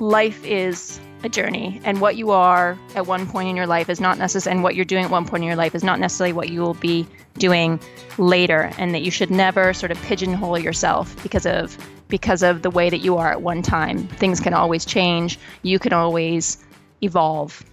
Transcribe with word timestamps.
life 0.00 0.44
is 0.44 1.00
a 1.22 1.28
journey 1.28 1.80
and 1.84 2.00
what 2.00 2.16
you 2.16 2.30
are 2.30 2.78
at 2.94 3.06
one 3.06 3.26
point 3.26 3.48
in 3.48 3.56
your 3.56 3.66
life 3.66 3.90
is 3.90 4.00
not 4.00 4.16
necessary 4.16 4.54
and 4.54 4.62
what 4.62 4.74
you're 4.74 4.84
doing 4.84 5.04
at 5.04 5.10
one 5.10 5.26
point 5.26 5.42
in 5.42 5.46
your 5.46 5.56
life 5.56 5.74
is 5.74 5.84
not 5.84 6.00
necessarily 6.00 6.32
what 6.32 6.48
you 6.48 6.60
will 6.60 6.74
be 6.74 7.06
doing 7.36 7.78
later 8.16 8.70
and 8.78 8.94
that 8.94 9.02
you 9.02 9.10
should 9.10 9.30
never 9.30 9.74
sort 9.74 9.92
of 9.92 10.00
pigeonhole 10.02 10.58
yourself 10.58 11.20
because 11.22 11.44
of 11.46 11.76
because 12.08 12.42
of 12.42 12.62
the 12.62 12.70
way 12.70 12.90
that 12.90 12.98
you 12.98 13.16
are 13.18 13.30
at 13.30 13.40
one 13.40 13.62
time. 13.62 14.08
Things 14.08 14.40
can 14.40 14.52
always 14.52 14.84
change. 14.84 15.38
You 15.62 15.78
can 15.78 15.92
always 15.92 16.58
evolve 17.02 17.64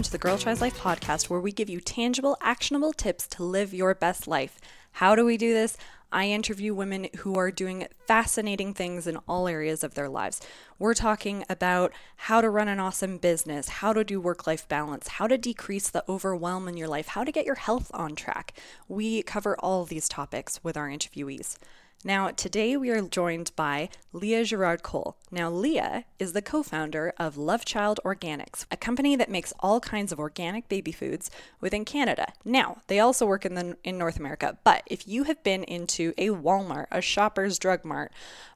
welcome 0.00 0.08
to 0.08 0.12
the 0.12 0.18
Girl 0.18 0.38
Tries 0.38 0.62
Life 0.62 0.80
podcast, 0.80 1.28
where 1.28 1.40
we 1.40 1.52
give 1.52 1.68
you 1.68 1.78
tangible, 1.78 2.38
actionable 2.40 2.94
tips 2.94 3.26
to 3.26 3.44
live 3.44 3.74
your 3.74 3.94
best 3.94 4.26
life. 4.26 4.58
How 4.92 5.14
do 5.14 5.26
we 5.26 5.36
do 5.36 5.52
this? 5.52 5.76
I 6.10 6.28
interview 6.28 6.72
women 6.72 7.08
who 7.18 7.34
are 7.38 7.50
doing 7.50 7.86
fascinating 8.06 8.72
things 8.72 9.06
in 9.06 9.18
all 9.28 9.46
areas 9.46 9.84
of 9.84 9.92
their 9.92 10.08
lives. 10.08 10.40
We're 10.78 10.94
talking 10.94 11.44
about 11.50 11.92
how 12.16 12.40
to 12.40 12.48
run 12.48 12.68
an 12.68 12.80
awesome 12.80 13.18
business, 13.18 13.68
how 13.68 13.92
to 13.92 14.02
do 14.02 14.22
work 14.22 14.46
life 14.46 14.66
balance, 14.68 15.06
how 15.06 15.26
to 15.26 15.36
decrease 15.36 15.90
the 15.90 16.02
overwhelm 16.08 16.66
in 16.66 16.78
your 16.78 16.88
life, 16.88 17.08
how 17.08 17.22
to 17.22 17.30
get 17.30 17.44
your 17.44 17.56
health 17.56 17.90
on 17.92 18.14
track. 18.14 18.54
We 18.88 19.22
cover 19.22 19.54
all 19.58 19.84
these 19.84 20.08
topics 20.08 20.64
with 20.64 20.78
our 20.78 20.88
interviewees. 20.88 21.58
Now, 22.02 22.30
today 22.30 22.78
we 22.78 22.88
are 22.88 23.02
joined 23.02 23.52
by 23.56 23.90
Leah 24.14 24.44
Garrad-Cole. 24.44 25.18
Now, 25.30 25.50
Leah 25.50 26.06
is 26.18 26.32
the 26.32 26.40
co 26.40 26.62
founder 26.62 27.12
of 27.18 27.36
Love 27.36 27.66
Child 27.66 28.00
Organics, 28.06 28.64
a 28.70 28.78
company 28.78 29.16
that 29.16 29.30
makes 29.30 29.52
all 29.60 29.80
kinds 29.80 30.10
of 30.10 30.18
organic 30.18 30.66
baby 30.70 30.92
foods 30.92 31.30
within 31.60 31.84
Canada. 31.84 32.32
Now, 32.42 32.78
they 32.86 33.00
also 33.00 33.26
work 33.26 33.44
in, 33.44 33.54
the, 33.54 33.76
in 33.84 33.98
North 33.98 34.18
America, 34.18 34.56
but 34.64 34.82
if 34.86 35.06
you 35.06 35.24
have 35.24 35.42
been 35.42 35.62
into 35.64 36.14
a 36.16 36.28
Walmart, 36.28 36.86
a 36.90 37.02
Shoppers 37.02 37.58
Drug 37.58 37.84
Mart, 37.84 38.12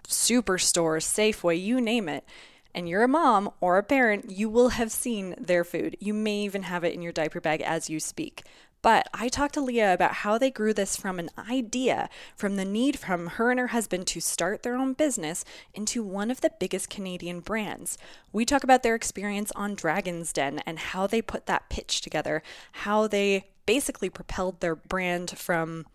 Superstore, 0.08 1.02
Safeway, 1.02 1.62
you 1.62 1.82
name 1.82 2.08
it, 2.08 2.24
and 2.74 2.88
you're 2.88 3.04
a 3.04 3.08
mom 3.08 3.50
or 3.60 3.76
a 3.76 3.82
parent, 3.82 4.30
you 4.30 4.48
will 4.48 4.70
have 4.70 4.90
seen 4.90 5.34
their 5.38 5.64
food. 5.64 5.98
You 6.00 6.14
may 6.14 6.38
even 6.38 6.62
have 6.62 6.82
it 6.82 6.94
in 6.94 7.02
your 7.02 7.12
diaper 7.12 7.42
bag 7.42 7.60
as 7.60 7.90
you 7.90 8.00
speak. 8.00 8.44
But 8.84 9.08
I 9.14 9.30
talked 9.30 9.54
to 9.54 9.62
Leah 9.62 9.94
about 9.94 10.12
how 10.12 10.36
they 10.36 10.50
grew 10.50 10.74
this 10.74 10.94
from 10.94 11.18
an 11.18 11.30
idea, 11.38 12.10
from 12.36 12.56
the 12.56 12.66
need 12.66 12.98
from 12.98 13.28
her 13.28 13.50
and 13.50 13.58
her 13.58 13.68
husband 13.68 14.06
to 14.08 14.20
start 14.20 14.62
their 14.62 14.76
own 14.76 14.92
business 14.92 15.42
into 15.72 16.02
one 16.02 16.30
of 16.30 16.42
the 16.42 16.52
biggest 16.60 16.90
Canadian 16.90 17.40
brands. 17.40 17.96
We 18.30 18.44
talk 18.44 18.62
about 18.62 18.82
their 18.82 18.94
experience 18.94 19.50
on 19.56 19.74
Dragon's 19.74 20.34
Den 20.34 20.58
and 20.66 20.78
how 20.78 21.06
they 21.06 21.22
put 21.22 21.46
that 21.46 21.70
pitch 21.70 22.02
together, 22.02 22.42
how 22.72 23.06
they 23.06 23.46
basically 23.64 24.10
propelled 24.10 24.60
their 24.60 24.76
brand 24.76 25.30
from 25.30 25.86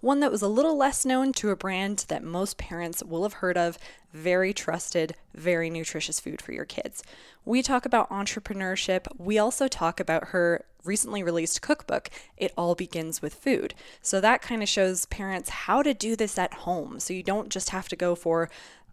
one 0.00 0.20
that 0.20 0.30
was 0.30 0.42
a 0.42 0.48
little 0.48 0.76
less 0.76 1.04
known 1.04 1.32
to 1.34 1.50
a 1.50 1.56
brand 1.56 2.04
that 2.08 2.22
most 2.22 2.56
parents 2.56 3.02
will 3.02 3.24
have 3.24 3.34
heard 3.34 3.56
of, 3.56 3.78
very 4.12 4.52
trusted, 4.52 5.14
very 5.34 5.70
nutritious 5.70 6.20
food 6.20 6.40
for 6.40 6.52
your 6.52 6.64
kids. 6.64 7.02
We 7.44 7.62
talk 7.62 7.84
about 7.84 8.10
entrepreneurship. 8.10 9.06
We 9.18 9.38
also 9.38 9.68
talk 9.68 10.00
about 10.00 10.28
her 10.28 10.64
recently 10.84 11.22
released 11.22 11.62
cookbook, 11.62 12.08
It 12.36 12.52
All 12.56 12.74
Begins 12.74 13.20
with 13.20 13.34
Food. 13.34 13.74
So 14.00 14.20
that 14.20 14.40
kind 14.40 14.62
of 14.62 14.68
shows 14.68 15.06
parents 15.06 15.50
how 15.50 15.82
to 15.82 15.92
do 15.92 16.16
this 16.16 16.38
at 16.38 16.54
home. 16.54 17.00
So 17.00 17.12
you 17.12 17.22
don't 17.22 17.50
just 17.50 17.70
have 17.70 17.88
to 17.88 17.96
go 17.96 18.14
for 18.14 18.48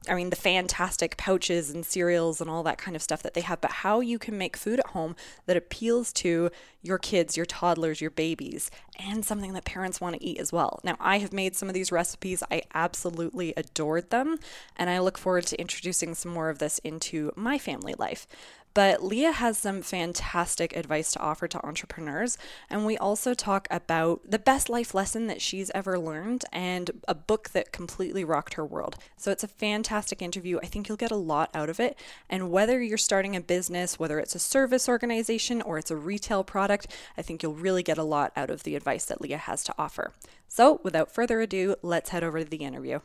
I 0.09 0.15
mean, 0.15 0.29
the 0.29 0.35
fantastic 0.35 1.17
pouches 1.17 1.69
and 1.69 1.85
cereals 1.85 2.41
and 2.41 2.49
all 2.49 2.63
that 2.63 2.77
kind 2.77 2.95
of 2.95 3.01
stuff 3.01 3.23
that 3.23 3.33
they 3.33 3.41
have, 3.41 3.61
but 3.61 3.71
how 3.71 3.99
you 3.99 4.19
can 4.19 4.37
make 4.37 4.57
food 4.57 4.79
at 4.79 4.87
home 4.87 5.15
that 5.45 5.57
appeals 5.57 6.11
to 6.13 6.49
your 6.81 6.97
kids, 6.97 7.35
your 7.35 7.45
toddlers, 7.45 8.01
your 8.01 8.11
babies, 8.11 8.69
and 8.99 9.25
something 9.25 9.53
that 9.53 9.65
parents 9.65 9.99
want 9.99 10.15
to 10.15 10.23
eat 10.23 10.39
as 10.39 10.51
well. 10.51 10.79
Now, 10.83 10.95
I 10.99 11.17
have 11.19 11.33
made 11.33 11.55
some 11.55 11.67
of 11.67 11.73
these 11.73 11.91
recipes. 11.91 12.43
I 12.51 12.63
absolutely 12.73 13.53
adored 13.57 14.09
them, 14.11 14.37
and 14.75 14.89
I 14.89 14.99
look 14.99 15.17
forward 15.17 15.47
to 15.47 15.59
introducing 15.59 16.13
some 16.15 16.31
more 16.31 16.49
of 16.49 16.59
this 16.59 16.79
into 16.79 17.31
my 17.35 17.57
family 17.57 17.95
life. 17.97 18.27
But 18.75 19.01
Leah 19.01 19.31
has 19.31 19.57
some 19.57 19.81
fantastic 19.81 20.75
advice 20.75 21.13
to 21.13 21.19
offer 21.21 21.47
to 21.47 21.65
entrepreneurs. 21.65 22.37
And 22.69 22.85
we 22.85 22.97
also 22.97 23.33
talk 23.33 23.67
about 23.71 24.29
the 24.29 24.37
best 24.37 24.69
life 24.69 24.93
lesson 24.93 25.27
that 25.27 25.41
she's 25.41 25.71
ever 25.73 25.97
learned 25.97 26.43
and 26.51 26.91
a 27.07 27.15
book 27.15 27.51
that 27.51 27.71
completely 27.71 28.25
rocked 28.25 28.55
her 28.55 28.65
world. 28.65 28.97
So 29.15 29.31
it's 29.31 29.45
a 29.45 29.47
fantastic 29.47 30.21
interview. 30.21 30.59
I 30.61 30.65
think 30.65 30.89
you'll 30.89 30.97
get 30.97 31.09
a 31.09 31.15
lot 31.15 31.49
out 31.53 31.69
of 31.69 31.79
it. 31.79 31.97
And 32.29 32.51
whether 32.51 32.81
you're 32.81 32.97
starting 32.97 33.33
a 33.35 33.41
business, 33.41 33.97
whether 33.97 34.19
it's 34.19 34.35
a 34.35 34.39
service 34.39 34.89
organization 34.89 35.61
or 35.61 35.77
it's 35.77 35.89
a 35.89 35.95
retail 35.95 36.43
product, 36.43 36.87
I 37.17 37.21
think 37.21 37.41
you'll 37.41 37.53
really 37.53 37.81
get 37.81 37.97
a 37.97 38.03
lot 38.03 38.33
out 38.35 38.49
of 38.49 38.63
the 38.63 38.75
advice 38.75 39.05
that 39.05 39.21
Leah 39.21 39.37
has 39.37 39.63
to 39.63 39.75
offer. 39.77 40.11
So 40.49 40.81
without 40.83 41.09
further 41.09 41.39
ado, 41.39 41.75
let's 41.81 42.09
head 42.09 42.25
over 42.25 42.43
to 42.43 42.45
the 42.45 42.57
interview. 42.57 42.99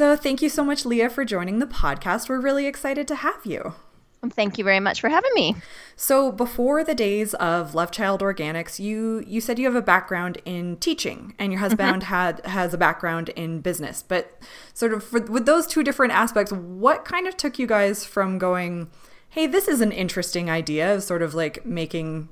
So, 0.00 0.16
thank 0.16 0.40
you 0.40 0.48
so 0.48 0.64
much, 0.64 0.86
Leah, 0.86 1.10
for 1.10 1.26
joining 1.26 1.58
the 1.58 1.66
podcast. 1.66 2.30
We're 2.30 2.40
really 2.40 2.64
excited 2.64 3.06
to 3.08 3.16
have 3.16 3.44
you. 3.44 3.74
Thank 4.30 4.56
you 4.56 4.64
very 4.64 4.80
much 4.80 4.98
for 4.98 5.10
having 5.10 5.32
me. 5.34 5.56
So, 5.94 6.32
before 6.32 6.82
the 6.82 6.94
days 6.94 7.34
of 7.34 7.74
Love 7.74 7.90
Child 7.90 8.22
Organics, 8.22 8.78
you 8.78 9.22
you 9.26 9.42
said 9.42 9.58
you 9.58 9.66
have 9.66 9.74
a 9.74 9.82
background 9.82 10.40
in 10.46 10.78
teaching, 10.78 11.34
and 11.38 11.52
your 11.52 11.60
husband 11.60 12.04
mm-hmm. 12.04 12.14
had 12.14 12.46
has 12.46 12.72
a 12.72 12.78
background 12.78 13.28
in 13.36 13.60
business. 13.60 14.02
But 14.02 14.40
sort 14.72 14.94
of 14.94 15.04
for, 15.04 15.20
with 15.20 15.44
those 15.44 15.66
two 15.66 15.82
different 15.82 16.14
aspects, 16.14 16.50
what 16.50 17.04
kind 17.04 17.26
of 17.26 17.36
took 17.36 17.58
you 17.58 17.66
guys 17.66 18.02
from 18.02 18.38
going, 18.38 18.90
"Hey, 19.28 19.46
this 19.46 19.68
is 19.68 19.82
an 19.82 19.92
interesting 19.92 20.48
idea," 20.48 20.94
of 20.94 21.02
sort 21.02 21.20
of 21.20 21.34
like 21.34 21.66
making 21.66 22.30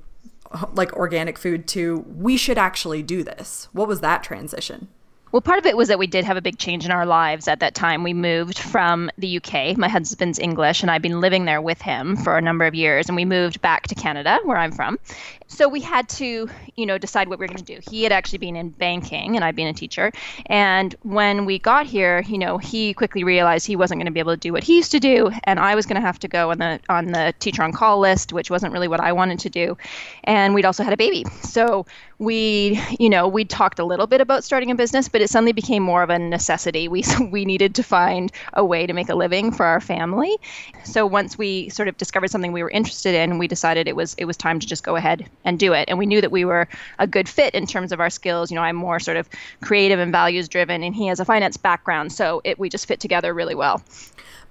like 0.73 0.91
organic 0.93 1.37
food 1.37 1.67
to 1.67 2.03
we 2.07 2.35
should 2.35 2.57
actually 2.57 3.03
do 3.03 3.23
this. 3.23 3.67
What 3.73 3.87
was 3.87 3.99
that 3.99 4.23
transition? 4.23 4.87
Well, 5.31 5.41
part 5.41 5.59
of 5.59 5.67
it 5.67 5.77
was 5.77 5.89
that 5.89 5.99
we 5.99 6.07
did 6.07 6.25
have 6.25 6.37
a 6.37 6.41
big 6.41 6.57
change 6.57 6.85
in 6.85 6.91
our 6.91 7.05
lives 7.05 7.47
at 7.47 7.59
that 7.59 7.75
time. 7.75 8.03
We 8.03 8.13
moved 8.13 8.57
from 8.57 9.11
the 9.17 9.37
UK. 9.37 9.77
My 9.77 9.87
husband's 9.87 10.39
English, 10.39 10.81
and 10.81 10.89
I've 10.89 11.03
been 11.03 11.21
living 11.21 11.45
there 11.45 11.61
with 11.61 11.81
him 11.81 12.17
for 12.17 12.35
a 12.37 12.41
number 12.41 12.65
of 12.65 12.73
years. 12.73 13.07
And 13.07 13.15
we 13.15 13.25
moved 13.25 13.61
back 13.61 13.87
to 13.87 13.95
Canada, 13.95 14.39
where 14.43 14.57
I'm 14.57 14.71
from 14.71 14.97
so 15.49 15.67
we 15.67 15.81
had 15.81 16.07
to, 16.09 16.47
you 16.75 16.85
know, 16.85 16.97
decide 16.97 17.27
what 17.27 17.39
we 17.39 17.43
were 17.43 17.47
going 17.47 17.63
to 17.63 17.75
do. 17.75 17.79
He 17.89 18.03
had 18.03 18.11
actually 18.11 18.37
been 18.37 18.55
in 18.55 18.69
banking 18.69 19.35
and 19.35 19.43
I'd 19.43 19.55
been 19.55 19.67
a 19.67 19.73
teacher. 19.73 20.11
And 20.45 20.95
when 21.01 21.45
we 21.45 21.57
got 21.57 21.87
here, 21.87 22.23
you 22.27 22.37
know, 22.37 22.59
he 22.59 22.93
quickly 22.93 23.23
realized 23.23 23.65
he 23.65 23.75
wasn't 23.75 23.99
going 23.99 24.05
to 24.05 24.11
be 24.11 24.19
able 24.19 24.33
to 24.33 24.37
do 24.37 24.53
what 24.53 24.63
he 24.63 24.77
used 24.77 24.91
to 24.91 24.99
do, 24.99 25.31
and 25.43 25.59
I 25.59 25.75
was 25.75 25.85
going 25.85 25.95
to 25.95 26.01
have 26.01 26.19
to 26.19 26.27
go 26.27 26.51
on 26.51 26.59
the 26.59 26.79
on 26.87 27.07
the 27.07 27.33
teacher 27.39 27.63
on 27.63 27.73
call 27.73 27.99
list, 27.99 28.31
which 28.31 28.51
wasn't 28.51 28.73
really 28.73 28.87
what 28.87 28.99
I 28.99 29.11
wanted 29.11 29.39
to 29.39 29.49
do. 29.49 29.77
And 30.23 30.53
we'd 30.53 30.65
also 30.65 30.83
had 30.83 30.93
a 30.93 30.97
baby. 30.97 31.25
So 31.41 31.85
we, 32.19 32.79
you 32.99 33.09
know, 33.09 33.27
we 33.27 33.43
talked 33.43 33.79
a 33.79 33.85
little 33.85 34.05
bit 34.05 34.21
about 34.21 34.43
starting 34.43 34.69
a 34.69 34.75
business, 34.75 35.09
but 35.09 35.21
it 35.21 35.29
suddenly 35.29 35.53
became 35.53 35.81
more 35.81 36.03
of 36.03 36.11
a 36.11 36.19
necessity. 36.19 36.87
We 36.87 37.03
we 37.31 37.43
needed 37.43 37.73
to 37.75 37.83
find 37.83 38.31
a 38.53 38.63
way 38.63 38.85
to 38.85 38.93
make 38.93 39.09
a 39.09 39.15
living 39.15 39.51
for 39.51 39.65
our 39.65 39.81
family. 39.81 40.37
So 40.83 41.07
once 41.07 41.37
we 41.37 41.69
sort 41.69 41.87
of 41.87 41.97
discovered 41.97 42.29
something 42.29 42.51
we 42.51 42.61
were 42.61 42.69
interested 42.69 43.15
in, 43.15 43.39
we 43.39 43.47
decided 43.47 43.87
it 43.87 43.95
was 43.95 44.13
it 44.19 44.25
was 44.25 44.37
time 44.37 44.59
to 44.59 44.67
just 44.67 44.83
go 44.83 44.95
ahead 44.95 45.27
and 45.45 45.59
do 45.59 45.73
it. 45.73 45.87
And 45.87 45.97
we 45.97 46.05
knew 46.05 46.21
that 46.21 46.31
we 46.31 46.45
were 46.45 46.67
a 46.99 47.07
good 47.07 47.29
fit 47.29 47.53
in 47.53 47.65
terms 47.65 47.91
of 47.91 47.99
our 47.99 48.09
skills. 48.09 48.51
You 48.51 48.55
know, 48.55 48.61
I'm 48.61 48.75
more 48.75 48.99
sort 48.99 49.17
of 49.17 49.29
creative 49.61 49.99
and 49.99 50.11
values 50.11 50.47
driven, 50.47 50.83
and 50.83 50.95
he 50.95 51.07
has 51.07 51.19
a 51.19 51.25
finance 51.25 51.57
background, 51.57 52.11
so 52.11 52.41
it 52.43 52.59
we 52.59 52.69
just 52.69 52.87
fit 52.87 52.99
together 52.99 53.33
really 53.33 53.55
well. 53.55 53.81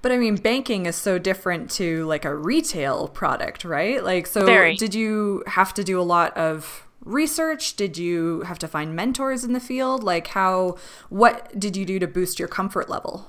But 0.01 0.13
I 0.13 0.19
mean, 0.19 0.37
banking 0.37 0.87
is 0.87 0.97
so 0.97 1.19
different 1.19 1.71
to 1.73 2.05
like 2.07 2.25
a 2.25 2.35
retail 2.35 3.09
product, 3.09 3.65
right? 3.65 4.03
Like, 4.03 4.27
so 4.27 4.47
Very. 4.47 4.77
did 4.77 4.95
you 4.95 5.43
have 5.47 5.75
to 5.75 5.83
do 5.83 6.01
a 6.01 6.03
lot 6.03 6.37
of 6.37 6.87
research? 7.05 7.75
Did 7.75 7.99
you 7.99 8.43
have 8.43 8.59
to 8.61 8.69
find 8.69 8.95
mentors 8.95 9.43
in 9.45 9.53
the 9.53 9.61
field? 9.61 10.05
Like, 10.05 10.29
how, 10.29 10.77
what 11.09 11.59
did 11.59 11.77
you 11.77 11.85
do 11.85 11.99
to 11.99 12.07
boost 12.07 12.39
your 12.39 12.49
comfort 12.49 12.89
level? 12.89 13.29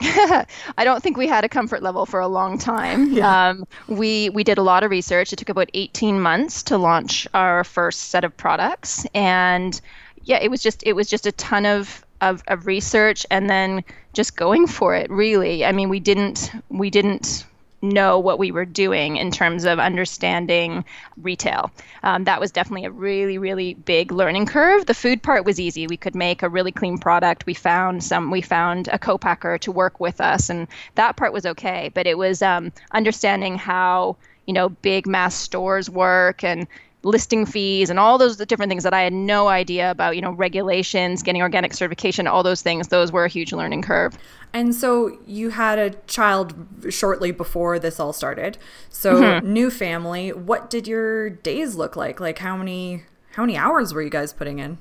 I 0.78 0.84
don't 0.84 1.02
think 1.02 1.16
we 1.16 1.26
had 1.26 1.44
a 1.44 1.48
comfort 1.48 1.82
level 1.82 2.06
for 2.06 2.20
a 2.20 2.28
long 2.28 2.58
time. 2.58 3.10
Yeah. 3.20 3.48
Um, 3.48 3.66
we 3.88 4.30
we 4.30 4.44
did 4.44 4.56
a 4.56 4.62
lot 4.62 4.82
of 4.84 4.90
research. 4.90 5.32
It 5.32 5.36
took 5.36 5.48
about 5.48 5.68
18 5.74 6.20
months 6.20 6.62
to 6.64 6.78
launch 6.78 7.26
our 7.34 7.64
first 7.64 8.10
set 8.10 8.24
of 8.24 8.36
products, 8.36 9.04
and 9.14 9.78
yeah, 10.22 10.38
it 10.38 10.50
was 10.50 10.62
just 10.62 10.82
it 10.86 10.94
was 10.94 11.08
just 11.08 11.26
a 11.26 11.32
ton 11.32 11.66
of 11.66 12.04
of, 12.20 12.42
of 12.48 12.66
research 12.66 13.26
and 13.30 13.50
then 13.50 13.84
just 14.12 14.36
going 14.36 14.66
for 14.66 14.94
it. 14.94 15.10
Really, 15.10 15.64
I 15.64 15.72
mean, 15.72 15.88
we 15.88 16.00
didn't 16.00 16.52
we 16.68 16.90
didn't 16.90 17.44
know 17.82 18.18
what 18.18 18.38
we 18.38 18.52
were 18.52 18.64
doing 18.64 19.16
in 19.16 19.30
terms 19.30 19.64
of 19.64 19.78
understanding 19.78 20.84
retail. 21.16 21.70
Um, 22.02 22.24
that 22.24 22.40
was 22.40 22.50
definitely 22.50 22.86
a 22.86 22.90
really, 22.90 23.38
really 23.38 23.74
big 23.74 24.12
learning 24.12 24.46
curve. 24.46 24.86
The 24.86 24.94
food 24.94 25.22
part 25.22 25.44
was 25.44 25.58
easy. 25.58 25.86
We 25.86 25.96
could 25.96 26.14
make 26.14 26.42
a 26.42 26.48
really 26.48 26.72
clean 26.72 26.98
product. 26.98 27.46
We 27.46 27.54
found 27.54 28.04
some. 28.04 28.30
We 28.30 28.42
found 28.42 28.88
a 28.88 28.98
co-packer 28.98 29.58
to 29.58 29.72
work 29.72 30.00
with 30.00 30.20
us, 30.20 30.50
and 30.50 30.68
that 30.94 31.16
part 31.16 31.32
was 31.32 31.46
okay. 31.46 31.90
But 31.94 32.06
it 32.06 32.18
was 32.18 32.42
um, 32.42 32.72
understanding 32.92 33.56
how 33.56 34.16
you 34.46 34.54
know 34.54 34.68
big 34.68 35.06
mass 35.06 35.34
stores 35.34 35.88
work 35.88 36.44
and 36.44 36.66
listing 37.02 37.46
fees 37.46 37.88
and 37.88 37.98
all 37.98 38.18
those 38.18 38.36
different 38.36 38.70
things 38.70 38.84
that 38.84 38.92
I 38.92 39.00
had 39.02 39.12
no 39.12 39.48
idea 39.48 39.90
about, 39.90 40.16
you 40.16 40.22
know, 40.22 40.32
regulations, 40.32 41.22
getting 41.22 41.40
organic 41.40 41.72
certification, 41.72 42.26
all 42.26 42.42
those 42.42 42.62
things, 42.62 42.88
those 42.88 43.10
were 43.10 43.24
a 43.24 43.28
huge 43.28 43.52
learning 43.52 43.82
curve. 43.82 44.18
And 44.52 44.74
so 44.74 45.18
you 45.26 45.50
had 45.50 45.78
a 45.78 45.90
child 46.06 46.54
shortly 46.90 47.32
before 47.32 47.78
this 47.78 47.98
all 47.98 48.12
started. 48.12 48.58
So 48.90 49.14
mm-hmm. 49.14 49.52
new 49.52 49.70
family, 49.70 50.32
what 50.32 50.68
did 50.68 50.86
your 50.86 51.30
days 51.30 51.74
look 51.74 51.96
like? 51.96 52.20
Like 52.20 52.38
how 52.38 52.56
many 52.56 53.04
how 53.34 53.44
many 53.44 53.56
hours 53.56 53.94
were 53.94 54.02
you 54.02 54.10
guys 54.10 54.32
putting 54.32 54.58
in? 54.58 54.78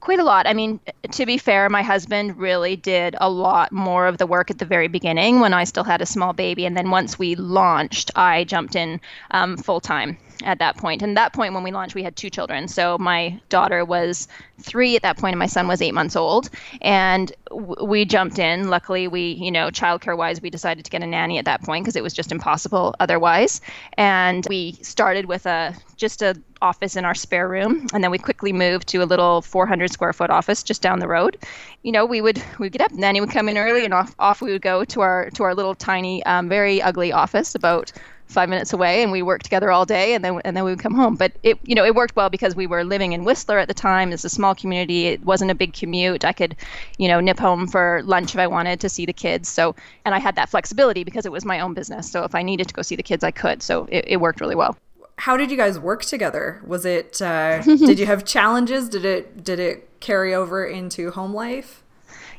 quite 0.00 0.18
a 0.18 0.24
lot. 0.24 0.46
I 0.46 0.54
mean, 0.54 0.80
to 1.12 1.26
be 1.26 1.38
fair, 1.38 1.68
my 1.68 1.82
husband 1.82 2.36
really 2.38 2.74
did 2.74 3.14
a 3.20 3.30
lot 3.30 3.70
more 3.70 4.06
of 4.06 4.18
the 4.18 4.26
work 4.26 4.50
at 4.50 4.58
the 4.58 4.64
very 4.64 4.88
beginning 4.88 5.40
when 5.40 5.52
I 5.52 5.64
still 5.64 5.84
had 5.84 6.00
a 6.00 6.06
small 6.06 6.32
baby. 6.32 6.64
And 6.64 6.76
then 6.76 6.90
once 6.90 7.18
we 7.18 7.34
launched, 7.36 8.10
I 8.16 8.44
jumped 8.44 8.74
in 8.74 9.00
um, 9.30 9.56
full 9.56 9.80
time 9.80 10.16
at 10.44 10.58
that 10.58 10.76
point. 10.76 11.02
And 11.02 11.16
that 11.16 11.32
point 11.32 11.54
when 11.54 11.62
we 11.62 11.70
launched, 11.70 11.94
we 11.94 12.02
had 12.02 12.16
two 12.16 12.30
children. 12.30 12.68
So 12.68 12.98
my 12.98 13.40
daughter 13.48 13.84
was 13.84 14.28
three 14.60 14.96
at 14.96 15.02
that 15.02 15.16
point, 15.16 15.34
and 15.34 15.38
my 15.38 15.46
son 15.46 15.68
was 15.68 15.80
eight 15.82 15.94
months 15.94 16.16
old. 16.16 16.50
And 16.80 17.32
w- 17.48 17.84
we 17.84 18.04
jumped 18.04 18.38
in. 18.38 18.68
Luckily, 18.68 19.08
we, 19.08 19.32
you 19.32 19.50
know, 19.50 19.68
childcare 19.68 20.16
wise, 20.16 20.40
we 20.40 20.50
decided 20.50 20.84
to 20.84 20.90
get 20.90 21.02
a 21.02 21.06
nanny 21.06 21.38
at 21.38 21.44
that 21.44 21.62
point 21.62 21.84
because 21.84 21.96
it 21.96 22.02
was 22.02 22.12
just 22.12 22.32
impossible 22.32 22.94
otherwise. 23.00 23.60
And 23.96 24.46
we 24.48 24.72
started 24.82 25.26
with 25.26 25.46
a 25.46 25.74
just 25.96 26.22
a 26.22 26.34
office 26.62 26.96
in 26.96 27.04
our 27.04 27.14
spare 27.14 27.48
room 27.48 27.86
and 27.92 28.04
then 28.04 28.10
we 28.10 28.18
quickly 28.18 28.52
moved 28.52 28.86
to 28.88 29.02
a 29.02 29.04
little 29.04 29.40
400 29.42 29.90
square 29.90 30.12
foot 30.12 30.30
office 30.30 30.62
just 30.62 30.82
down 30.82 30.98
the 30.98 31.08
road 31.08 31.38
you 31.82 31.92
know 31.92 32.04
we 32.04 32.20
would 32.20 32.42
we'd 32.58 32.72
get 32.72 32.82
up 32.82 32.92
nanny 32.92 33.20
would 33.20 33.30
come 33.30 33.48
in 33.48 33.56
early 33.56 33.84
and 33.84 33.94
off, 33.94 34.14
off 34.18 34.42
we 34.42 34.52
would 34.52 34.62
go 34.62 34.84
to 34.84 35.00
our 35.00 35.30
to 35.30 35.42
our 35.42 35.54
little 35.54 35.74
tiny 35.74 36.22
um, 36.24 36.48
very 36.48 36.82
ugly 36.82 37.12
office 37.12 37.54
about 37.54 37.92
five 38.30 38.48
minutes 38.48 38.72
away 38.72 39.02
and 39.02 39.12
we 39.12 39.22
worked 39.22 39.44
together 39.44 39.70
all 39.70 39.84
day 39.84 40.14
and 40.14 40.24
then 40.24 40.40
and 40.44 40.56
then 40.56 40.64
we 40.64 40.70
would 40.70 40.80
come 40.80 40.94
home. 40.94 41.16
But 41.16 41.32
it 41.42 41.58
you 41.64 41.74
know 41.74 41.84
it 41.84 41.94
worked 41.94 42.16
well 42.16 42.30
because 42.30 42.54
we 42.54 42.66
were 42.66 42.84
living 42.84 43.12
in 43.12 43.24
whistler 43.24 43.58
at 43.58 43.68
the 43.68 43.74
time. 43.74 44.12
It's 44.12 44.24
a 44.24 44.28
small 44.28 44.54
community. 44.54 45.06
It 45.06 45.24
wasn't 45.24 45.50
a 45.50 45.54
big 45.54 45.72
commute. 45.72 46.24
I 46.24 46.32
could 46.32 46.56
you 46.98 47.08
know 47.08 47.20
nip 47.20 47.38
home 47.38 47.66
for 47.66 48.02
lunch 48.04 48.34
if 48.34 48.38
i 48.38 48.46
wanted 48.46 48.80
to 48.80 48.88
see 48.88 49.06
the 49.06 49.12
kids. 49.12 49.48
So 49.48 49.74
and 50.04 50.14
i 50.14 50.18
had 50.18 50.36
that 50.36 50.48
flexibility 50.48 51.04
because 51.04 51.26
it 51.26 51.32
was 51.32 51.44
my 51.44 51.60
own 51.60 51.74
business. 51.74 52.10
So 52.10 52.24
if 52.24 52.34
i 52.34 52.42
needed 52.42 52.68
to 52.68 52.74
go 52.74 52.82
see 52.82 52.96
the 52.96 53.02
kids 53.02 53.24
i 53.24 53.30
could. 53.30 53.62
So 53.62 53.86
it, 53.90 54.04
it 54.06 54.16
worked 54.18 54.40
really 54.40 54.56
well. 54.56 54.76
How 55.16 55.36
did 55.36 55.50
you 55.50 55.56
guys 55.56 55.78
work 55.78 56.02
together? 56.04 56.62
Was 56.66 56.86
it 56.86 57.20
uh, 57.20 57.62
did 57.62 57.98
you 57.98 58.06
have 58.06 58.24
challenges? 58.24 58.88
Did 58.88 59.04
it 59.04 59.44
did 59.44 59.58
it 59.58 59.88
carry 60.00 60.34
over 60.34 60.64
into 60.64 61.10
home 61.10 61.34
life? 61.34 61.82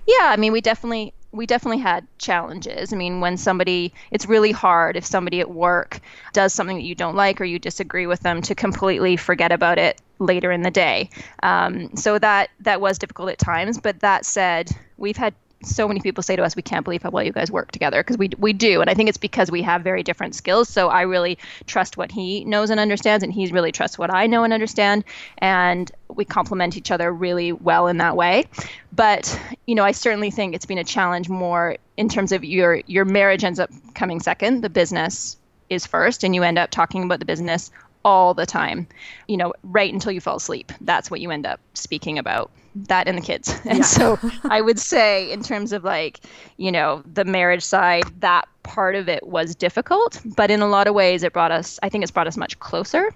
Yeah, 0.07 0.31
I 0.31 0.37
mean, 0.37 0.51
we 0.51 0.61
definitely 0.61 1.13
we 1.31 1.45
definitely 1.45 1.79
had 1.79 2.05
challenges. 2.17 2.91
I 2.91 2.95
mean, 2.97 3.21
when 3.21 3.37
somebody, 3.37 3.93
it's 4.11 4.25
really 4.25 4.51
hard 4.51 4.97
if 4.97 5.05
somebody 5.05 5.39
at 5.39 5.49
work 5.49 5.99
does 6.33 6.53
something 6.53 6.77
that 6.77 6.83
you 6.83 6.95
don't 6.95 7.15
like 7.15 7.39
or 7.39 7.45
you 7.45 7.59
disagree 7.59 8.05
with 8.07 8.19
them 8.21 8.41
to 8.43 8.55
completely 8.55 9.15
forget 9.15 9.51
about 9.51 9.77
it 9.77 10.01
later 10.19 10.51
in 10.51 10.61
the 10.61 10.71
day. 10.71 11.09
Um, 11.41 11.95
so 11.95 12.19
that 12.19 12.49
that 12.61 12.81
was 12.81 12.97
difficult 12.99 13.29
at 13.29 13.39
times. 13.39 13.79
But 13.79 14.01
that 14.01 14.25
said, 14.25 14.71
we've 14.97 15.17
had 15.17 15.33
so 15.63 15.87
many 15.87 15.99
people 15.99 16.23
say 16.23 16.35
to 16.35 16.43
us, 16.43 16.55
"We 16.55 16.61
can't 16.61 16.83
believe 16.83 17.03
how 17.03 17.09
well 17.09 17.23
you 17.23 17.31
guys 17.31 17.51
work 17.51 17.71
together," 17.71 18.01
because 18.01 18.17
we 18.17 18.29
we 18.37 18.53
do, 18.53 18.81
and 18.81 18.89
I 18.89 18.93
think 18.93 19.09
it's 19.09 19.17
because 19.17 19.51
we 19.51 19.61
have 19.61 19.81
very 19.83 20.03
different 20.03 20.35
skills. 20.35 20.69
So 20.69 20.89
I 20.89 21.03
really 21.03 21.37
trust 21.65 21.97
what 21.97 22.11
he 22.11 22.43
knows 22.45 22.69
and 22.69 22.79
understands, 22.79 23.23
and 23.23 23.33
he 23.33 23.47
really 23.51 23.71
trusts 23.71 23.97
what 23.97 24.13
I 24.13 24.27
know 24.27 24.43
and 24.43 24.53
understand, 24.53 25.03
and 25.37 25.91
we 26.09 26.25
complement 26.25 26.77
each 26.77 26.91
other 26.91 27.11
really 27.11 27.51
well 27.51 27.87
in 27.87 27.97
that 27.97 28.15
way. 28.15 28.45
But 28.91 29.39
you 29.65 29.75
know, 29.75 29.83
I 29.83 29.91
certainly 29.91 30.31
think 30.31 30.55
it's 30.55 30.65
been 30.65 30.77
a 30.77 30.83
challenge 30.83 31.29
more 31.29 31.77
in 31.97 32.09
terms 32.09 32.31
of 32.31 32.43
your 32.43 32.81
your 32.87 33.05
marriage 33.05 33.43
ends 33.43 33.59
up 33.59 33.69
coming 33.93 34.19
second, 34.19 34.61
the 34.61 34.69
business 34.69 35.37
is 35.69 35.85
first, 35.85 36.23
and 36.23 36.35
you 36.35 36.43
end 36.43 36.57
up 36.57 36.69
talking 36.71 37.03
about 37.03 37.19
the 37.19 37.25
business 37.25 37.71
all 38.03 38.33
the 38.33 38.45
time, 38.45 38.87
you 39.27 39.37
know, 39.37 39.53
right 39.63 39.93
until 39.93 40.11
you 40.11 40.19
fall 40.19 40.37
asleep. 40.37 40.71
That's 40.81 41.11
what 41.11 41.21
you 41.21 41.31
end 41.31 41.45
up 41.45 41.59
speaking 41.73 42.17
about 42.17 42.51
that 42.75 43.07
and 43.07 43.17
the 43.17 43.21
kids. 43.21 43.53
And 43.65 43.79
yeah. 43.79 43.85
so 43.85 44.19
I 44.43 44.61
would 44.61 44.79
say, 44.79 45.31
in 45.31 45.43
terms 45.43 45.73
of 45.73 45.83
like, 45.83 46.19
you 46.57 46.71
know, 46.71 47.03
the 47.13 47.25
marriage 47.25 47.63
side, 47.63 48.03
that 48.19 48.47
part 48.63 48.95
of 48.95 49.09
it 49.09 49.25
was 49.25 49.55
difficult, 49.55 50.21
but 50.25 50.51
in 50.51 50.61
a 50.61 50.67
lot 50.67 50.87
of 50.87 50.93
ways, 50.93 51.23
it 51.23 51.33
brought 51.33 51.51
us, 51.51 51.79
I 51.83 51.89
think 51.89 52.03
it's 52.03 52.11
brought 52.11 52.27
us 52.27 52.37
much 52.37 52.59
closer 52.59 53.13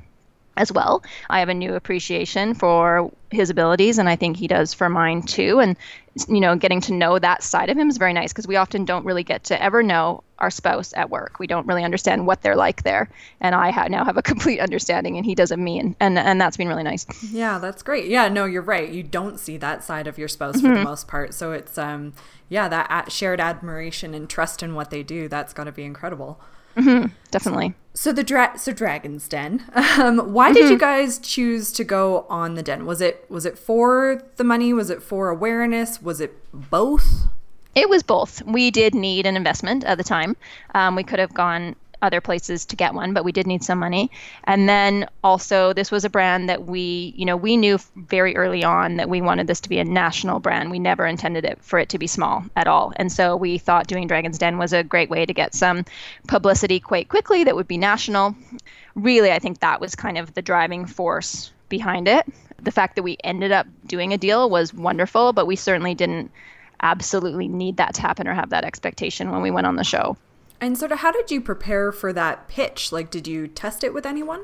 as 0.58 0.72
well. 0.72 1.04
I 1.30 1.40
have 1.40 1.50
a 1.50 1.54
new 1.54 1.76
appreciation 1.76 2.54
for 2.54 3.12
his 3.32 3.50
abilities, 3.50 3.98
and 3.98 4.08
I 4.08 4.16
think 4.16 4.38
he 4.38 4.48
does 4.48 4.74
for 4.74 4.90
mine 4.90 5.22
too. 5.24 5.60
And 5.60 5.76
you 6.30 6.40
know, 6.40 6.56
getting 6.56 6.80
to 6.82 6.94
know 6.94 7.20
that 7.20 7.44
side 7.44 7.70
of 7.70 7.78
him 7.78 7.90
is 7.90 7.98
very 7.98 8.14
nice 8.14 8.32
because 8.32 8.48
we 8.48 8.56
often 8.56 8.86
don't 8.86 9.06
really 9.06 9.24
get 9.24 9.44
to 9.46 9.62
ever 9.62 9.84
know 9.84 10.24
our 10.40 10.50
spouse 10.50 10.94
at 10.96 11.10
work. 11.10 11.40
We 11.40 11.48
don't 11.48 11.68
really 11.68 11.84
understand 11.84 12.26
what 12.26 12.42
they're 12.42 12.56
like 12.56 12.84
there, 12.84 13.10
and 13.42 13.54
I 13.54 13.72
ha- 13.72 13.88
now 13.88 14.06
have 14.06 14.18
a 14.18 14.22
complete 14.32 14.60
understanding, 14.60 15.18
and 15.18 15.26
he 15.26 15.36
does 15.36 15.52
of 15.52 15.60
mean, 15.60 15.96
and, 16.00 16.18
and 16.18 16.28
and 16.28 16.42
that's 16.42 16.58
been 16.58 16.68
really 16.68 16.84
nice. 16.84 17.06
Yeah, 17.32 17.60
that's 17.60 17.84
great. 17.84 18.08
Yeah, 18.08 18.30
no, 18.30 18.46
you're 18.46 18.62
right. 18.62 18.90
You 18.90 19.04
don't 19.04 19.40
see 19.40 19.58
that 19.58 19.84
side 19.84 20.08
of 20.08 20.18
your 20.18 20.28
spouse 20.28 20.58
mm-hmm. 20.58 20.68
for 20.68 20.76
the 20.76 20.84
most 20.84 21.08
part, 21.08 21.34
so 21.34 21.52
it's 21.52 21.78
um, 21.78 22.14
yeah, 22.50 22.68
that 22.68 23.12
shared 23.12 23.40
admiration 23.40 24.14
and 24.14 24.30
trust 24.30 24.64
in 24.64 24.74
what 24.74 24.90
they 24.90 25.04
do. 25.04 25.28
That's 25.28 25.54
got 25.54 25.66
to 25.66 25.72
be 25.72 25.84
incredible. 25.84 26.40
Mm-hmm, 26.76 27.08
definitely. 27.32 27.74
So, 27.94 28.12
the 28.12 28.24
dra- 28.24 28.58
so 28.58 28.74
Dragon's 28.74 29.28
Den. 29.28 29.64
Um, 29.98 30.34
why 30.34 30.50
mm-hmm. 30.50 30.56
did 30.56 30.70
you 30.70 30.78
guys 30.78 31.20
choose 31.20 31.72
to 31.72 31.86
go 31.86 32.26
on 32.30 32.56
the 32.56 32.64
Den? 32.64 32.86
Was 32.86 33.00
it 33.00 33.26
was 33.30 33.46
it 33.46 33.58
for 33.58 34.22
the 34.36 34.44
money? 34.44 34.74
Was 34.74 34.90
it 34.90 35.02
for 35.02 35.30
awareness? 35.30 36.02
Was 36.02 36.20
it 36.20 36.36
both? 36.52 37.28
It 37.76 37.90
was 37.90 38.04
both. 38.04 38.42
We 38.44 38.72
did 38.72 38.94
need 38.94 39.26
an 39.26 39.38
investment 39.38 39.84
at 39.86 39.98
the 39.98 40.04
time. 40.04 40.36
Um, 40.74 40.96
we 40.96 41.04
could 41.04 41.20
have 41.20 41.34
gone 41.34 41.76
other 42.02 42.22
places 42.22 42.66
to 42.66 42.76
get 42.76 42.94
one, 42.94 43.14
but 43.14 43.24
we 43.24 43.32
did 43.32 43.48
need 43.48 43.64
some 43.64 43.80
money. 43.80 44.12
And 44.44 44.68
then 44.68 45.08
also, 45.24 45.74
this 45.74 45.92
was 45.92 46.06
a 46.06 46.10
brand 46.10 46.50
that 46.50 46.66
we, 46.66 47.14
you 47.18 47.26
know, 47.26 47.38
we 47.38 47.58
knew 47.58 47.80
very 47.96 48.36
early 48.36 48.64
on 48.64 48.98
that 48.98 49.10
we 49.10 49.22
wanted 49.22 49.48
this 49.48 49.62
to 49.62 49.70
be 49.70 49.80
a 49.80 49.84
national 49.84 50.40
brand. 50.40 50.72
We 50.72 50.80
never 50.80 51.06
intended 51.06 51.46
it 51.46 51.60
for 51.62 51.80
it 51.80 51.90
to 51.90 52.00
be 52.00 52.08
small 52.08 52.44
at 52.56 52.68
all. 52.68 52.94
And 52.96 53.12
so 53.12 53.36
we 53.36 53.58
thought 53.58 53.88
doing 53.88 54.08
Dragon's 54.08 54.38
Den 54.38 54.58
was 54.58 54.74
a 54.74 54.84
great 54.84 55.10
way 55.10 55.26
to 55.26 55.34
get 55.34 55.54
some 55.54 55.86
publicity 56.28 56.80
quite 56.80 57.10
quickly 57.10 57.44
that 57.44 57.56
would 57.56 57.68
be 57.68 57.78
national. 57.78 58.36
Really, 58.96 59.32
I 59.32 59.40
think 59.40 59.60
that 59.60 59.82
was 59.82 59.96
kind 59.96 60.18
of 60.18 60.34
the 60.34 60.42
driving 60.42 60.86
force 60.86 61.52
behind 61.70 62.08
it. 62.08 62.26
The 62.62 62.72
fact 62.72 62.96
that 62.96 63.04
we 63.04 63.18
ended 63.24 63.52
up 63.52 63.68
doing 63.86 64.14
a 64.14 64.18
deal 64.18 64.50
was 64.50 64.74
wonderful, 64.74 65.34
but 65.34 65.46
we 65.46 65.56
certainly 65.56 65.96
didn't 65.96 66.32
absolutely 66.82 67.48
need 67.48 67.78
that 67.78 67.96
to 67.96 68.02
happen 68.02 68.28
or 68.28 68.34
have 68.34 68.50
that 68.50 68.64
expectation 68.64 69.32
when 69.32 69.42
we 69.42 69.52
went 69.52 69.68
on 69.68 69.76
the 69.76 69.84
show. 69.84 70.18
And 70.62 70.78
sort 70.78 70.92
of 70.92 71.00
how 71.00 71.12
did 71.12 71.32
you 71.32 71.42
prepare 71.42 71.92
for 71.92 72.14
that 72.14 72.48
pitch? 72.48 72.92
Like, 72.92 73.12
did 73.12 73.28
you 73.28 73.48
test 73.48 73.84
it 73.84 73.94
with 73.94 74.06
anyone? 74.06 74.42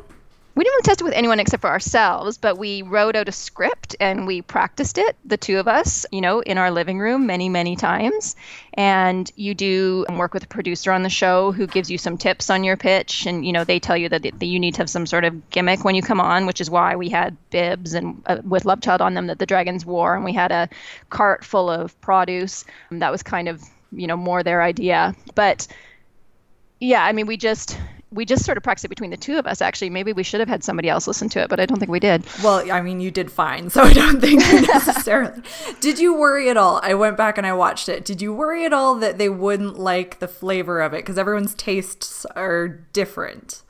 We 0.53 0.65
didn't 0.65 0.83
test 0.83 0.99
it 0.99 1.05
with 1.05 1.13
anyone 1.13 1.39
except 1.39 1.61
for 1.61 1.69
ourselves, 1.69 2.37
but 2.37 2.57
we 2.57 2.81
wrote 2.81 3.15
out 3.15 3.29
a 3.29 3.31
script 3.31 3.95
and 4.01 4.27
we 4.27 4.41
practiced 4.41 4.97
it, 4.97 5.15
the 5.23 5.37
two 5.37 5.57
of 5.59 5.67
us, 5.69 6.05
you 6.11 6.19
know, 6.19 6.41
in 6.41 6.57
our 6.57 6.71
living 6.71 6.99
room 6.99 7.25
many, 7.25 7.47
many 7.47 7.77
times. 7.77 8.35
And 8.73 9.31
you 9.37 9.55
do 9.55 10.05
work 10.09 10.33
with 10.33 10.43
a 10.43 10.47
producer 10.47 10.91
on 10.91 11.03
the 11.03 11.09
show 11.09 11.53
who 11.53 11.67
gives 11.67 11.89
you 11.89 11.97
some 11.97 12.17
tips 12.17 12.49
on 12.49 12.65
your 12.65 12.75
pitch. 12.75 13.25
And, 13.25 13.45
you 13.45 13.53
know, 13.53 13.63
they 13.63 13.79
tell 13.79 13.95
you 13.95 14.09
that, 14.09 14.23
that 14.23 14.45
you 14.45 14.59
need 14.59 14.73
to 14.73 14.81
have 14.81 14.89
some 14.89 15.05
sort 15.05 15.23
of 15.23 15.49
gimmick 15.51 15.85
when 15.85 15.95
you 15.95 16.01
come 16.01 16.19
on, 16.19 16.45
which 16.45 16.59
is 16.59 16.69
why 16.69 16.97
we 16.97 17.07
had 17.07 17.37
bibs 17.49 17.93
and 17.93 18.21
uh, 18.25 18.41
with 18.43 18.65
Love 18.65 18.81
Child 18.81 18.99
on 18.99 19.13
them 19.13 19.27
that 19.27 19.39
the 19.39 19.45
dragons 19.45 19.85
wore. 19.85 20.15
And 20.15 20.25
we 20.25 20.33
had 20.33 20.51
a 20.51 20.67
cart 21.09 21.45
full 21.45 21.69
of 21.69 21.99
produce. 22.01 22.65
that 22.91 23.11
was 23.11 23.23
kind 23.23 23.47
of, 23.47 23.63
you 23.93 24.05
know, 24.05 24.17
more 24.17 24.43
their 24.43 24.61
idea. 24.61 25.15
But, 25.33 25.65
yeah, 26.81 27.05
I 27.05 27.13
mean, 27.13 27.27
we 27.27 27.37
just 27.37 27.77
we 28.11 28.25
just 28.25 28.43
sort 28.43 28.57
of 28.57 28.63
practiced 28.63 28.85
it 28.85 28.89
between 28.89 29.11
the 29.11 29.17
two 29.17 29.37
of 29.37 29.47
us. 29.47 29.61
Actually, 29.61 29.89
maybe 29.89 30.11
we 30.11 30.23
should 30.23 30.41
have 30.41 30.49
had 30.49 30.63
somebody 30.63 30.89
else 30.89 31.07
listen 31.07 31.29
to 31.29 31.39
it, 31.39 31.49
but 31.49 31.59
I 31.61 31.65
don't 31.65 31.77
think 31.77 31.91
we 31.91 31.99
did. 31.99 32.25
Well, 32.43 32.69
I 32.69 32.81
mean, 32.81 32.99
you 32.99 33.09
did 33.09 33.31
fine, 33.31 33.69
so 33.69 33.83
I 33.83 33.93
don't 33.93 34.19
think 34.19 34.41
necessarily. 34.67 35.41
did 35.79 35.99
you 35.99 36.13
worry 36.13 36.49
at 36.49 36.57
all? 36.57 36.81
I 36.83 36.93
went 36.95 37.15
back 37.15 37.37
and 37.37 37.47
I 37.47 37.53
watched 37.53 37.87
it. 37.87 38.03
Did 38.03 38.21
you 38.21 38.33
worry 38.33 38.65
at 38.65 38.73
all 38.73 38.95
that 38.95 39.17
they 39.17 39.29
wouldn't 39.29 39.79
like 39.79 40.19
the 40.19 40.27
flavor 40.27 40.81
of 40.81 40.93
it 40.93 40.97
because 40.97 41.17
everyone's 41.17 41.53
tastes 41.53 42.25
are 42.35 42.67
different? 42.67 43.61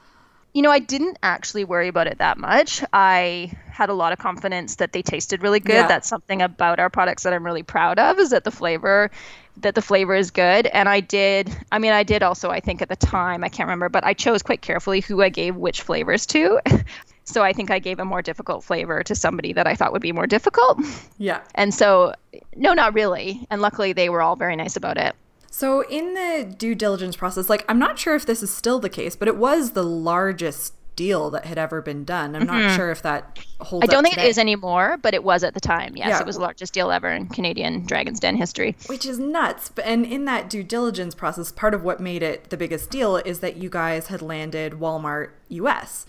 You 0.54 0.62
know, 0.62 0.72
I 0.72 0.80
didn't 0.80 1.18
actually 1.24 1.64
worry 1.64 1.88
about 1.88 2.08
it 2.08 2.18
that 2.18 2.38
much. 2.38 2.84
I 2.92 3.54
had 3.68 3.90
a 3.90 3.94
lot 3.94 4.12
of 4.12 4.20
confidence 4.20 4.76
that 4.78 4.92
they 4.92 5.02
tasted 5.02 5.44
really 5.44 5.62
good. 5.62 5.74
Yeah. 5.74 5.88
That's 5.88 6.08
something 6.08 6.42
about 6.42 6.80
our 6.80 6.90
products 6.90 7.24
that 7.24 7.32
I'm 7.32 7.46
really 7.46 7.64
proud 7.64 8.00
of 8.00 8.20
is 8.20 8.32
that 8.32 8.44
the 8.44 8.52
flavor 8.52 9.12
that 9.58 9.76
the 9.76 9.82
flavor 9.82 10.16
is 10.16 10.32
good. 10.32 10.68
And 10.68 10.90
I 10.90 11.00
did, 11.00 11.56
I 11.72 11.80
mean, 11.80 11.92
I 11.92 12.04
did 12.04 12.24
also, 12.24 12.50
I 12.50 12.60
think 12.60 12.82
at 12.82 12.90
the 12.90 12.96
time, 12.96 13.44
I 13.44 13.50
can't 13.50 13.68
remember, 13.68 13.90
but 13.90 14.04
I 14.04 14.14
chose 14.14 14.42
quite 14.42 14.62
carefully 14.62 15.02
who 15.02 15.22
I 15.22 15.30
gave 15.30 15.56
which 15.56 15.82
flavors 15.82 16.26
to. 16.28 16.60
so 17.24 17.44
I 17.44 17.54
think 17.54 17.72
I 17.72 17.80
gave 17.80 18.00
a 18.00 18.06
more 18.06 18.22
difficult 18.22 18.64
flavor 18.64 19.04
to 19.04 19.16
somebody 19.16 19.54
that 19.54 19.68
I 19.68 19.76
thought 19.76 19.92
would 19.92 20.02
be 20.02 20.12
more 20.12 20.28
difficult. 20.28 20.80
Yeah. 21.18 21.42
And 21.56 21.74
so, 21.74 22.14
no, 22.56 22.74
not 22.74 22.94
really. 22.94 23.46
And 23.50 23.62
luckily, 23.62 23.94
they 23.94 24.10
were 24.10 24.22
all 24.22 24.36
very 24.36 24.56
nice 24.56 24.76
about 24.76 24.98
it. 24.98 25.16
So, 25.54 25.82
in 25.88 26.14
the 26.14 26.56
due 26.58 26.76
diligence 26.76 27.18
process, 27.18 27.50
like, 27.50 27.66
I'm 27.68 27.78
not 27.78 28.00
sure 28.00 28.16
if 28.16 28.26
this 28.26 28.42
is 28.42 28.54
still 28.54 28.80
the 28.80 28.90
case, 28.90 29.18
but 29.18 29.28
it 29.28 29.36
was 29.36 29.72
the 29.72 29.84
largest 29.84 30.74
deal 30.96 31.30
that 31.32 31.46
had 31.46 31.58
ever 31.58 31.82
been 31.82 32.04
done. 32.04 32.36
I'm 32.36 32.48
mm-hmm. 32.48 32.68
not 32.68 32.76
sure 32.76 32.92
if 32.92 33.02
that 33.02 33.40
holds. 33.60 33.84
I 33.84 33.88
don't 33.88 34.04
think 34.04 34.16
today. 34.16 34.28
it 34.28 34.30
is 34.30 34.38
anymore, 34.38 34.98
but 35.02 35.14
it 35.14 35.24
was 35.24 35.44
at 35.44 35.54
the 35.54 35.60
time. 35.60 35.96
Yes, 35.96 36.10
yeah. 36.10 36.20
it 36.20 36.26
was 36.26 36.36
the 36.36 36.42
largest 36.42 36.74
deal 36.74 36.92
ever 36.92 37.10
in 37.10 37.28
Canadian 37.28 37.86
Dragon's 37.86 38.20
Den 38.20 38.36
history. 38.36 38.76
Which 38.88 39.06
is 39.06 39.20
nuts. 39.20 39.72
And 39.84 40.06
in 40.06 40.26
that 40.26 40.50
due 40.50 40.64
diligence 40.64 41.16
process, 41.16 41.52
part 41.52 41.74
of 41.74 41.84
what 41.84 42.00
made 42.00 42.24
it 42.24 42.50
the 42.50 42.58
biggest 42.58 42.90
deal 42.90 43.18
is 43.18 43.40
that 43.40 43.58
you 43.58 43.70
guys 43.70 44.08
had 44.08 44.22
landed 44.22 44.74
Walmart 44.74 45.32
US. 45.50 46.06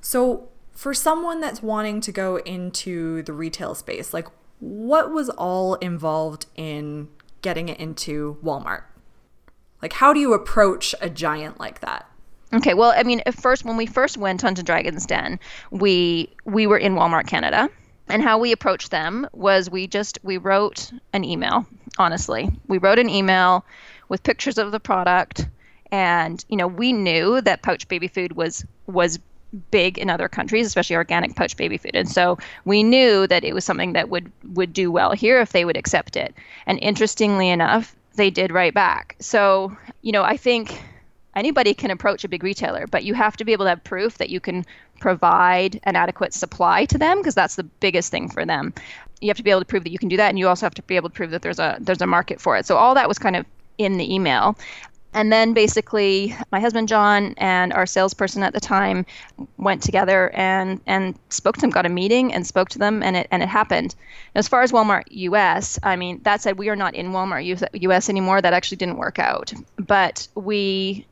So 0.00 0.48
For 0.72 0.92
someone 0.92 1.40
that's 1.40 1.62
wanting 1.62 2.00
to 2.02 2.12
go 2.12 2.36
into 2.36 3.22
the 3.22 3.32
retail 3.32 3.74
space, 3.74 4.12
like 4.12 4.26
what 4.60 5.10
was 5.10 5.28
all 5.30 5.74
involved 5.76 6.46
in 6.54 7.08
getting 7.42 7.68
it 7.68 7.78
into 7.78 8.38
Walmart? 8.42 8.82
Like, 9.82 9.94
how 9.94 10.12
do 10.12 10.20
you 10.20 10.32
approach 10.32 10.94
a 11.00 11.08
giant 11.08 11.60
like 11.60 11.80
that? 11.80 12.10
Okay, 12.52 12.74
well, 12.74 12.92
I 12.96 13.02
mean, 13.02 13.22
at 13.26 13.34
first, 13.34 13.64
when 13.64 13.76
we 13.76 13.86
first 13.86 14.16
went 14.16 14.44
onto 14.44 14.62
Dragon's 14.62 15.04
Den, 15.04 15.38
we 15.70 16.28
we 16.44 16.66
were 16.66 16.78
in 16.78 16.94
Walmart 16.94 17.26
Canada, 17.26 17.68
and 18.08 18.22
how 18.22 18.38
we 18.38 18.52
approached 18.52 18.90
them 18.90 19.28
was 19.32 19.68
we 19.68 19.86
just 19.86 20.18
we 20.22 20.36
wrote 20.36 20.92
an 21.12 21.24
email. 21.24 21.66
Honestly, 21.98 22.48
we 22.68 22.78
wrote 22.78 22.98
an 22.98 23.08
email 23.08 23.64
with 24.08 24.22
pictures 24.22 24.58
of 24.58 24.70
the 24.70 24.78
product, 24.80 25.48
and 25.90 26.44
you 26.48 26.56
know, 26.56 26.68
we 26.68 26.92
knew 26.92 27.40
that 27.40 27.62
pouch 27.62 27.88
baby 27.88 28.06
food 28.08 28.36
was 28.36 28.64
was 28.86 29.18
big 29.70 29.98
in 29.98 30.10
other 30.10 30.28
countries, 30.28 30.66
especially 30.66 30.96
organic 30.96 31.34
pouch 31.34 31.56
baby 31.56 31.78
food. 31.78 31.94
And 31.94 32.08
so 32.08 32.38
we 32.64 32.82
knew 32.82 33.26
that 33.26 33.44
it 33.44 33.54
was 33.54 33.64
something 33.64 33.92
that 33.94 34.08
would 34.08 34.30
would 34.54 34.72
do 34.72 34.90
well 34.92 35.12
here 35.12 35.40
if 35.40 35.50
they 35.52 35.64
would 35.64 35.76
accept 35.76 36.16
it. 36.16 36.34
And 36.66 36.78
interestingly 36.80 37.48
enough, 37.48 37.96
they 38.14 38.30
did 38.30 38.52
right 38.52 38.72
back. 38.74 39.16
So, 39.18 39.76
you 40.02 40.12
know, 40.12 40.22
I 40.22 40.36
think 40.36 40.80
anybody 41.36 41.74
can 41.74 41.90
approach 41.90 42.24
a 42.24 42.28
big 42.28 42.42
retailer, 42.42 42.86
but 42.86 43.04
you 43.04 43.14
have 43.14 43.36
to 43.36 43.44
be 43.44 43.52
able 43.52 43.66
to 43.66 43.68
have 43.68 43.84
proof 43.84 44.18
that 44.18 44.30
you 44.30 44.40
can 44.40 44.64
provide 44.98 45.78
an 45.84 45.94
adequate 45.94 46.32
supply 46.32 46.86
to 46.86 46.98
them 46.98 47.18
because 47.18 47.34
that's 47.34 47.54
the 47.54 47.64
biggest 47.64 48.10
thing 48.10 48.28
for 48.28 48.44
them. 48.44 48.72
You 49.20 49.28
have 49.28 49.36
to 49.36 49.42
be 49.42 49.50
able 49.50 49.60
to 49.60 49.66
prove 49.66 49.84
that 49.84 49.92
you 49.92 49.98
can 49.98 50.08
do 50.08 50.16
that 50.16 50.30
and 50.30 50.38
you 50.38 50.48
also 50.48 50.66
have 50.66 50.74
to 50.74 50.82
be 50.82 50.96
able 50.96 51.10
to 51.10 51.14
prove 51.14 51.30
that 51.30 51.42
there's 51.42 51.58
a 51.58 51.76
there's 51.80 52.02
a 52.02 52.06
market 52.06 52.40
for 52.40 52.56
it. 52.56 52.66
So 52.66 52.76
all 52.76 52.94
that 52.94 53.06
was 53.06 53.18
kind 53.18 53.36
of 53.36 53.46
in 53.78 53.98
the 53.98 54.14
email. 54.14 54.58
And 55.12 55.32
then 55.32 55.54
basically, 55.54 56.36
my 56.52 56.60
husband 56.60 56.88
John 56.88 57.34
and 57.38 57.72
our 57.72 57.86
salesperson 57.86 58.42
at 58.42 58.52
the 58.52 58.60
time 58.60 59.06
went 59.56 59.82
together 59.82 60.30
and 60.34 60.78
and 60.86 61.18
spoke 61.30 61.54
to 61.54 61.60
them, 61.62 61.70
got 61.70 61.86
a 61.86 61.88
meeting 61.88 62.34
and 62.34 62.46
spoke 62.46 62.68
to 62.70 62.78
them, 62.78 63.02
and 63.02 63.16
it 63.16 63.26
and 63.30 63.42
it 63.42 63.48
happened. 63.48 63.94
As 64.34 64.46
far 64.46 64.62
as 64.62 64.72
Walmart 64.72 65.04
US, 65.08 65.78
I 65.82 65.96
mean, 65.96 66.20
that 66.24 66.42
said, 66.42 66.58
we 66.58 66.68
are 66.68 66.76
not 66.76 66.94
in 66.94 67.12
Walmart 67.12 67.72
US 67.72 68.10
anymore. 68.10 68.42
That 68.42 68.52
actually 68.52 68.76
didn't 68.76 68.98
work 68.98 69.18
out. 69.18 69.54
But 69.78 70.28
we 70.34 71.06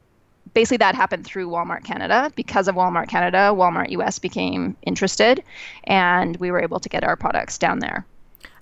basically 0.54 0.78
that 0.78 0.94
happened 0.94 1.25
through 1.25 1.49
Walmart 1.49 1.84
Canada. 1.84 2.30
Because 2.34 2.68
of 2.68 2.75
Walmart 2.75 3.08
Canada, 3.08 3.52
Walmart 3.52 3.90
US 3.90 4.18
became 4.18 4.76
interested, 4.82 5.42
and 5.84 6.37
we 6.38 6.50
were 6.50 6.62
able 6.62 6.80
to 6.80 6.88
get 6.88 7.04
our 7.04 7.16
products 7.16 7.58
down 7.58 7.80
there 7.80 8.06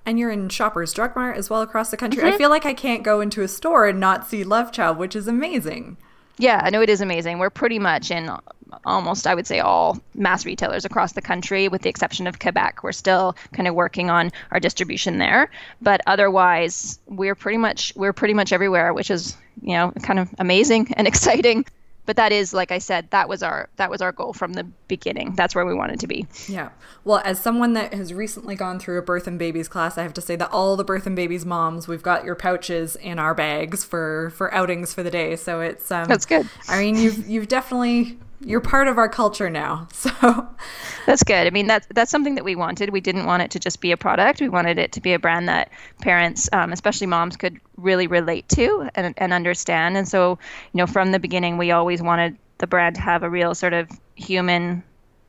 and 0.05 0.19
you're 0.19 0.31
in 0.31 0.49
Shoppers 0.49 0.93
Drug 0.93 1.15
Mart 1.15 1.37
as 1.37 1.49
well 1.49 1.61
across 1.61 1.89
the 1.91 1.97
country. 1.97 2.23
Mm-hmm. 2.23 2.33
I 2.33 2.37
feel 2.37 2.49
like 2.49 2.65
I 2.65 2.73
can't 2.73 3.03
go 3.03 3.21
into 3.21 3.41
a 3.41 3.47
store 3.47 3.87
and 3.87 3.99
not 3.99 4.27
see 4.27 4.43
Love 4.43 4.71
Child, 4.71 4.97
which 4.97 5.15
is 5.15 5.27
amazing. 5.27 5.97
Yeah, 6.37 6.61
I 6.63 6.71
know 6.71 6.81
it 6.81 6.89
is 6.89 7.01
amazing. 7.01 7.39
We're 7.39 7.49
pretty 7.49 7.79
much 7.79 8.09
in 8.09 8.29
almost, 8.85 9.27
I 9.27 9.35
would 9.35 9.45
say, 9.45 9.59
all 9.59 9.99
mass 10.15 10.45
retailers 10.45 10.83
across 10.83 11.13
the 11.13 11.21
country, 11.21 11.67
with 11.67 11.83
the 11.83 11.89
exception 11.89 12.25
of 12.25 12.39
Quebec. 12.39 12.83
We're 12.83 12.91
still 12.91 13.35
kind 13.53 13.67
of 13.67 13.75
working 13.75 14.09
on 14.09 14.31
our 14.51 14.59
distribution 14.59 15.19
there, 15.19 15.51
but 15.81 16.01
otherwise, 16.07 16.99
we're 17.07 17.35
pretty 17.35 17.57
much 17.57 17.93
we're 17.95 18.13
pretty 18.13 18.33
much 18.33 18.51
everywhere, 18.51 18.93
which 18.93 19.11
is 19.11 19.37
you 19.61 19.73
know 19.73 19.91
kind 20.01 20.19
of 20.19 20.33
amazing 20.39 20.91
and 20.97 21.07
exciting 21.07 21.65
but 22.05 22.15
that 22.15 22.31
is 22.31 22.53
like 22.53 22.71
i 22.71 22.77
said 22.77 23.09
that 23.11 23.29
was 23.29 23.43
our 23.43 23.69
that 23.77 23.89
was 23.89 24.01
our 24.01 24.11
goal 24.11 24.33
from 24.33 24.53
the 24.53 24.63
beginning. 24.87 25.33
That's 25.35 25.55
where 25.55 25.65
we 25.65 25.73
wanted 25.73 25.99
to 26.01 26.07
be. 26.07 26.27
Yeah. 26.47 26.69
Well 27.03 27.21
as 27.25 27.39
someone 27.39 27.73
that 27.73 27.93
has 27.93 28.13
recently 28.13 28.55
gone 28.55 28.79
through 28.79 28.99
a 28.99 29.01
birth 29.01 29.25
and 29.27 29.39
babies 29.39 29.67
class 29.67 29.97
i 29.97 30.03
have 30.03 30.13
to 30.13 30.21
say 30.21 30.35
that 30.35 30.51
all 30.51 30.75
the 30.75 30.83
birth 30.83 31.07
and 31.07 31.15
babies 31.15 31.45
moms 31.45 31.87
we've 31.87 32.03
got 32.03 32.23
your 32.25 32.35
pouches 32.35 32.95
in 32.97 33.17
our 33.19 33.33
bags 33.33 33.83
for 33.83 34.31
for 34.35 34.53
outings 34.53 34.93
for 34.93 35.03
the 35.03 35.11
day. 35.11 35.35
So 35.35 35.61
it's 35.61 35.91
um 35.91 36.05
that's 36.05 36.25
good. 36.25 36.47
I 36.67 36.79
mean 36.79 36.95
you've 36.95 37.27
you've 37.27 37.47
definitely 37.47 38.17
you're 38.45 38.61
part 38.61 38.87
of 38.87 38.97
our 38.97 39.09
culture 39.09 39.49
now. 39.49 39.87
So 40.03 40.47
that's 41.05 41.23
good. 41.23 41.47
I 41.47 41.49
mean, 41.49 41.67
that's 41.67 41.85
that's 41.93 42.09
something 42.09 42.35
that 42.35 42.45
we 42.45 42.55
wanted. 42.55 42.91
We 42.91 43.01
didn't 43.01 43.25
want 43.25 43.43
it 43.43 43.51
to 43.51 43.59
just 43.59 43.81
be 43.81 43.91
a 43.91 43.97
product. 43.97 44.39
We 44.39 44.47
wanted 44.47 44.79
it 44.79 44.93
to 44.93 45.01
be 45.01 45.11
a 45.13 45.19
brand 45.19 45.49
that 45.49 45.69
parents, 46.01 46.47
um, 46.53 46.71
especially 46.71 47.07
moms, 47.07 47.35
could 47.35 47.59
really 47.75 48.07
relate 48.07 48.47
to 48.49 48.89
and, 48.95 49.13
and 49.17 49.33
understand. 49.33 49.97
And 49.97 50.07
so, 50.07 50.39
you 50.71 50.77
know, 50.77 50.87
from 50.87 51.11
the 51.11 51.19
beginning, 51.19 51.57
we 51.57 51.71
always 51.71 52.01
wanted 52.01 52.37
the 52.59 52.67
brand 52.67 52.95
to 52.95 53.01
have 53.01 53.23
a 53.23 53.29
real 53.29 53.53
sort 53.53 53.73
of 53.73 53.89
human 54.15 54.83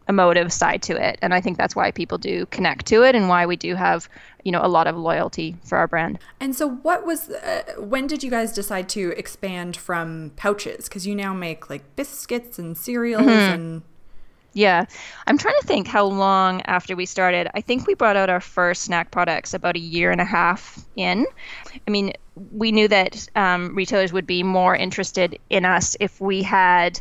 emotive 0.09 0.53
side 0.53 0.83
to 0.83 0.93
it. 0.93 1.19
And 1.23 1.33
i 1.35 1.41
think 1.41 1.57
that's 1.57 1.77
why 1.77 1.91
people 1.91 2.19
do 2.19 2.47
connect 2.47 2.87
to 2.87 3.03
it 3.03 3.15
and 3.15 3.29
why 3.29 3.47
we 3.47 3.57
do 3.57 3.75
have 3.75 4.09
you 4.45 4.53
know 4.53 4.61
a 4.63 4.69
lot 4.69 4.87
of 4.87 4.97
loyalty 4.97 5.57
for 5.65 5.79
our 5.79 5.89
brand. 5.89 6.19
And 6.39 6.55
so 6.55 6.69
what 6.69 7.05
was 7.05 7.31
uh, 7.31 7.63
when 7.79 8.07
did 8.07 8.23
you 8.23 8.31
guys 8.31 8.53
decide 8.53 8.89
to 8.91 9.13
expand 9.17 9.77
from 9.77 10.33
pouches? 10.37 10.89
Because 10.89 11.07
you 11.07 11.15
now 11.15 11.35
make 11.35 11.69
like 11.71 11.97
biscuits 11.97 12.59
and 12.59 12.77
cereals 12.77 13.23
mm-hmm. 13.23 13.55
and 13.55 13.83
yeah. 14.57 14.85
I'm 15.27 15.37
trying 15.37 15.57
to 15.61 15.67
think 15.67 15.89
how 15.89 16.05
long 16.05 16.63
after 16.63 16.95
we 16.95 17.07
started. 17.07 17.51
I 17.55 17.61
think 17.61 17.89
we 17.89 17.95
brought 17.95 18.15
out 18.15 18.31
our 18.31 18.41
first 18.41 18.83
snack 18.83 19.11
products 19.11 19.53
about 19.53 19.75
a 19.75 19.81
year 19.81 20.13
and 20.13 20.21
a 20.21 20.25
half 20.25 20.85
in. 20.95 21.27
I 21.87 21.91
mean 21.91 22.13
we 22.53 22.71
knew 22.71 22.89
that 22.89 23.29
um, 23.35 23.75
retailers 23.75 24.13
would 24.13 24.27
be 24.27 24.43
more 24.43 24.77
interested 24.77 25.39
in 25.51 25.65
us 25.65 25.97
if 26.01 26.21
we 26.21 26.43
had 26.43 27.01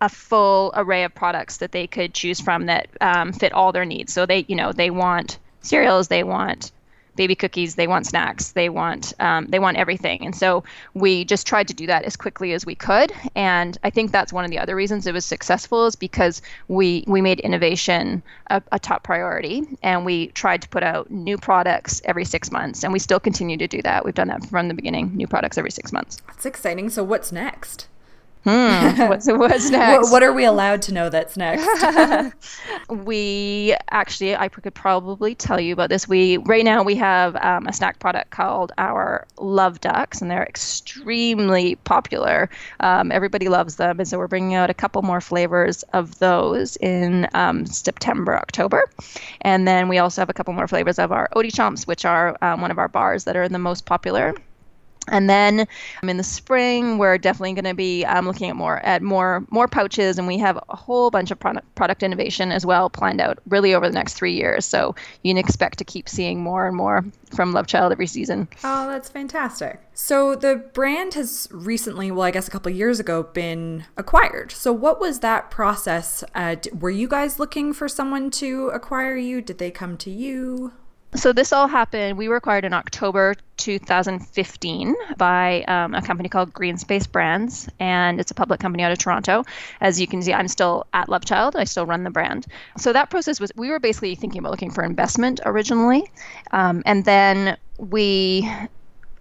a 0.00 0.08
full 0.08 0.72
array 0.76 1.04
of 1.04 1.14
products 1.14 1.58
that 1.58 1.72
they 1.72 1.86
could 1.86 2.14
choose 2.14 2.40
from 2.40 2.66
that 2.66 2.88
um, 3.00 3.32
fit 3.32 3.52
all 3.52 3.72
their 3.72 3.84
needs. 3.84 4.12
So 4.12 4.26
they, 4.26 4.44
you 4.48 4.56
know, 4.56 4.72
they 4.72 4.90
want 4.90 5.38
cereals, 5.60 6.08
they 6.08 6.22
want 6.22 6.72
baby 7.16 7.34
cookies, 7.34 7.74
they 7.74 7.88
want 7.88 8.06
snacks, 8.06 8.52
they 8.52 8.68
want 8.68 9.12
um, 9.18 9.46
they 9.46 9.58
want 9.58 9.76
everything. 9.76 10.24
And 10.24 10.36
so 10.36 10.62
we 10.94 11.24
just 11.24 11.48
tried 11.48 11.66
to 11.66 11.74
do 11.74 11.88
that 11.88 12.04
as 12.04 12.16
quickly 12.16 12.52
as 12.52 12.64
we 12.64 12.76
could. 12.76 13.12
And 13.34 13.76
I 13.82 13.90
think 13.90 14.12
that's 14.12 14.32
one 14.32 14.44
of 14.44 14.52
the 14.52 14.58
other 14.60 14.76
reasons 14.76 15.04
it 15.04 15.12
was 15.12 15.24
successful 15.24 15.86
is 15.86 15.96
because 15.96 16.40
we 16.68 17.02
we 17.08 17.20
made 17.20 17.40
innovation 17.40 18.22
a, 18.50 18.62
a 18.70 18.78
top 18.78 19.02
priority, 19.02 19.64
and 19.82 20.06
we 20.06 20.28
tried 20.28 20.62
to 20.62 20.68
put 20.68 20.84
out 20.84 21.10
new 21.10 21.36
products 21.36 22.00
every 22.04 22.24
six 22.24 22.52
months, 22.52 22.84
and 22.84 22.92
we 22.92 23.00
still 23.00 23.20
continue 23.20 23.56
to 23.56 23.66
do 23.66 23.82
that. 23.82 24.04
We've 24.04 24.14
done 24.14 24.28
that 24.28 24.46
from 24.46 24.68
the 24.68 24.74
beginning, 24.74 25.16
new 25.16 25.26
products 25.26 25.58
every 25.58 25.72
six 25.72 25.92
months. 25.92 26.22
That's 26.28 26.46
exciting. 26.46 26.88
So 26.88 27.02
what's 27.02 27.32
next? 27.32 27.88
Hmm. 28.44 28.98
What's, 29.08 29.26
what's 29.26 29.70
next? 29.70 30.04
what, 30.04 30.12
what, 30.12 30.22
are 30.22 30.32
we 30.32 30.44
allowed 30.44 30.82
to 30.82 30.92
know 30.92 31.08
that's 31.10 31.36
next? 31.36 31.66
we 32.88 33.74
actually, 33.90 34.36
I 34.36 34.48
could 34.48 34.74
probably 34.74 35.34
tell 35.34 35.60
you 35.60 35.72
about 35.72 35.90
this. 35.90 36.08
We 36.08 36.36
right 36.38 36.64
now 36.64 36.82
we 36.82 36.94
have 36.96 37.36
um, 37.36 37.66
a 37.66 37.72
snack 37.72 37.98
product 37.98 38.30
called 38.30 38.72
our 38.78 39.26
Love 39.38 39.80
Ducks, 39.80 40.22
and 40.22 40.30
they're 40.30 40.44
extremely 40.44 41.74
popular. 41.76 42.48
Um, 42.80 43.10
everybody 43.12 43.48
loves 43.48 43.76
them, 43.76 43.98
and 43.98 44.08
so 44.08 44.18
we're 44.18 44.28
bringing 44.28 44.54
out 44.54 44.70
a 44.70 44.74
couple 44.74 45.02
more 45.02 45.20
flavors 45.20 45.82
of 45.92 46.18
those 46.18 46.76
in 46.76 47.28
um, 47.34 47.66
September, 47.66 48.36
October, 48.36 48.88
and 49.42 49.66
then 49.66 49.88
we 49.88 49.98
also 49.98 50.20
have 50.22 50.30
a 50.30 50.34
couple 50.34 50.54
more 50.54 50.68
flavors 50.68 50.98
of 50.98 51.12
our 51.12 51.28
Oaty 51.34 51.50
Chomps, 51.50 51.86
which 51.86 52.04
are 52.04 52.36
um, 52.40 52.60
one 52.60 52.70
of 52.70 52.78
our 52.78 52.88
bars 52.88 53.24
that 53.24 53.36
are 53.36 53.48
the 53.48 53.58
most 53.58 53.84
popular. 53.84 54.34
And 55.10 55.28
then 55.28 55.66
um, 56.02 56.08
in 56.08 56.16
the 56.16 56.22
spring, 56.22 56.98
we're 56.98 57.18
definitely 57.18 57.54
going 57.54 57.64
to 57.64 57.74
be 57.74 58.04
um, 58.04 58.26
looking 58.26 58.50
at 58.50 58.56
more 58.56 58.78
at 58.80 59.02
more 59.02 59.44
more 59.50 59.68
pouches, 59.68 60.18
and 60.18 60.26
we 60.26 60.38
have 60.38 60.58
a 60.68 60.76
whole 60.76 61.10
bunch 61.10 61.30
of 61.30 61.38
product 61.38 61.74
product 61.74 62.02
innovation 62.02 62.52
as 62.52 62.64
well 62.64 62.90
planned 62.90 63.20
out 63.20 63.38
really 63.48 63.74
over 63.74 63.88
the 63.88 63.94
next 63.94 64.14
three 64.14 64.34
years. 64.34 64.64
So 64.64 64.94
you 65.22 65.30
can 65.30 65.38
expect 65.38 65.78
to 65.78 65.84
keep 65.84 66.08
seeing 66.08 66.40
more 66.40 66.66
and 66.66 66.76
more 66.76 67.04
from 67.34 67.52
Love 67.52 67.66
Child 67.66 67.92
every 67.92 68.06
season. 68.06 68.48
Oh, 68.64 68.88
that's 68.88 69.08
fantastic! 69.08 69.80
So 69.94 70.34
the 70.34 70.56
brand 70.72 71.14
has 71.14 71.48
recently, 71.50 72.10
well, 72.10 72.22
I 72.22 72.30
guess 72.30 72.46
a 72.46 72.50
couple 72.50 72.70
years 72.70 73.00
ago, 73.00 73.24
been 73.24 73.84
acquired. 73.96 74.52
So 74.52 74.72
what 74.72 75.00
was 75.00 75.20
that 75.20 75.50
process? 75.50 76.22
Uh, 76.34 76.56
were 76.78 76.90
you 76.90 77.08
guys 77.08 77.38
looking 77.38 77.72
for 77.72 77.88
someone 77.88 78.30
to 78.32 78.68
acquire 78.68 79.16
you? 79.16 79.40
Did 79.40 79.58
they 79.58 79.70
come 79.70 79.96
to 79.98 80.10
you? 80.10 80.72
So 81.14 81.32
this 81.32 81.52
all 81.52 81.68
happened. 81.68 82.18
We 82.18 82.28
were 82.28 82.36
acquired 82.36 82.64
in 82.64 82.74
October 82.74 83.34
2015 83.56 84.94
by 85.16 85.62
um, 85.62 85.94
a 85.94 86.02
company 86.02 86.28
called 86.28 86.52
Green 86.52 86.76
Space 86.76 87.06
Brands, 87.06 87.68
and 87.80 88.20
it's 88.20 88.30
a 88.30 88.34
public 88.34 88.60
company 88.60 88.82
out 88.82 88.92
of 88.92 88.98
Toronto. 88.98 89.44
As 89.80 89.98
you 89.98 90.06
can 90.06 90.20
see, 90.20 90.34
I'm 90.34 90.48
still 90.48 90.86
at 90.92 91.08
Love 91.08 91.24
Child. 91.24 91.56
I 91.56 91.64
still 91.64 91.86
run 91.86 92.04
the 92.04 92.10
brand. 92.10 92.46
So 92.76 92.92
that 92.92 93.08
process 93.08 93.40
was 93.40 93.50
we 93.56 93.70
were 93.70 93.80
basically 93.80 94.14
thinking 94.16 94.40
about 94.40 94.50
looking 94.50 94.70
for 94.70 94.84
investment 94.84 95.40
originally, 95.46 96.04
um, 96.52 96.82
and 96.84 97.04
then 97.04 97.56
we 97.78 98.50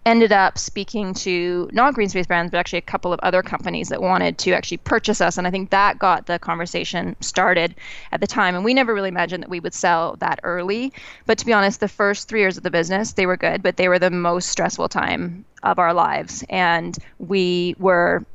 ended 0.07 0.31
up 0.31 0.57
speaking 0.57 1.13
to 1.13 1.69
not 1.73 1.93
Green 1.93 2.07
Space 2.07 2.25
Brands, 2.25 2.49
but 2.49 2.57
actually 2.57 2.79
a 2.79 2.81
couple 2.83 3.11
of 3.11 3.19
other 3.23 3.43
companies 3.43 3.89
that 3.89 4.01
wanted 4.01 4.37
to 4.37 4.53
actually 4.53 4.77
purchase 4.77 5.19
us. 5.19 5.37
And 5.37 5.45
I 5.45 5.51
think 5.51 5.69
that 5.71 5.99
got 5.99 6.27
the 6.27 6.39
conversation 6.39 7.13
started 7.19 7.75
at 8.13 8.21
the 8.21 8.27
time. 8.27 8.55
And 8.55 8.63
we 8.63 8.73
never 8.73 8.93
really 8.93 9.09
imagined 9.09 9.43
that 9.43 9.49
we 9.49 9.59
would 9.59 9.73
sell 9.73 10.15
that 10.19 10.39
early. 10.43 10.93
But 11.25 11.37
to 11.39 11.45
be 11.45 11.51
honest, 11.51 11.81
the 11.81 11.89
first 11.89 12.29
three 12.29 12.39
years 12.39 12.55
of 12.55 12.63
the 12.63 12.71
business, 12.71 13.11
they 13.13 13.25
were 13.25 13.35
good, 13.35 13.61
but 13.61 13.75
they 13.75 13.89
were 13.89 13.99
the 13.99 14.09
most 14.09 14.47
stressful 14.47 14.87
time 14.87 15.43
of 15.63 15.77
our 15.77 15.93
lives. 15.93 16.41
And 16.47 16.97
we 17.19 17.75
were 17.77 18.25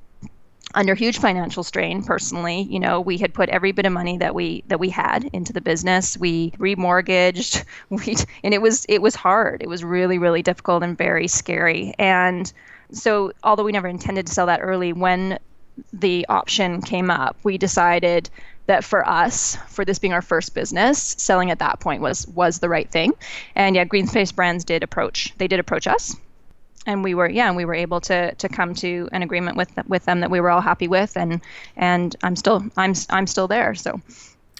under 0.74 0.94
huge 0.94 1.18
financial 1.18 1.62
strain 1.62 2.02
personally 2.02 2.62
you 2.62 2.80
know 2.80 3.00
we 3.00 3.18
had 3.18 3.32
put 3.34 3.48
every 3.48 3.72
bit 3.72 3.86
of 3.86 3.92
money 3.92 4.18
that 4.18 4.34
we 4.34 4.62
that 4.68 4.80
we 4.80 4.88
had 4.88 5.24
into 5.32 5.52
the 5.52 5.60
business 5.60 6.16
we 6.16 6.50
remortgaged 6.52 7.64
we 7.90 8.16
and 8.42 8.54
it 8.54 8.62
was 8.62 8.84
it 8.88 9.02
was 9.02 9.14
hard 9.14 9.62
it 9.62 9.68
was 9.68 9.84
really 9.84 10.18
really 10.18 10.42
difficult 10.42 10.82
and 10.82 10.96
very 10.96 11.28
scary 11.28 11.94
and 11.98 12.52
so 12.90 13.32
although 13.42 13.64
we 13.64 13.72
never 13.72 13.88
intended 13.88 14.26
to 14.26 14.32
sell 14.32 14.46
that 14.46 14.60
early 14.60 14.92
when 14.92 15.38
the 15.92 16.26
option 16.28 16.82
came 16.82 17.10
up 17.10 17.36
we 17.42 17.56
decided 17.56 18.28
that 18.66 18.84
for 18.84 19.06
us, 19.08 19.56
for 19.68 19.84
this 19.84 19.98
being 19.98 20.12
our 20.12 20.22
first 20.22 20.54
business, 20.54 21.16
selling 21.18 21.50
at 21.50 21.58
that 21.58 21.80
point 21.80 22.00
was 22.00 22.26
was 22.28 22.60
the 22.60 22.68
right 22.68 22.90
thing. 22.90 23.12
And 23.54 23.74
yeah, 23.76 23.84
Green 23.84 24.06
Space 24.06 24.32
Brands 24.32 24.64
did 24.64 24.82
approach. 24.82 25.34
They 25.38 25.48
did 25.48 25.60
approach 25.60 25.86
us, 25.86 26.16
and 26.86 27.04
we 27.04 27.14
were 27.14 27.28
yeah, 27.28 27.48
and 27.48 27.56
we 27.56 27.64
were 27.64 27.74
able 27.74 28.00
to 28.02 28.34
to 28.34 28.48
come 28.48 28.74
to 28.74 29.08
an 29.12 29.22
agreement 29.22 29.56
with 29.56 29.70
with 29.86 30.04
them 30.04 30.20
that 30.20 30.30
we 30.30 30.40
were 30.40 30.50
all 30.50 30.60
happy 30.60 30.88
with, 30.88 31.16
and 31.16 31.40
and 31.76 32.16
I'm 32.22 32.36
still 32.36 32.64
I'm 32.76 32.94
I'm 33.10 33.26
still 33.26 33.48
there. 33.48 33.74
So. 33.74 34.00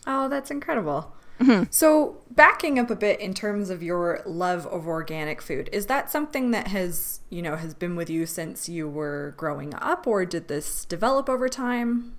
Oh, 0.05 0.29
that's 0.29 0.51
incredible. 0.51 1.13
Mm-hmm. 1.41 1.65
So, 1.71 2.19
backing 2.31 2.79
up 2.79 2.91
a 2.91 2.97
bit 2.97 3.19
in 3.21 3.35
terms 3.35 3.71
of 3.71 3.83
your 3.83 4.23
love 4.25 4.67
of 4.67 4.87
organic 4.87 5.43
food, 5.43 5.69
is 5.73 5.87
that 5.87 6.11
something 6.11 6.53
that 6.53 6.69
has, 6.69 7.21
you 7.31 7.43
know, 7.43 7.57
has 7.57 7.75
been 7.75 7.97
with 7.97 8.09
you 8.09 8.27
since 8.27 8.69
you 8.69 8.89
were 8.89 9.35
growing 9.37 9.75
up 9.75 10.07
or 10.07 10.25
did 10.25 10.49
this 10.49 10.85
develop 10.85 11.29
over 11.29 11.49
time? 11.49 12.15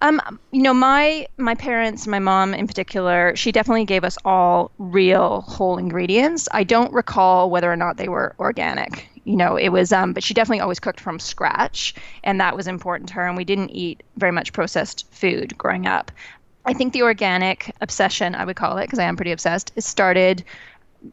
Um, 0.00 0.38
you 0.52 0.62
know, 0.62 0.74
my 0.74 1.26
my 1.38 1.54
parents, 1.54 2.06
my 2.06 2.18
mom 2.18 2.54
in 2.54 2.66
particular, 2.66 3.34
she 3.34 3.52
definitely 3.52 3.84
gave 3.84 4.04
us 4.04 4.16
all 4.24 4.70
real 4.78 5.40
whole 5.40 5.78
ingredients. 5.78 6.48
I 6.52 6.64
don't 6.64 6.92
recall 6.92 7.50
whether 7.50 7.72
or 7.72 7.76
not 7.76 7.96
they 7.96 8.08
were 8.08 8.34
organic. 8.38 9.08
You 9.28 9.36
know, 9.36 9.56
it 9.56 9.68
was 9.68 9.92
um, 9.92 10.14
but 10.14 10.24
she 10.24 10.32
definitely 10.32 10.60
always 10.60 10.80
cooked 10.80 11.00
from 11.00 11.18
scratch, 11.18 11.94
and 12.24 12.40
that 12.40 12.56
was 12.56 12.66
important 12.66 13.08
to 13.10 13.14
her. 13.16 13.26
And 13.26 13.36
we 13.36 13.44
didn't 13.44 13.70
eat 13.70 14.02
very 14.16 14.32
much 14.32 14.54
processed 14.54 15.06
food 15.12 15.56
growing 15.58 15.86
up. 15.86 16.10
I 16.64 16.72
think 16.72 16.94
the 16.94 17.02
organic 17.02 17.74
obsession, 17.82 18.34
I 18.34 18.46
would 18.46 18.56
call 18.56 18.78
it, 18.78 18.84
because 18.84 18.98
I 18.98 19.04
am 19.04 19.16
pretty 19.16 19.32
obsessed, 19.32 19.70
it 19.76 19.84
started 19.84 20.44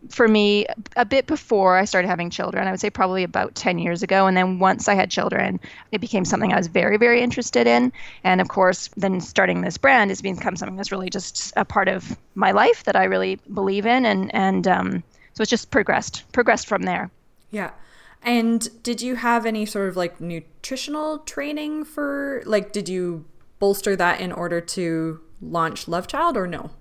for 0.10 0.28
me 0.28 0.66
a 0.96 1.06
bit 1.06 1.28
before 1.28 1.78
I 1.78 1.86
started 1.86 2.08
having 2.08 2.30
children. 2.30 2.68
I 2.68 2.72
would 2.72 2.80
say 2.80 2.90
probably 2.90 3.24
about 3.24 3.54
10 3.54 3.80
years 3.80 4.02
ago. 4.02 4.28
And 4.28 4.36
then 4.36 4.60
once 4.60 4.88
I 4.88 4.96
had 4.96 5.12
children, 5.12 5.60
it 5.92 6.02
became 6.02 6.26
something 6.26 6.54
I 6.54 6.58
was 6.58 6.68
very, 6.68 6.98
very 6.98 7.22
interested 7.22 7.68
in. 7.68 7.94
And 8.24 8.42
of 8.42 8.48
course, 8.48 8.90
then 8.98 9.22
starting 9.22 9.62
this 9.62 9.78
brand 9.78 10.10
has 10.10 10.22
become 10.22 10.56
something 10.56 10.76
that's 10.76 10.92
really 10.92 11.10
just 11.10 11.54
a 11.56 11.66
part 11.66 11.88
of 11.88 12.18
my 12.34 12.52
life 12.52 12.86
that 12.86 12.96
I 12.96 13.04
really 13.04 13.40
believe 13.54 13.86
in. 13.86 14.06
And, 14.06 14.34
and 14.34 14.68
um, 14.68 15.04
so 15.34 15.42
it's 15.42 15.52
just 15.52 15.70
progressed, 15.70 16.24
progressed 16.32 16.68
from 16.68 16.84
there. 16.84 17.12
Yeah. 17.52 17.72
And 18.25 18.67
did 18.82 19.01
you 19.01 19.15
have 19.15 19.46
any 19.46 19.65
sort 19.67 19.88
of 19.88 19.96
like 19.96 20.20
nutritional 20.20 21.20
training 21.20 21.86
for, 21.86 22.41
like, 22.46 22.72
did 22.72 22.89
you 22.89 23.25
bolster 23.60 23.96
that 23.96 24.20
in 24.20 24.32
order 24.32 24.60
to 24.60 25.22
launch 25.41 25.88
Love 25.88 26.08
Child 26.08 26.36
or 26.36 26.48
no? 26.48 26.72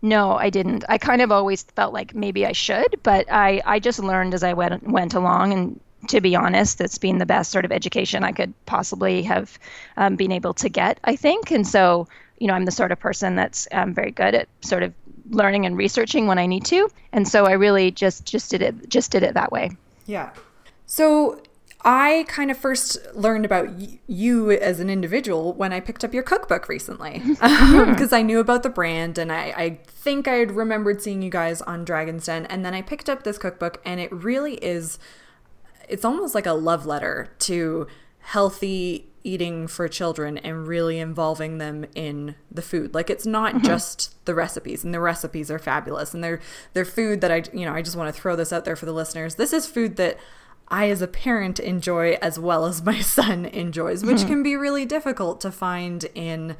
No, 0.00 0.32
I 0.32 0.50
didn't. 0.50 0.84
I 0.88 0.98
kind 0.98 1.20
of 1.22 1.30
always 1.30 1.62
felt 1.62 1.92
like 1.92 2.14
maybe 2.14 2.46
I 2.46 2.52
should, 2.52 2.98
but 3.02 3.30
I, 3.30 3.62
I 3.66 3.78
just 3.78 3.98
learned 3.98 4.34
as 4.34 4.42
I 4.42 4.54
went 4.54 4.82
went 4.82 5.14
along. 5.14 5.52
And 5.52 5.80
to 6.08 6.20
be 6.20 6.34
honest, 6.34 6.80
it's 6.80 6.98
been 6.98 7.18
the 7.18 7.26
best 7.26 7.50
sort 7.50 7.64
of 7.64 7.72
education 7.72 8.24
I 8.24 8.32
could 8.32 8.52
possibly 8.66 9.22
have 9.22 9.58
um, 9.96 10.16
been 10.16 10.32
able 10.32 10.54
to 10.54 10.68
get. 10.68 10.98
I 11.04 11.16
think, 11.16 11.50
and 11.50 11.66
so 11.66 12.08
you 12.38 12.46
know, 12.46 12.54
I'm 12.54 12.64
the 12.64 12.72
sort 12.72 12.92
of 12.92 12.98
person 12.98 13.36
that's 13.36 13.68
um, 13.72 13.94
very 13.94 14.10
good 14.10 14.34
at 14.34 14.48
sort 14.60 14.82
of 14.82 14.92
learning 15.30 15.64
and 15.66 15.76
researching 15.76 16.26
when 16.26 16.38
I 16.38 16.46
need 16.46 16.64
to, 16.66 16.90
and 17.12 17.26
so 17.26 17.44
I 17.44 17.52
really 17.52 17.90
just 17.90 18.26
just 18.26 18.50
did 18.50 18.62
it 18.62 18.88
just 18.88 19.10
did 19.10 19.22
it 19.22 19.34
that 19.34 19.52
way. 19.52 19.70
Yeah. 20.06 20.30
So 20.86 21.40
I 21.84 22.24
kind 22.28 22.50
of 22.50 22.56
first 22.56 22.98
learned 23.14 23.44
about 23.44 23.68
y- 23.70 23.98
you 24.06 24.50
as 24.50 24.80
an 24.80 24.88
individual 24.88 25.52
when 25.52 25.72
I 25.72 25.80
picked 25.80 26.02
up 26.02 26.14
your 26.14 26.22
cookbook 26.22 26.68
recently 26.68 27.22
because 27.28 28.12
I 28.12 28.22
knew 28.22 28.40
about 28.40 28.62
the 28.62 28.70
brand 28.70 29.18
and 29.18 29.30
I, 29.30 29.54
I 29.56 29.78
think 29.86 30.26
I 30.26 30.34
had 30.34 30.52
remembered 30.52 31.02
seeing 31.02 31.20
you 31.20 31.30
guys 31.30 31.60
on 31.62 31.84
Dragon's 31.84 32.26
Den. 32.26 32.46
And 32.46 32.64
then 32.64 32.72
I 32.72 32.80
picked 32.80 33.10
up 33.10 33.22
this 33.22 33.36
cookbook 33.36 33.82
and 33.84 34.00
it 34.00 34.10
really 34.12 34.54
is, 34.56 34.98
it's 35.88 36.04
almost 36.04 36.34
like 36.34 36.46
a 36.46 36.52
love 36.52 36.86
letter 36.86 37.30
to 37.40 37.86
healthy 38.20 39.06
eating 39.22 39.66
for 39.66 39.88
children 39.88 40.38
and 40.38 40.66
really 40.66 40.98
involving 40.98 41.58
them 41.58 41.84
in 41.94 42.34
the 42.50 42.62
food. 42.62 42.94
Like 42.94 43.10
it's 43.10 43.26
not 43.26 43.54
mm-hmm. 43.54 43.66
just 43.66 44.14
the 44.24 44.34
recipes 44.34 44.84
and 44.84 44.94
the 44.94 45.00
recipes 45.00 45.50
are 45.50 45.58
fabulous 45.58 46.14
and 46.14 46.22
they're 46.22 46.40
they're 46.74 46.84
food 46.84 47.22
that 47.22 47.30
I 47.30 47.42
you 47.52 47.64
know, 47.64 47.72
I 47.72 47.82
just 47.82 47.96
want 47.96 48.14
to 48.14 48.20
throw 48.20 48.36
this 48.36 48.52
out 48.52 48.64
there 48.64 48.76
for 48.76 48.86
the 48.86 48.92
listeners. 48.92 49.34
This 49.34 49.52
is 49.52 49.66
food 49.66 49.96
that 49.96 50.18
I, 50.68 50.88
as 50.90 51.02
a 51.02 51.06
parent, 51.06 51.60
enjoy 51.60 52.12
as 52.22 52.38
well 52.38 52.64
as 52.64 52.82
my 52.82 53.00
son 53.00 53.46
enjoys, 53.46 54.04
which 54.04 54.18
mm-hmm. 54.18 54.28
can 54.28 54.42
be 54.42 54.56
really 54.56 54.84
difficult 54.84 55.40
to 55.42 55.52
find 55.52 56.04
in 56.14 56.56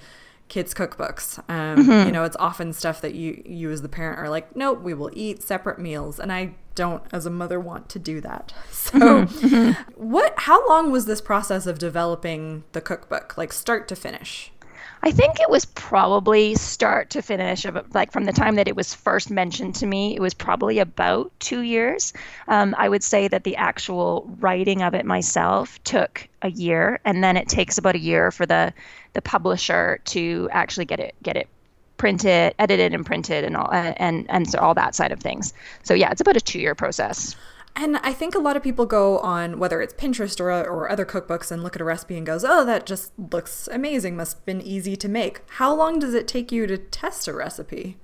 kids' 0.48 0.74
cookbooks. 0.74 1.38
Um, 1.48 1.78
mm-hmm. 1.78 2.06
You 2.06 2.12
know, 2.12 2.24
it's 2.24 2.36
often 2.38 2.72
stuff 2.72 3.00
that 3.00 3.14
you, 3.14 3.42
you 3.44 3.70
as 3.70 3.82
the 3.82 3.88
parent 3.88 4.18
are 4.18 4.28
like, 4.28 4.54
nope, 4.54 4.82
we 4.82 4.94
will 4.94 5.10
eat 5.14 5.42
separate 5.42 5.78
meals, 5.78 6.20
and 6.20 6.32
I 6.32 6.54
don't, 6.74 7.02
as 7.12 7.24
a 7.24 7.30
mother, 7.30 7.58
want 7.58 7.88
to 7.90 7.98
do 7.98 8.20
that. 8.20 8.52
So, 8.70 8.98
mm-hmm. 8.98 9.72
what? 9.94 10.34
How 10.36 10.68
long 10.68 10.92
was 10.92 11.06
this 11.06 11.22
process 11.22 11.66
of 11.66 11.78
developing 11.78 12.64
the 12.72 12.82
cookbook, 12.82 13.38
like 13.38 13.50
start 13.50 13.88
to 13.88 13.96
finish? 13.96 14.52
I 15.06 15.10
think 15.10 15.38
it 15.38 15.50
was 15.50 15.66
probably 15.66 16.54
start 16.54 17.10
to 17.10 17.20
finish, 17.20 17.66
like 17.92 18.10
from 18.10 18.24
the 18.24 18.32
time 18.32 18.54
that 18.54 18.68
it 18.68 18.74
was 18.74 18.94
first 18.94 19.30
mentioned 19.30 19.74
to 19.76 19.86
me, 19.86 20.16
it 20.16 20.20
was 20.20 20.32
probably 20.32 20.78
about 20.78 21.30
two 21.40 21.60
years. 21.60 22.14
Um, 22.48 22.74
I 22.78 22.88
would 22.88 23.04
say 23.04 23.28
that 23.28 23.44
the 23.44 23.56
actual 23.56 24.26
writing 24.40 24.80
of 24.80 24.94
it 24.94 25.04
myself 25.04 25.78
took 25.84 26.26
a 26.40 26.50
year, 26.50 27.00
and 27.04 27.22
then 27.22 27.36
it 27.36 27.50
takes 27.50 27.76
about 27.76 27.96
a 27.96 27.98
year 27.98 28.30
for 28.30 28.46
the 28.46 28.72
the 29.12 29.20
publisher 29.20 30.00
to 30.06 30.48
actually 30.50 30.86
get 30.86 31.00
it 31.00 31.14
get 31.22 31.36
it 31.36 31.48
printed, 31.98 32.54
edited, 32.58 32.94
and 32.94 33.04
printed, 33.04 33.44
and 33.44 33.58
all 33.58 33.70
and 33.70 34.24
and 34.30 34.48
so 34.48 34.58
all 34.58 34.72
that 34.72 34.94
side 34.94 35.12
of 35.12 35.20
things. 35.20 35.52
So 35.82 35.92
yeah, 35.92 36.12
it's 36.12 36.22
about 36.22 36.38
a 36.38 36.40
two 36.40 36.58
year 36.58 36.74
process. 36.74 37.36
And 37.76 37.96
I 37.98 38.12
think 38.12 38.34
a 38.34 38.38
lot 38.38 38.56
of 38.56 38.62
people 38.62 38.86
go 38.86 39.18
on 39.18 39.58
whether 39.58 39.82
it's 39.82 39.94
Pinterest 39.94 40.38
or, 40.40 40.50
or 40.50 40.90
other 40.90 41.04
cookbooks 41.04 41.50
and 41.50 41.62
look 41.62 41.74
at 41.74 41.82
a 41.82 41.84
recipe 41.84 42.16
and 42.16 42.24
goes, 42.24 42.44
"Oh, 42.44 42.64
that 42.64 42.86
just 42.86 43.12
looks 43.18 43.68
amazing. 43.70 44.16
Must 44.16 44.36
have 44.36 44.46
been 44.46 44.60
easy 44.62 44.96
to 44.96 45.08
make." 45.08 45.42
How 45.58 45.74
long 45.74 45.98
does 45.98 46.14
it 46.14 46.28
take 46.28 46.52
you 46.52 46.66
to 46.68 46.78
test 46.78 47.26
a 47.26 47.32
recipe? 47.32 47.96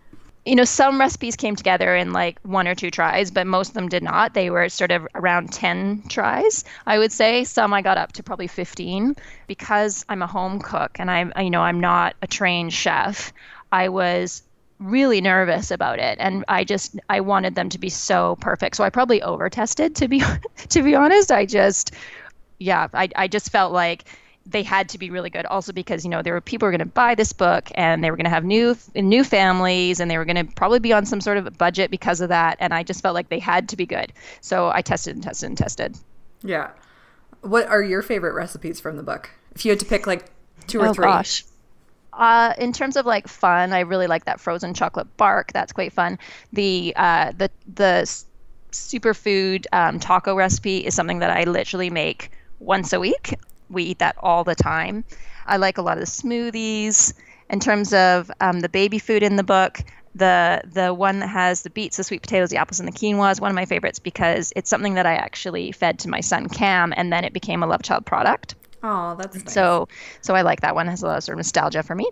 You 0.45 0.57
know, 0.57 0.65
some 0.65 0.99
recipes 0.99 1.37
came 1.37 1.55
together 1.55 1.95
in 1.95 2.13
like 2.13 2.41
one 2.43 2.67
or 2.67 2.75
two 2.75 2.91
tries, 2.91 3.31
but 3.31 3.47
most 3.47 3.69
of 3.69 3.75
them 3.75 3.89
did 3.89 4.03
not. 4.03 4.35
They 4.35 4.51
were 4.51 4.69
sort 4.71 4.91
of 4.91 5.07
around 5.15 5.53
10 5.53 6.05
tries, 6.09 6.65
I 6.87 6.99
would 6.99 7.13
say. 7.13 7.45
Some 7.45 7.75
I 7.75 7.83
got 7.83 7.99
up 7.99 8.13
to 8.13 8.23
probably 8.23 8.47
15 8.47 9.15
because 9.47 10.05
I'm 10.09 10.23
a 10.23 10.27
home 10.27 10.59
cook 10.59 10.99
and 10.99 11.11
I'm 11.11 11.33
you 11.39 11.51
know, 11.51 11.61
I'm 11.61 11.79
not 11.79 12.17
a 12.23 12.27
trained 12.27 12.73
chef. 12.73 13.33
I 13.71 13.91
was 13.91 14.43
really 14.81 15.21
nervous 15.21 15.71
about 15.71 15.99
it 15.99 16.17
and 16.19 16.43
i 16.49 16.65
just 16.65 16.99
i 17.11 17.21
wanted 17.21 17.55
them 17.55 17.69
to 17.69 17.79
be 17.79 17.91
so 17.91 18.37
perfect. 18.41 18.77
So 18.77 18.83
i 18.83 18.91
probably 18.91 19.23
over 19.23 19.49
tested 19.51 19.95
to 19.97 20.09
be 20.09 20.23
to 20.71 20.83
be 20.83 20.95
honest. 20.95 21.31
I 21.31 21.47
just 21.47 21.93
yeah 22.59 22.89
i, 22.95 23.09
I 23.15 23.29
just 23.29 23.51
felt 23.51 23.73
like 23.73 24.05
they 24.47 24.63
had 24.63 24.89
to 24.89 24.99
be 24.99 25.11
really 25.11 25.29
good. 25.29 25.45
Also 25.47 25.73
because 25.73 26.03
you 26.03 26.11
know 26.11 26.23
there 26.23 26.33
were 26.33 26.41
people 26.41 26.67
who 26.67 26.69
were 26.69 26.79
going 26.79 26.89
to 26.89 26.95
buy 26.95 27.15
this 27.15 27.33
book 27.33 27.71
and 27.75 28.03
they 28.03 28.11
were 28.11 28.17
going 28.17 28.25
to 28.25 28.31
have 28.31 28.45
new 28.45 28.75
new 28.95 29.23
families 29.23 30.01
and 30.01 30.11
they 30.11 30.17
were 30.17 30.25
going 30.25 30.47
to 30.47 30.53
probably 30.55 30.79
be 30.79 30.95
on 30.95 31.05
some 31.05 31.21
sort 31.21 31.37
of 31.37 31.59
budget 31.59 31.91
because 31.91 32.23
of 32.23 32.31
that 32.31 32.57
and 32.59 32.73
i 32.73 32.83
just 32.83 33.03
felt 33.03 33.15
like 33.15 33.29
they 33.29 33.39
had 33.39 33.69
to 33.69 33.77
be 33.77 33.85
good. 33.85 34.13
So 34.41 34.71
i 34.71 34.81
tested 34.81 35.15
and 35.15 35.23
tested 35.23 35.49
and 35.51 35.59
tested. 35.59 35.99
Yeah. 36.43 36.71
What 37.43 37.67
are 37.67 37.83
your 37.83 38.01
favorite 38.01 38.33
recipes 38.33 38.81
from 38.81 38.97
the 38.97 39.03
book? 39.03 39.31
If 39.55 39.67
you 39.67 39.73
had 39.73 39.81
to 39.81 39.87
pick 39.87 40.07
like 40.07 40.31
two 40.67 40.81
or 40.81 40.89
oh, 40.89 40.95
three. 40.95 41.05
gosh 41.05 41.45
uh, 42.13 42.55
in 42.59 42.73
terms 42.73 42.97
of 42.97 43.07
like 43.07 43.29
fun, 43.29 43.73
I 43.73 43.81
really 43.81 44.07
like 44.07 44.25
that 44.25 44.41
frozen 44.41 44.75
chocolate 44.75 45.17
bark. 45.17 45.53
That's 45.53 45.73
quite 45.73 45.93
fun. 45.93 46.19
The 46.53 46.93
uh, 46.97 47.33
the 47.37 47.51
the 47.75 48.25
superfood 48.73 49.67
um, 49.73 49.99
taco 49.99 50.35
recipe 50.35 50.79
is 50.79 50.95
something 50.95 51.21
that 51.21 51.31
I 51.31 51.45
literally 51.45 51.91
make 51.91 52.31
once 52.59 52.93
a 52.93 53.01
week. 53.01 53.35
We 53.69 53.85
eat 53.85 53.99
that 53.99 54.17
all 54.19 54.45
the 54.45 54.55
time. 54.55 55.05
I 55.47 55.57
like 55.57 55.79
a 55.79 55.83
lot 55.83 55.99
of 55.99 56.01
the 56.01 56.11
smoothies. 56.11 57.15
In 57.49 57.59
terms 57.59 57.93
of 57.93 58.31
um, 58.41 58.61
the 58.61 58.69
baby 58.69 59.01
food 59.01 59.25
in 59.25 59.35
the 59.35 59.43
book, 59.43 59.81
the 60.15 60.63
the 60.73 60.95
one 60.95 61.21
that 61.21 61.29
has 61.29 61.63
the 61.63 61.71
beets, 61.71 61.97
the 61.97 62.05
sweet 62.05 62.23
potatoes, 62.23 62.51
the 62.51 62.57
apples, 62.57 62.81
and 62.81 62.89
the 62.89 62.93
quinoa 62.93 63.33
is 63.33 63.41
one 63.41 63.51
of 63.51 63.55
my 63.55 63.65
favorites 63.65 63.99
because 63.99 64.53
it's 64.57 64.71
something 64.71 64.95
that 64.95 65.07
I 65.07 65.15
actually 65.15 65.73
fed 65.73 65.99
to 66.01 66.09
my 66.09 66.21
son 66.21 66.49
Cam, 66.49 66.93
and 66.97 67.13
then 67.13 67.25
it 67.25 67.33
became 67.33 67.63
a 67.63 67.67
Love 67.67 67.83
Child 67.83 68.07
product. 68.07 68.55
Oh, 68.83 69.17
that's 69.17 69.37
nice. 69.37 69.53
so 69.53 69.89
so 70.21 70.35
I 70.35 70.43
like 70.43 70.61
that 70.61 70.75
one. 70.75 70.87
It 70.87 70.91
has 70.91 71.03
a 71.03 71.07
lot 71.07 71.19
of 71.19 71.25
sort 71.25 71.35
of 71.35 71.39
nostalgia 71.39 71.83
for 71.83 71.95
me. 71.95 72.09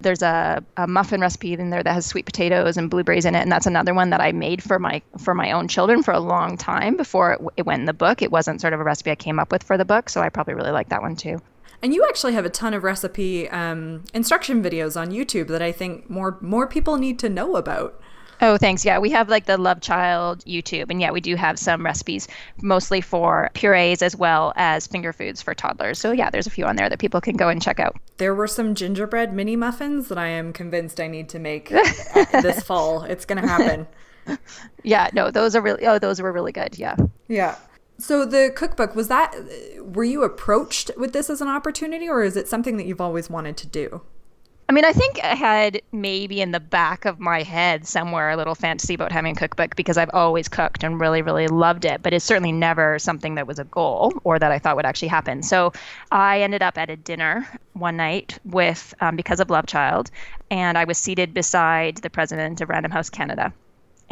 There's 0.00 0.22
a, 0.22 0.62
a 0.76 0.86
muffin 0.86 1.20
recipe 1.20 1.54
in 1.54 1.70
there 1.70 1.82
that 1.82 1.92
has 1.92 2.06
sweet 2.06 2.24
potatoes 2.24 2.76
and 2.76 2.88
blueberries 2.88 3.24
in 3.24 3.34
it, 3.34 3.40
and 3.40 3.50
that's 3.50 3.66
another 3.66 3.94
one 3.94 4.10
that 4.10 4.20
I 4.20 4.32
made 4.32 4.62
for 4.62 4.78
my 4.78 5.02
for 5.18 5.34
my 5.34 5.52
own 5.52 5.68
children 5.68 6.02
for 6.02 6.12
a 6.12 6.20
long 6.20 6.56
time 6.56 6.96
before 6.96 7.32
it, 7.32 7.40
it 7.56 7.66
went 7.66 7.80
in 7.80 7.86
the 7.86 7.92
book. 7.92 8.22
It 8.22 8.30
wasn't 8.30 8.60
sort 8.60 8.74
of 8.74 8.80
a 8.80 8.84
recipe 8.84 9.10
I 9.10 9.16
came 9.16 9.38
up 9.38 9.50
with 9.50 9.62
for 9.62 9.76
the 9.76 9.84
book, 9.84 10.08
so 10.08 10.20
I 10.20 10.28
probably 10.28 10.54
really 10.54 10.70
like 10.70 10.88
that 10.90 11.02
one 11.02 11.16
too. 11.16 11.40
And 11.82 11.92
you 11.92 12.06
actually 12.08 12.34
have 12.34 12.44
a 12.44 12.50
ton 12.50 12.74
of 12.74 12.84
recipe 12.84 13.48
um, 13.50 14.04
instruction 14.14 14.62
videos 14.62 14.98
on 15.00 15.10
YouTube 15.10 15.48
that 15.48 15.62
I 15.62 15.72
think 15.72 16.08
more 16.08 16.38
more 16.40 16.68
people 16.68 16.96
need 16.96 17.18
to 17.20 17.28
know 17.28 17.56
about. 17.56 18.00
Oh, 18.42 18.56
thanks. 18.56 18.84
Yeah, 18.84 18.98
we 18.98 19.08
have 19.10 19.28
like 19.28 19.46
the 19.46 19.56
Love 19.56 19.80
Child 19.80 20.40
YouTube, 20.40 20.90
and 20.90 21.00
yeah, 21.00 21.12
we 21.12 21.20
do 21.20 21.36
have 21.36 21.60
some 21.60 21.84
recipes 21.84 22.26
mostly 22.60 23.00
for 23.00 23.50
purees 23.54 24.02
as 24.02 24.16
well 24.16 24.52
as 24.56 24.88
finger 24.88 25.12
foods 25.12 25.40
for 25.40 25.54
toddlers. 25.54 26.00
So 26.00 26.10
yeah, 26.10 26.28
there's 26.28 26.48
a 26.48 26.50
few 26.50 26.66
on 26.66 26.74
there 26.74 26.88
that 26.88 26.98
people 26.98 27.20
can 27.20 27.36
go 27.36 27.48
and 27.48 27.62
check 27.62 27.78
out. 27.78 27.96
There 28.16 28.34
were 28.34 28.48
some 28.48 28.74
gingerbread 28.74 29.32
mini 29.32 29.54
muffins 29.54 30.08
that 30.08 30.18
I 30.18 30.26
am 30.26 30.52
convinced 30.52 30.98
I 30.98 31.06
need 31.06 31.28
to 31.28 31.38
make 31.38 31.70
uh, 31.70 31.84
this 32.42 32.64
fall. 32.64 33.04
It's 33.04 33.24
going 33.24 33.40
to 33.40 33.48
happen. 33.48 33.86
yeah, 34.82 35.08
no, 35.12 35.30
those 35.30 35.54
are 35.54 35.60
really 35.60 35.86
oh, 35.86 36.00
those 36.00 36.20
were 36.20 36.32
really 36.32 36.52
good. 36.52 36.76
Yeah. 36.76 36.96
Yeah. 37.28 37.56
So 37.98 38.24
the 38.24 38.52
cookbook 38.52 38.96
was 38.96 39.06
that 39.06 39.36
were 39.78 40.02
you 40.02 40.24
approached 40.24 40.90
with 40.96 41.12
this 41.12 41.30
as 41.30 41.40
an 41.40 41.48
opportunity 41.48 42.08
or 42.08 42.24
is 42.24 42.36
it 42.36 42.48
something 42.48 42.76
that 42.76 42.86
you've 42.86 43.00
always 43.00 43.30
wanted 43.30 43.56
to 43.58 43.68
do? 43.68 44.02
I 44.72 44.74
mean, 44.74 44.86
I 44.86 44.92
think 44.94 45.22
I 45.22 45.34
had 45.34 45.82
maybe 45.92 46.40
in 46.40 46.52
the 46.52 46.58
back 46.58 47.04
of 47.04 47.20
my 47.20 47.42
head 47.42 47.86
somewhere 47.86 48.30
a 48.30 48.38
little 48.38 48.54
fantasy 48.54 48.94
about 48.94 49.12
having 49.12 49.36
a 49.36 49.38
cookbook 49.38 49.76
because 49.76 49.98
I've 49.98 50.08
always 50.14 50.48
cooked 50.48 50.82
and 50.82 50.98
really, 50.98 51.20
really 51.20 51.46
loved 51.46 51.84
it, 51.84 52.02
but 52.02 52.14
it's 52.14 52.24
certainly 52.24 52.52
never 52.52 52.98
something 52.98 53.34
that 53.34 53.46
was 53.46 53.58
a 53.58 53.64
goal 53.64 54.14
or 54.24 54.38
that 54.38 54.50
I 54.50 54.58
thought 54.58 54.76
would 54.76 54.86
actually 54.86 55.08
happen. 55.08 55.42
So 55.42 55.74
I 56.10 56.40
ended 56.40 56.62
up 56.62 56.78
at 56.78 56.88
a 56.88 56.96
dinner 56.96 57.46
one 57.74 57.98
night 57.98 58.38
with, 58.46 58.94
um, 59.02 59.14
because 59.14 59.40
of 59.40 59.50
Love 59.50 59.66
Child, 59.66 60.10
and 60.50 60.78
I 60.78 60.84
was 60.84 60.96
seated 60.96 61.34
beside 61.34 61.98
the 61.98 62.08
president 62.08 62.62
of 62.62 62.70
Random 62.70 62.92
House 62.92 63.10
Canada. 63.10 63.52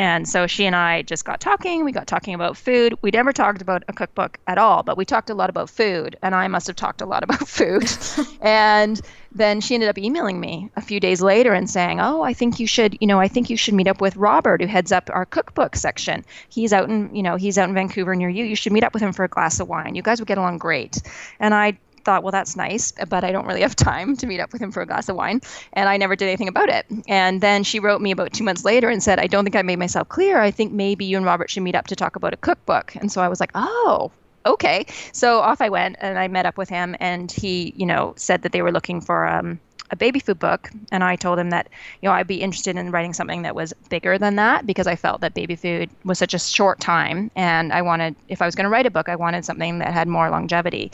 And 0.00 0.26
so 0.26 0.46
she 0.46 0.64
and 0.64 0.74
I 0.74 1.02
just 1.02 1.26
got 1.26 1.40
talking. 1.40 1.84
We 1.84 1.92
got 1.92 2.06
talking 2.06 2.32
about 2.32 2.56
food. 2.56 2.94
We 3.02 3.10
never 3.10 3.34
talked 3.34 3.60
about 3.60 3.84
a 3.86 3.92
cookbook 3.92 4.38
at 4.46 4.56
all, 4.56 4.82
but 4.82 4.96
we 4.96 5.04
talked 5.04 5.28
a 5.28 5.34
lot 5.34 5.50
about 5.50 5.68
food. 5.68 6.16
And 6.22 6.34
I 6.34 6.48
must 6.48 6.66
have 6.68 6.76
talked 6.76 7.02
a 7.02 7.04
lot 7.04 7.22
about 7.22 7.46
food. 7.46 7.84
and 8.40 8.98
then 9.30 9.60
she 9.60 9.74
ended 9.74 9.90
up 9.90 9.98
emailing 9.98 10.40
me 10.40 10.70
a 10.74 10.80
few 10.80 11.00
days 11.00 11.20
later 11.20 11.52
and 11.52 11.68
saying, 11.68 12.00
"Oh, 12.00 12.22
I 12.22 12.32
think 12.32 12.58
you 12.58 12.66
should, 12.66 12.96
you 12.98 13.06
know, 13.06 13.20
I 13.20 13.28
think 13.28 13.50
you 13.50 13.58
should 13.58 13.74
meet 13.74 13.88
up 13.88 14.00
with 14.00 14.16
Robert, 14.16 14.62
who 14.62 14.66
heads 14.66 14.90
up 14.90 15.10
our 15.12 15.26
cookbook 15.26 15.76
section. 15.76 16.24
He's 16.48 16.72
out 16.72 16.88
in, 16.88 17.14
you 17.14 17.22
know, 17.22 17.36
he's 17.36 17.58
out 17.58 17.68
in 17.68 17.74
Vancouver 17.74 18.16
near 18.16 18.30
you. 18.30 18.46
You 18.46 18.56
should 18.56 18.72
meet 18.72 18.84
up 18.84 18.94
with 18.94 19.02
him 19.02 19.12
for 19.12 19.24
a 19.24 19.28
glass 19.28 19.60
of 19.60 19.68
wine. 19.68 19.96
You 19.96 20.02
guys 20.02 20.18
would 20.18 20.28
get 20.28 20.38
along 20.38 20.56
great." 20.56 21.02
And 21.38 21.52
I 21.52 21.78
thought, 22.04 22.22
well, 22.22 22.32
that's 22.32 22.56
nice, 22.56 22.92
but 23.08 23.24
I 23.24 23.32
don't 23.32 23.46
really 23.46 23.62
have 23.62 23.76
time 23.76 24.16
to 24.16 24.26
meet 24.26 24.40
up 24.40 24.52
with 24.52 24.62
him 24.62 24.72
for 24.72 24.82
a 24.82 24.86
glass 24.86 25.08
of 25.08 25.16
wine. 25.16 25.40
And 25.72 25.88
I 25.88 25.96
never 25.96 26.16
did 26.16 26.28
anything 26.28 26.48
about 26.48 26.68
it. 26.68 26.86
And 27.08 27.40
then 27.40 27.64
she 27.64 27.80
wrote 27.80 28.00
me 28.00 28.10
about 28.10 28.32
two 28.32 28.44
months 28.44 28.64
later 28.64 28.88
and 28.88 29.02
said, 29.02 29.18
I 29.18 29.26
don't 29.26 29.44
think 29.44 29.56
I 29.56 29.62
made 29.62 29.78
myself 29.78 30.08
clear. 30.08 30.40
I 30.40 30.50
think 30.50 30.72
maybe 30.72 31.04
you 31.04 31.16
and 31.16 31.26
Robert 31.26 31.50
should 31.50 31.62
meet 31.62 31.74
up 31.74 31.86
to 31.88 31.96
talk 31.96 32.16
about 32.16 32.34
a 32.34 32.36
cookbook. 32.38 32.94
And 32.96 33.10
so 33.10 33.20
I 33.22 33.28
was 33.28 33.40
like, 33.40 33.52
oh, 33.54 34.10
okay. 34.46 34.86
So 35.12 35.40
off 35.40 35.60
I 35.60 35.68
went 35.68 35.96
and 36.00 36.18
I 36.18 36.28
met 36.28 36.46
up 36.46 36.58
with 36.58 36.68
him. 36.68 36.96
And 37.00 37.30
he, 37.30 37.72
you 37.76 37.86
know, 37.86 38.14
said 38.16 38.42
that 38.42 38.52
they 38.52 38.62
were 38.62 38.72
looking 38.72 39.00
for, 39.00 39.26
um, 39.26 39.60
a 39.90 39.96
baby 39.96 40.20
food 40.20 40.38
book 40.38 40.70
and 40.92 41.02
I 41.02 41.16
told 41.16 41.38
him 41.38 41.50
that 41.50 41.68
you 42.00 42.08
know 42.08 42.12
I'd 42.12 42.26
be 42.26 42.40
interested 42.40 42.76
in 42.76 42.90
writing 42.90 43.12
something 43.12 43.42
that 43.42 43.54
was 43.54 43.72
bigger 43.88 44.18
than 44.18 44.36
that 44.36 44.66
because 44.66 44.86
I 44.86 44.96
felt 44.96 45.20
that 45.20 45.34
baby 45.34 45.56
food 45.56 45.90
was 46.04 46.18
such 46.18 46.34
a 46.34 46.38
short 46.38 46.80
time 46.80 47.30
and 47.34 47.72
I 47.72 47.82
wanted 47.82 48.14
if 48.28 48.40
I 48.40 48.46
was 48.46 48.54
going 48.54 48.64
to 48.64 48.70
write 48.70 48.86
a 48.86 48.90
book 48.90 49.08
I 49.08 49.16
wanted 49.16 49.44
something 49.44 49.78
that 49.80 49.92
had 49.92 50.08
more 50.08 50.30
longevity. 50.30 50.92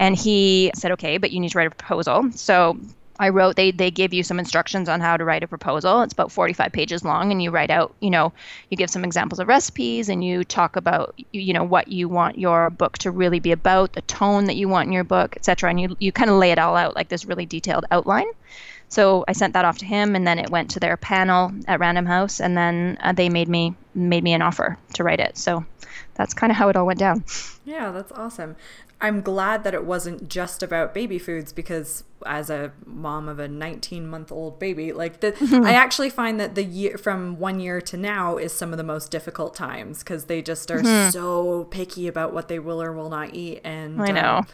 And 0.00 0.16
he 0.16 0.72
said, 0.74 0.92
okay, 0.92 1.18
but 1.18 1.30
you 1.30 1.38
need 1.38 1.50
to 1.50 1.58
write 1.58 1.66
a 1.66 1.70
proposal. 1.70 2.32
So 2.32 2.78
I 3.20 3.28
wrote 3.28 3.56
they 3.56 3.70
they 3.70 3.90
give 3.90 4.14
you 4.14 4.22
some 4.22 4.38
instructions 4.38 4.88
on 4.88 5.02
how 5.02 5.18
to 5.18 5.24
write 5.26 5.42
a 5.42 5.46
proposal. 5.46 6.00
It's 6.00 6.14
about 6.14 6.32
45 6.32 6.72
pages 6.72 7.04
long 7.04 7.30
and 7.30 7.42
you 7.42 7.50
write 7.50 7.70
out, 7.70 7.94
you 8.00 8.08
know, 8.08 8.32
you 8.70 8.78
give 8.78 8.88
some 8.88 9.04
examples 9.04 9.38
of 9.38 9.46
recipes 9.46 10.08
and 10.08 10.24
you 10.24 10.42
talk 10.42 10.76
about 10.76 11.14
you 11.30 11.52
know 11.52 11.62
what 11.62 11.88
you 11.88 12.08
want 12.08 12.38
your 12.38 12.70
book 12.70 12.96
to 12.98 13.10
really 13.10 13.38
be 13.38 13.52
about, 13.52 13.92
the 13.92 14.00
tone 14.02 14.46
that 14.46 14.56
you 14.56 14.70
want 14.70 14.86
in 14.86 14.92
your 14.94 15.04
book, 15.04 15.36
etc. 15.36 15.68
and 15.68 15.78
you 15.78 15.94
you 16.00 16.12
kind 16.12 16.30
of 16.30 16.36
lay 16.36 16.50
it 16.50 16.58
all 16.58 16.76
out 16.76 16.96
like 16.96 17.10
this 17.10 17.26
really 17.26 17.44
detailed 17.44 17.84
outline. 17.90 18.30
So 18.88 19.24
I 19.28 19.32
sent 19.32 19.52
that 19.52 19.66
off 19.66 19.78
to 19.78 19.86
him 19.86 20.16
and 20.16 20.26
then 20.26 20.38
it 20.38 20.48
went 20.48 20.70
to 20.70 20.80
their 20.80 20.96
panel 20.96 21.52
at 21.68 21.78
Random 21.78 22.06
House 22.06 22.40
and 22.40 22.56
then 22.56 22.96
uh, 23.02 23.12
they 23.12 23.28
made 23.28 23.48
me 23.48 23.74
made 23.94 24.24
me 24.24 24.32
an 24.32 24.40
offer 24.40 24.78
to 24.94 25.04
write 25.04 25.20
it. 25.20 25.36
So 25.36 25.66
that's 26.14 26.32
kind 26.32 26.50
of 26.50 26.56
how 26.56 26.70
it 26.70 26.76
all 26.76 26.86
went 26.86 26.98
down. 26.98 27.22
Yeah, 27.70 27.92
that's 27.92 28.10
awesome. 28.12 28.56
I'm 29.00 29.22
glad 29.22 29.62
that 29.62 29.74
it 29.74 29.84
wasn't 29.84 30.28
just 30.28 30.60
about 30.60 30.92
baby 30.92 31.20
foods 31.20 31.52
because 31.52 32.02
as 32.26 32.50
a 32.50 32.72
mom 32.84 33.28
of 33.28 33.38
a 33.38 33.46
19 33.46 34.08
month 34.08 34.32
old 34.32 34.58
baby, 34.58 34.92
like 34.92 35.20
the, 35.20 35.36
I 35.64 35.74
actually 35.74 36.10
find 36.10 36.40
that 36.40 36.56
the 36.56 36.64
year 36.64 36.98
from 36.98 37.38
one 37.38 37.60
year 37.60 37.80
to 37.82 37.96
now 37.96 38.38
is 38.38 38.52
some 38.52 38.72
of 38.72 38.76
the 38.76 38.82
most 38.82 39.12
difficult 39.12 39.54
times 39.54 40.00
because 40.00 40.24
they 40.24 40.42
just 40.42 40.68
are 40.72 40.80
mm-hmm. 40.80 41.10
so 41.10 41.64
picky 41.70 42.08
about 42.08 42.34
what 42.34 42.48
they 42.48 42.58
will 42.58 42.82
or 42.82 42.92
will 42.92 43.08
not 43.08 43.34
eat. 43.34 43.60
And 43.62 44.02
I 44.02 44.10
know, 44.10 44.36
um, 44.38 44.46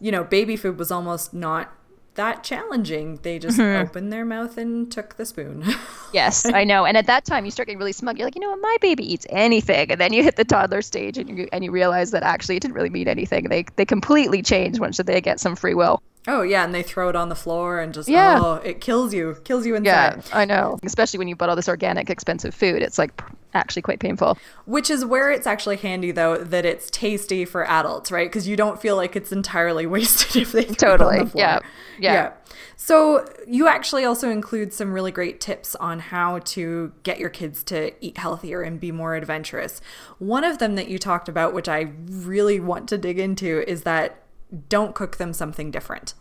you 0.00 0.12
know, 0.12 0.22
baby 0.22 0.56
food 0.56 0.78
was 0.78 0.92
almost 0.92 1.34
not 1.34 1.72
that 2.14 2.44
challenging. 2.44 3.18
They 3.22 3.38
just 3.38 3.58
mm-hmm. 3.58 3.86
opened 3.86 4.12
their 4.12 4.24
mouth 4.24 4.58
and 4.58 4.90
took 4.90 5.16
the 5.16 5.24
spoon. 5.24 5.64
yes, 6.12 6.46
I 6.46 6.64
know. 6.64 6.84
And 6.84 6.96
at 6.96 7.06
that 7.06 7.24
time, 7.24 7.44
you 7.44 7.50
start 7.50 7.66
getting 7.66 7.78
really 7.78 7.92
smug. 7.92 8.18
You're 8.18 8.26
like, 8.26 8.34
you 8.34 8.40
know 8.40 8.50
what, 8.50 8.60
my 8.60 8.76
baby 8.80 9.10
eats 9.12 9.26
anything. 9.30 9.90
And 9.90 10.00
then 10.00 10.12
you 10.12 10.22
hit 10.22 10.36
the 10.36 10.44
toddler 10.44 10.82
stage, 10.82 11.18
and 11.18 11.38
you 11.38 11.48
and 11.52 11.64
you 11.64 11.70
realize 11.70 12.10
that 12.10 12.22
actually 12.22 12.56
it 12.56 12.60
didn't 12.60 12.74
really 12.74 12.90
mean 12.90 13.08
anything. 13.08 13.48
They 13.48 13.64
they 13.76 13.84
completely 13.84 14.42
change 14.42 14.78
once 14.78 14.98
they 14.98 15.20
get 15.20 15.40
some 15.40 15.56
free 15.56 15.74
will. 15.74 16.02
Oh 16.28 16.42
yeah, 16.42 16.64
and 16.64 16.72
they 16.72 16.82
throw 16.82 17.08
it 17.08 17.16
on 17.16 17.28
the 17.28 17.34
floor 17.34 17.80
and 17.80 17.92
just 17.92 18.08
yeah. 18.08 18.38
oh, 18.40 18.54
it 18.56 18.80
kills 18.80 19.12
you, 19.12 19.36
kills 19.42 19.66
you 19.66 19.74
inside. 19.74 20.22
Yeah, 20.28 20.38
I 20.38 20.44
know. 20.44 20.78
Especially 20.84 21.18
when 21.18 21.26
you 21.28 21.34
bought 21.34 21.48
all 21.48 21.56
this 21.56 21.68
organic, 21.68 22.10
expensive 22.10 22.54
food, 22.54 22.82
it's 22.82 22.98
like 22.98 23.20
actually 23.54 23.82
quite 23.82 24.00
painful. 24.00 24.38
Which 24.64 24.90
is 24.90 25.04
where 25.04 25.30
it's 25.30 25.46
actually 25.46 25.76
handy 25.76 26.10
though 26.10 26.36
that 26.38 26.64
it's 26.64 26.90
tasty 26.90 27.44
for 27.44 27.66
adults, 27.68 28.10
right? 28.10 28.28
Because 28.28 28.48
you 28.48 28.56
don't 28.56 28.80
feel 28.80 28.96
like 28.96 29.16
it's 29.16 29.32
entirely 29.32 29.86
wasted 29.92 30.42
if 30.42 30.52
they 30.52 30.64
totally. 30.64 31.30
Yeah. 31.34 31.60
yeah, 31.98 32.12
yeah. 32.12 32.32
So 32.76 33.24
you 33.46 33.68
actually 33.68 34.04
also 34.04 34.28
include 34.28 34.72
some 34.72 34.92
really 34.92 35.12
great 35.12 35.40
tips 35.40 35.76
on 35.76 36.00
how 36.00 36.40
to 36.40 36.92
get 37.04 37.18
your 37.20 37.30
kids 37.30 37.62
to 37.64 37.92
eat 38.04 38.18
healthier 38.18 38.62
and 38.62 38.80
be 38.80 38.90
more 38.90 39.14
adventurous. 39.14 39.80
One 40.18 40.42
of 40.42 40.58
them 40.58 40.74
that 40.74 40.88
you 40.88 40.98
talked 40.98 41.28
about, 41.28 41.54
which 41.54 41.68
I 41.68 41.92
really 42.08 42.58
want 42.58 42.88
to 42.88 42.98
dig 42.98 43.18
into, 43.18 43.62
is 43.68 43.82
that 43.82 44.22
don't 44.68 44.94
cook 44.94 45.16
them 45.16 45.32
something 45.32 45.70
different. 45.70 46.14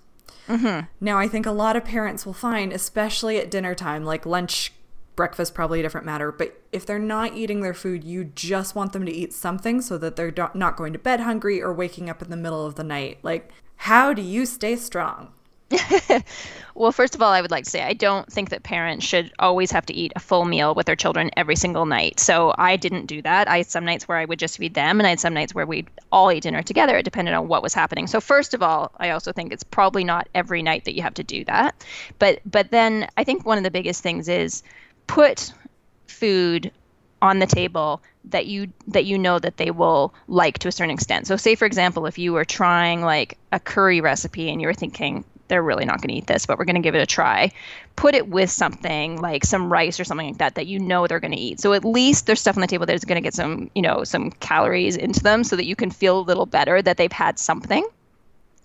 Mm-hmm. 0.47 0.85
Now, 0.99 1.17
I 1.17 1.27
think 1.27 1.45
a 1.45 1.51
lot 1.51 1.75
of 1.75 1.85
parents 1.85 2.25
will 2.25 2.33
find, 2.33 2.73
especially 2.73 3.37
at 3.37 3.49
dinner 3.49 3.73
time, 3.73 4.03
like 4.03 4.25
lunch, 4.25 4.73
breakfast, 5.21 5.53
probably 5.53 5.79
a 5.79 5.84
different 5.84 6.03
matter, 6.03 6.31
but 6.31 6.60
if 6.71 6.84
they're 6.84 6.97
not 6.97 7.36
eating 7.36 7.62
their 7.62 7.75
food, 7.75 8.03
you 8.03 8.23
just 8.23 8.73
want 8.73 8.91
them 8.91 9.05
to 9.05 9.12
eat 9.12 9.31
something 9.31 9.79
so 9.79 9.95
that 9.99 10.15
they're 10.15 10.34
not 10.55 10.75
going 10.75 10.93
to 10.93 10.97
bed 10.97 11.19
hungry 11.19 11.62
or 11.62 11.71
waking 11.71 12.10
up 12.10 12.23
in 12.23 12.31
the 12.31 12.36
middle 12.36 12.65
of 12.65 12.73
the 12.73 12.84
night. 12.84 13.19
Like, 13.21 13.51
how 13.75 14.13
do 14.13 14.23
you 14.23 14.47
stay 14.47 14.75
strong? 14.75 15.31
well, 16.75 16.91
first 16.91 17.15
of 17.15 17.21
all, 17.21 17.31
I 17.31 17.39
would 17.39 17.51
like 17.51 17.65
to 17.65 17.69
say 17.69 17.84
I 17.84 17.93
don't 17.93 18.31
think 18.31 18.49
that 18.49 18.63
parents 18.63 19.05
should 19.05 19.31
always 19.38 19.71
have 19.71 19.86
to 19.86 19.93
eat 19.93 20.12
a 20.15 20.19
full 20.19 20.45
meal 20.45 20.73
with 20.73 20.86
their 20.86 20.95
children 20.95 21.29
every 21.38 21.55
single 21.55 21.86
night. 21.86 22.19
So 22.19 22.53
I 22.57 22.75
didn't 22.75 23.05
do 23.05 23.21
that. 23.21 23.47
I 23.47 23.57
had 23.57 23.67
some 23.67 23.86
nights 23.86 24.07
where 24.07 24.17
I 24.17 24.25
would 24.25 24.39
just 24.39 24.57
feed 24.57 24.73
them, 24.73 24.99
and 24.99 25.07
I 25.07 25.12
had 25.12 25.19
some 25.19 25.34
nights 25.34 25.53
where 25.53 25.65
we'd 25.65 25.88
all 26.12 26.31
eat 26.31 26.43
dinner 26.43 26.63
together. 26.63 26.97
It 26.97 27.03
depended 27.03 27.34
on 27.34 27.47
what 27.47 27.63
was 27.63 27.73
happening. 27.73 28.07
So 28.07 28.19
first 28.19 28.53
of 28.53 28.63
all, 28.63 28.91
I 28.97 29.12
also 29.12 29.31
think 29.31 29.53
it's 29.53 29.63
probably 29.63 30.03
not 30.03 30.27
every 30.34 30.63
night 30.63 30.86
that 30.86 30.95
you 30.95 31.01
have 31.03 31.13
to 31.15 31.23
do 31.23 31.45
that. 31.45 31.86
But 32.19 32.39
but 32.45 32.71
then 32.71 33.07
I 33.17 33.23
think 33.23 33.45
one 33.45 33.57
of 33.57 33.63
the 33.63 33.71
biggest 33.71 34.03
things 34.03 34.27
is 34.27 34.63
put 35.07 35.53
food 36.07 36.71
on 37.21 37.39
the 37.39 37.45
table 37.45 38.01
that 38.25 38.45
you 38.45 38.71
that 38.87 39.05
you 39.05 39.17
know 39.17 39.39
that 39.39 39.57
they 39.57 39.71
will 39.71 40.13
like 40.27 40.59
to 40.59 40.67
a 40.67 40.71
certain 40.71 40.93
extent. 40.93 41.27
So 41.27 41.35
say 41.35 41.55
for 41.55 41.65
example 41.65 42.05
if 42.05 42.17
you 42.17 42.33
were 42.33 42.45
trying 42.45 43.01
like 43.01 43.37
a 43.51 43.59
curry 43.59 44.01
recipe 44.01 44.49
and 44.49 44.61
you 44.61 44.67
were 44.67 44.73
thinking 44.73 45.23
they're 45.51 45.61
really 45.61 45.83
not 45.83 45.97
going 45.97 46.07
to 46.07 46.15
eat 46.15 46.27
this, 46.27 46.45
but 46.45 46.57
we're 46.57 46.63
going 46.63 46.77
to 46.77 46.81
give 46.81 46.95
it 46.95 47.01
a 47.01 47.05
try. 47.05 47.51
Put 47.97 48.15
it 48.15 48.29
with 48.29 48.49
something 48.49 49.19
like 49.19 49.43
some 49.43 49.69
rice 49.69 49.99
or 49.99 50.05
something 50.05 50.27
like 50.27 50.37
that 50.37 50.55
that 50.55 50.65
you 50.65 50.79
know 50.79 51.07
they're 51.07 51.19
going 51.19 51.33
to 51.33 51.37
eat. 51.37 51.59
So 51.59 51.73
at 51.73 51.83
least 51.83 52.25
there's 52.25 52.39
stuff 52.39 52.55
on 52.55 52.61
the 52.61 52.67
table 52.67 52.85
that 52.85 52.95
is 52.95 53.03
going 53.03 53.21
to 53.21 53.21
get 53.21 53.33
some, 53.33 53.69
you 53.75 53.81
know, 53.81 54.05
some 54.05 54.31
calories 54.31 54.95
into 54.95 55.21
them 55.21 55.43
so 55.43 55.57
that 55.57 55.65
you 55.65 55.75
can 55.75 55.91
feel 55.91 56.19
a 56.19 56.21
little 56.21 56.45
better 56.45 56.81
that 56.81 56.95
they've 56.95 57.11
had 57.11 57.37
something. 57.37 57.85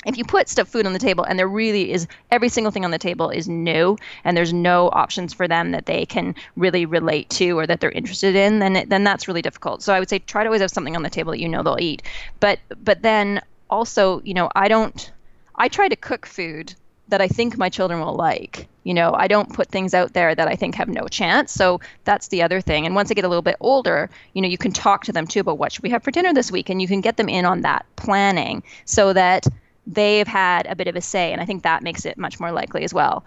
If 0.06 0.16
you 0.16 0.24
put 0.24 0.48
stuff 0.48 0.68
food 0.68 0.86
on 0.86 0.92
the 0.92 0.98
table 0.98 1.24
and 1.24 1.38
there 1.38 1.48
really 1.48 1.92
is 1.92 2.06
every 2.30 2.48
single 2.48 2.70
thing 2.70 2.84
on 2.84 2.92
the 2.92 2.98
table 2.98 3.28
is 3.28 3.48
new 3.48 3.98
and 4.24 4.36
there's 4.36 4.52
no 4.52 4.88
options 4.92 5.34
for 5.34 5.48
them 5.48 5.72
that 5.72 5.86
they 5.86 6.06
can 6.06 6.34
really 6.56 6.86
relate 6.86 7.28
to 7.30 7.58
or 7.58 7.66
that 7.66 7.80
they're 7.80 7.90
interested 7.90 8.36
in, 8.36 8.60
then 8.60 8.76
it, 8.76 8.88
then 8.88 9.04
that's 9.04 9.28
really 9.28 9.42
difficult. 9.42 9.82
So 9.82 9.92
I 9.92 9.98
would 9.98 10.08
say 10.08 10.20
try 10.20 10.44
to 10.44 10.48
always 10.48 10.60
have 10.60 10.70
something 10.70 10.96
on 10.96 11.02
the 11.02 11.10
table 11.10 11.32
that 11.32 11.40
you 11.40 11.48
know 11.48 11.62
they'll 11.62 11.80
eat. 11.80 12.02
But 12.40 12.60
but 12.82 13.02
then 13.02 13.42
also, 13.68 14.20
you 14.22 14.34
know, 14.34 14.48
I 14.54 14.68
don't 14.68 15.12
I 15.56 15.68
try 15.68 15.88
to 15.88 15.96
cook 15.96 16.26
food 16.26 16.74
that 17.08 17.20
I 17.20 17.28
think 17.28 17.56
my 17.56 17.68
children 17.68 18.00
will 18.00 18.14
like. 18.14 18.68
You 18.84 18.94
know, 18.94 19.14
I 19.14 19.26
don't 19.28 19.52
put 19.52 19.68
things 19.68 19.94
out 19.94 20.12
there 20.12 20.34
that 20.34 20.48
I 20.48 20.54
think 20.54 20.74
have 20.74 20.88
no 20.88 21.06
chance. 21.08 21.52
So 21.52 21.80
that's 22.04 22.28
the 22.28 22.42
other 22.42 22.60
thing. 22.60 22.86
And 22.86 22.94
once 22.94 23.08
they 23.08 23.14
get 23.14 23.24
a 23.24 23.28
little 23.28 23.42
bit 23.42 23.56
older, 23.60 24.10
you 24.32 24.42
know, 24.42 24.48
you 24.48 24.58
can 24.58 24.72
talk 24.72 25.04
to 25.04 25.12
them 25.12 25.26
too 25.26 25.40
about 25.40 25.58
what 25.58 25.72
should 25.72 25.82
we 25.82 25.90
have 25.90 26.02
for 26.02 26.10
dinner 26.10 26.32
this 26.32 26.52
week 26.52 26.68
and 26.68 26.80
you 26.80 26.88
can 26.88 27.00
get 27.00 27.16
them 27.16 27.28
in 27.28 27.44
on 27.44 27.62
that 27.62 27.84
planning 27.96 28.62
so 28.84 29.12
that 29.12 29.46
they've 29.86 30.26
had 30.26 30.66
a 30.66 30.76
bit 30.76 30.88
of 30.88 30.96
a 30.96 31.00
say 31.00 31.32
and 31.32 31.40
I 31.40 31.44
think 31.44 31.62
that 31.62 31.82
makes 31.82 32.04
it 32.06 32.18
much 32.18 32.40
more 32.40 32.52
likely 32.52 32.84
as 32.84 32.92
well. 32.94 33.24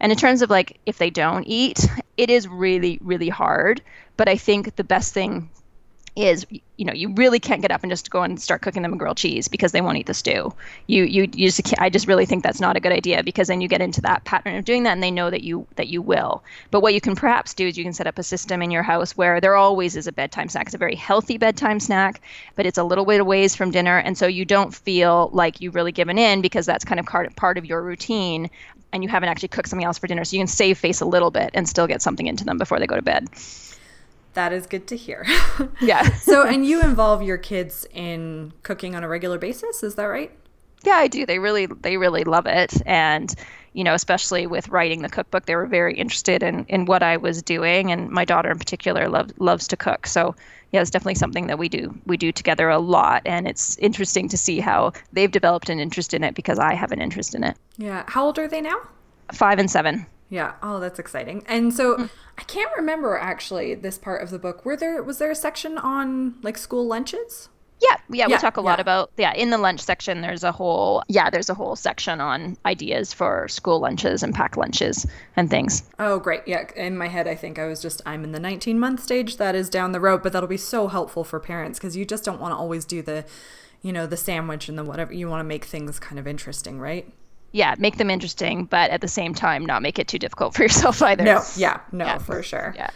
And 0.00 0.12
in 0.12 0.18
terms 0.18 0.42
of 0.42 0.50
like 0.50 0.78
if 0.86 0.98
they 0.98 1.10
don't 1.10 1.44
eat, 1.46 1.86
it 2.16 2.30
is 2.30 2.48
really 2.48 2.98
really 3.02 3.28
hard, 3.28 3.82
but 4.16 4.28
I 4.28 4.36
think 4.36 4.76
the 4.76 4.84
best 4.84 5.14
thing 5.14 5.50
is 6.18 6.44
you 6.76 6.84
know 6.84 6.92
you 6.92 7.12
really 7.14 7.38
can't 7.38 7.62
get 7.62 7.70
up 7.70 7.82
and 7.82 7.90
just 7.90 8.10
go 8.10 8.22
and 8.22 8.40
start 8.40 8.60
cooking 8.60 8.82
them 8.82 8.92
a 8.92 8.96
grilled 8.96 9.16
cheese 9.16 9.48
because 9.48 9.72
they 9.72 9.80
won't 9.80 9.96
eat 9.96 10.06
the 10.06 10.14
stew. 10.14 10.52
You 10.86 11.04
you, 11.04 11.28
you 11.32 11.50
just 11.50 11.78
i 11.78 11.88
just 11.88 12.06
really 12.06 12.26
think 12.26 12.42
that's 12.42 12.60
not 12.60 12.76
a 12.76 12.80
good 12.80 12.92
idea 12.92 13.22
because 13.22 13.48
then 13.48 13.60
you 13.60 13.68
get 13.68 13.80
into 13.80 14.00
that 14.02 14.24
pattern 14.24 14.56
of 14.56 14.64
doing 14.64 14.82
that 14.82 14.92
and 14.92 15.02
they 15.02 15.10
know 15.10 15.30
that 15.30 15.42
you 15.42 15.66
that 15.76 15.88
you 15.88 16.02
will. 16.02 16.42
But 16.70 16.80
what 16.80 16.94
you 16.94 17.00
can 17.00 17.14
perhaps 17.14 17.54
do 17.54 17.66
is 17.66 17.78
you 17.78 17.84
can 17.84 17.92
set 17.92 18.06
up 18.06 18.18
a 18.18 18.22
system 18.22 18.62
in 18.62 18.70
your 18.70 18.82
house 18.82 19.16
where 19.16 19.40
there 19.40 19.54
always 19.54 19.96
is 19.96 20.06
a 20.06 20.12
bedtime 20.12 20.48
snack. 20.48 20.66
It's 20.66 20.74
a 20.74 20.78
very 20.78 20.96
healthy 20.96 21.38
bedtime 21.38 21.80
snack 21.80 22.20
but 22.56 22.66
it's 22.66 22.78
a 22.78 22.84
little 22.84 23.04
bit 23.04 23.20
away 23.20 23.46
from 23.48 23.70
dinner. 23.70 23.98
And 23.98 24.18
so 24.18 24.26
you 24.26 24.44
don't 24.44 24.74
feel 24.74 25.30
like 25.32 25.60
you've 25.60 25.76
really 25.76 25.92
given 25.92 26.18
in 26.18 26.40
because 26.40 26.66
that's 26.66 26.84
kind 26.84 26.98
of 26.98 27.06
part, 27.06 27.34
part 27.36 27.56
of 27.56 27.64
your 27.64 27.82
routine 27.82 28.50
and 28.92 29.02
you 29.02 29.08
haven't 29.08 29.28
actually 29.28 29.48
cooked 29.48 29.68
something 29.68 29.86
else 29.86 29.98
for 29.98 30.08
dinner. 30.08 30.24
So 30.24 30.36
you 30.36 30.40
can 30.40 30.48
save 30.48 30.78
face 30.78 31.00
a 31.00 31.06
little 31.06 31.30
bit 31.30 31.50
and 31.54 31.68
still 31.68 31.86
get 31.86 32.02
something 32.02 32.26
into 32.26 32.44
them 32.44 32.58
before 32.58 32.80
they 32.80 32.86
go 32.86 32.96
to 32.96 33.02
bed 33.02 33.28
that 34.38 34.52
is 34.52 34.68
good 34.68 34.86
to 34.86 34.96
hear. 34.96 35.26
yeah. 35.80 36.14
so, 36.14 36.46
and 36.46 36.64
you 36.64 36.80
involve 36.80 37.24
your 37.24 37.38
kids 37.38 37.84
in 37.92 38.52
cooking 38.62 38.94
on 38.94 39.02
a 39.02 39.08
regular 39.08 39.36
basis, 39.36 39.82
is 39.82 39.96
that 39.96 40.04
right? 40.04 40.30
Yeah, 40.84 40.94
I 40.94 41.08
do. 41.08 41.26
They 41.26 41.40
really 41.40 41.66
they 41.66 41.96
really 41.96 42.22
love 42.22 42.46
it 42.46 42.80
and 42.86 43.34
you 43.72 43.84
know, 43.84 43.94
especially 43.94 44.46
with 44.46 44.68
writing 44.68 45.02
the 45.02 45.08
cookbook, 45.08 45.46
they 45.46 45.56
were 45.56 45.66
very 45.66 45.94
interested 45.94 46.44
in 46.44 46.64
in 46.68 46.84
what 46.84 47.02
I 47.02 47.16
was 47.16 47.42
doing 47.42 47.90
and 47.90 48.08
my 48.10 48.24
daughter 48.24 48.48
in 48.48 48.58
particular 48.60 49.08
loves 49.08 49.34
loves 49.38 49.66
to 49.68 49.76
cook. 49.76 50.06
So, 50.06 50.36
yeah, 50.70 50.82
it's 50.82 50.90
definitely 50.90 51.16
something 51.16 51.48
that 51.48 51.58
we 51.58 51.68
do 51.68 51.92
we 52.06 52.16
do 52.16 52.30
together 52.30 52.68
a 52.68 52.78
lot 52.78 53.22
and 53.26 53.48
it's 53.48 53.76
interesting 53.78 54.28
to 54.28 54.36
see 54.36 54.60
how 54.60 54.92
they've 55.12 55.32
developed 55.32 55.68
an 55.68 55.80
interest 55.80 56.14
in 56.14 56.22
it 56.22 56.36
because 56.36 56.60
I 56.60 56.74
have 56.74 56.92
an 56.92 57.00
interest 57.00 57.34
in 57.34 57.42
it. 57.42 57.56
Yeah. 57.76 58.04
How 58.06 58.26
old 58.26 58.38
are 58.38 58.46
they 58.46 58.60
now? 58.60 58.78
5 59.32 59.58
and 59.58 59.68
7. 59.70 60.06
Yeah. 60.28 60.54
Oh, 60.62 60.78
that's 60.80 60.98
exciting. 60.98 61.42
And 61.46 61.72
so 61.72 61.96
mm. 61.96 62.10
I 62.36 62.42
can't 62.42 62.70
remember 62.76 63.16
actually 63.16 63.74
this 63.74 63.98
part 63.98 64.22
of 64.22 64.30
the 64.30 64.38
book. 64.38 64.64
Were 64.64 64.76
there 64.76 65.02
was 65.02 65.18
there 65.18 65.30
a 65.30 65.34
section 65.34 65.78
on 65.78 66.34
like 66.42 66.58
school 66.58 66.86
lunches? 66.86 67.48
Yeah, 67.80 67.96
yeah, 68.10 68.26
we 68.26 68.36
talk 68.38 68.56
a 68.56 68.60
lot 68.60 68.78
yeah. 68.78 68.82
about 68.82 69.12
yeah. 69.16 69.32
In 69.34 69.50
the 69.50 69.58
lunch 69.58 69.80
section, 69.80 70.20
there's 70.20 70.42
a 70.42 70.50
whole 70.50 71.04
yeah, 71.08 71.30
there's 71.30 71.48
a 71.48 71.54
whole 71.54 71.76
section 71.76 72.20
on 72.20 72.56
ideas 72.66 73.12
for 73.12 73.46
school 73.48 73.78
lunches 73.78 74.22
and 74.22 74.34
packed 74.34 74.56
lunches 74.56 75.06
and 75.36 75.48
things. 75.48 75.84
Oh, 75.98 76.18
great! 76.18 76.42
Yeah, 76.46 76.68
in 76.74 76.98
my 76.98 77.06
head, 77.06 77.28
I 77.28 77.36
think 77.36 77.58
I 77.58 77.66
was 77.66 77.80
just 77.80 78.02
I'm 78.04 78.24
in 78.24 78.32
the 78.32 78.40
19 78.40 78.80
month 78.80 79.02
stage. 79.02 79.36
That 79.36 79.54
is 79.54 79.70
down 79.70 79.92
the 79.92 80.00
road, 80.00 80.22
but 80.22 80.32
that'll 80.32 80.48
be 80.48 80.56
so 80.56 80.88
helpful 80.88 81.22
for 81.22 81.38
parents 81.38 81.78
because 81.78 81.96
you 81.96 82.04
just 82.04 82.24
don't 82.24 82.40
want 82.40 82.52
to 82.52 82.56
always 82.56 82.84
do 82.84 83.00
the, 83.00 83.24
you 83.80 83.92
know, 83.92 84.06
the 84.06 84.16
sandwich 84.16 84.68
and 84.68 84.76
the 84.76 84.84
whatever. 84.84 85.12
You 85.12 85.28
want 85.28 85.40
to 85.40 85.44
make 85.44 85.64
things 85.64 86.00
kind 86.00 86.18
of 86.18 86.26
interesting, 86.26 86.80
right? 86.80 87.12
Yeah, 87.52 87.74
make 87.78 87.96
them 87.96 88.10
interesting, 88.10 88.64
but 88.64 88.90
at 88.90 89.00
the 89.00 89.08
same 89.08 89.34
time, 89.34 89.64
not 89.64 89.82
make 89.82 89.98
it 89.98 90.08
too 90.08 90.18
difficult 90.18 90.54
for 90.56 90.62
yourself 90.62 91.02
either. 91.02 91.24
No, 91.24 91.42
yeah, 91.56 91.80
no, 91.92 92.04
yeah. 92.04 92.18
for 92.18 92.42
sure. 92.42 92.74
Yeah. 92.76 92.90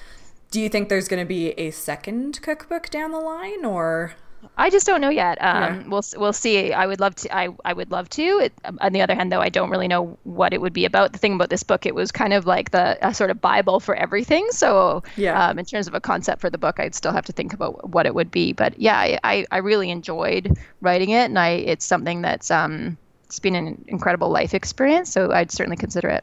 Do 0.51 0.61
you 0.61 0.69
think 0.69 0.91
there's 0.91 1.09
going 1.09 1.23
to 1.23 1.29
be 1.29 1.51
a 1.53 1.71
second 1.71 2.41
cookbook 2.43 2.91
down 2.91 3.11
the 3.11 3.21
line, 3.21 3.65
or? 3.65 4.15
I 4.59 4.71
just 4.71 4.87
don't 4.87 5.01
know 5.01 5.09
yet. 5.09 5.38
Um, 5.41 5.62
yeah. 5.62 5.83
We'll 5.88 6.03
we'll 6.17 6.33
see. 6.33 6.73
I 6.73 6.87
would 6.87 7.01
love 7.01 7.15
to. 7.15 7.35
I, 7.35 7.49
I 7.65 7.73
would 7.73 7.91
love 7.91 8.09
to. 8.11 8.23
It, 8.23 8.53
on 8.81 8.93
the 8.93 9.01
other 9.01 9.15
hand, 9.15 9.33
though, 9.33 9.41
I 9.41 9.49
don't 9.49 9.71
really 9.71 9.88
know 9.88 10.19
what 10.25 10.53
it 10.53 10.61
would 10.61 10.73
be 10.73 10.85
about. 10.85 11.12
The 11.12 11.19
thing 11.19 11.35
about 11.35 11.49
this 11.49 11.62
book, 11.62 11.87
it 11.87 11.95
was 11.95 12.12
kind 12.12 12.33
of 12.33 12.45
like 12.45 12.71
the 12.73 12.99
a 13.07 13.15
sort 13.15 13.31
of 13.31 13.41
bible 13.41 13.81
for 13.81 13.95
everything. 13.95 14.47
So 14.51 15.05
yeah, 15.17 15.49
um, 15.49 15.59
in 15.59 15.65
terms 15.65 15.87
of 15.87 15.95
a 15.95 16.01
concept 16.01 16.41
for 16.41 16.51
the 16.51 16.59
book, 16.59 16.81
I'd 16.81 16.95
still 16.95 17.12
have 17.12 17.25
to 17.27 17.33
think 17.33 17.55
about 17.55 17.88
what 17.88 18.05
it 18.05 18.15
would 18.15 18.31
be. 18.31 18.53
But 18.53 18.79
yeah, 18.79 19.19
I, 19.23 19.47
I 19.51 19.59
really 19.59 19.91
enjoyed 19.91 20.59
writing 20.81 21.11
it, 21.11 21.25
and 21.25 21.38
I 21.38 21.51
it's 21.51 21.85
something 21.85 22.23
that's 22.23 22.51
um 22.51 22.99
it's 23.33 23.38
been 23.38 23.55
an 23.55 23.83
incredible 23.88 24.29
life 24.29 24.53
experience. 24.53 25.11
So 25.11 25.33
I'd 25.33 25.51
certainly 25.51 25.79
consider 25.79 26.11
it. 26.11 26.23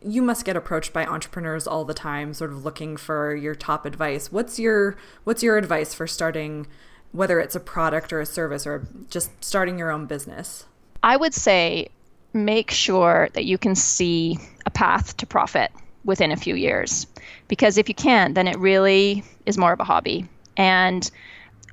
You 0.00 0.22
must 0.22 0.44
get 0.44 0.54
approached 0.54 0.92
by 0.92 1.04
entrepreneurs 1.04 1.66
all 1.66 1.84
the 1.84 1.92
time, 1.92 2.34
sort 2.34 2.52
of 2.52 2.64
looking 2.64 2.96
for 2.96 3.34
your 3.34 3.56
top 3.56 3.84
advice. 3.84 4.30
What's 4.30 4.56
your 4.56 4.96
What's 5.24 5.42
your 5.42 5.56
advice 5.56 5.92
for 5.92 6.06
starting, 6.06 6.68
whether 7.10 7.40
it's 7.40 7.56
a 7.56 7.60
product 7.60 8.12
or 8.12 8.20
a 8.20 8.26
service, 8.26 8.64
or 8.64 8.86
just 9.10 9.30
starting 9.44 9.76
your 9.76 9.90
own 9.90 10.06
business? 10.06 10.66
I 11.02 11.16
would 11.16 11.34
say 11.34 11.88
make 12.32 12.70
sure 12.70 13.28
that 13.32 13.44
you 13.44 13.58
can 13.58 13.74
see 13.74 14.38
a 14.66 14.70
path 14.70 15.16
to 15.16 15.26
profit 15.26 15.72
within 16.04 16.30
a 16.30 16.36
few 16.36 16.54
years, 16.54 17.08
because 17.48 17.76
if 17.76 17.88
you 17.88 17.94
can't, 17.96 18.36
then 18.36 18.46
it 18.46 18.56
really 18.60 19.24
is 19.46 19.58
more 19.58 19.72
of 19.72 19.80
a 19.80 19.84
hobby 19.84 20.28
and 20.56 21.10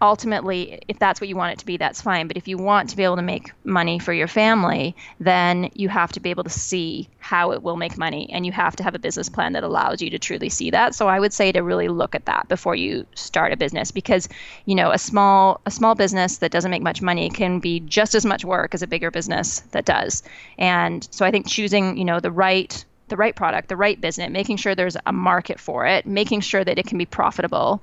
ultimately, 0.04 0.82
if 0.90 1.00
that's 1.00 1.22
what 1.22 1.30
you 1.30 1.36
want 1.38 1.54
it 1.54 1.60
to 1.60 1.66
be, 1.66 1.78
that's 1.78 2.02
fine. 2.02 2.28
But 2.28 2.36
if 2.36 2.48
you 2.48 2.58
want 2.58 2.90
to 2.90 2.98
be 2.98 3.04
able 3.04 3.16
to 3.16 3.22
make 3.22 3.52
money 3.64 4.00
for 4.00 4.12
your 4.12 4.28
family, 4.28 4.96
then 5.22 5.72
you 5.76 5.88
have 5.88 6.12
to 6.12 6.20
be 6.20 6.30
able 6.30 6.44
to 6.44 6.50
see 6.50 7.08
how 7.20 7.52
it 7.54 7.64
will 7.64 7.78
make 7.78 7.98
money. 7.98 8.30
And 8.30 8.46
you 8.46 8.52
have 8.52 8.76
to 8.76 8.84
have 8.84 8.96
a 8.96 9.00
business 9.00 9.30
plan 9.30 9.54
that 9.54 9.64
allows 9.64 10.02
you 10.02 10.10
to 10.10 10.20
truly 10.20 10.50
see 10.50 10.70
that. 10.72 10.94
So 10.94 11.08
I 11.08 11.22
would 11.22 11.32
say 11.32 11.54
to 11.54 11.62
really 11.62 11.88
look 11.88 12.16
at 12.16 12.26
that 12.26 12.50
before 12.50 12.76
you 12.76 13.08
start 13.16 13.54
a 13.54 13.58
business 13.58 13.92
because, 13.92 14.28
you 14.66 14.76
know, 14.76 14.92
a 14.92 14.98
small 14.98 15.62
a 15.66 15.72
small 15.72 15.96
business 15.96 16.38
that 16.40 16.52
doesn't 16.52 16.72
make 16.72 16.84
much 16.84 17.02
money 17.02 17.30
can 17.30 17.60
be 17.60 17.80
just 17.80 18.14
as 18.14 18.26
much 18.26 18.44
work 18.44 18.74
as 18.74 18.82
a 18.82 18.88
bigger 18.88 19.10
business 19.10 19.62
that 19.72 19.86
does. 19.86 20.22
And 20.58 21.08
so 21.12 21.26
I 21.26 21.32
think 21.32 21.48
choosing, 21.48 21.98
you 21.98 22.04
know, 22.04 22.20
the 22.20 22.32
right 22.32 22.84
the 23.08 23.16
right 23.16 23.36
product, 23.36 23.70
the 23.70 23.78
right 23.78 24.00
business, 24.02 24.30
making 24.32 24.58
sure 24.58 24.76
there's 24.76 24.98
a 25.06 25.14
market 25.14 25.62
for 25.62 25.86
it, 25.86 26.06
making 26.06 26.42
sure 26.42 26.64
that 26.64 26.78
it 26.78 26.88
can 26.88 26.98
be 26.98 27.06
profitable 27.06 27.82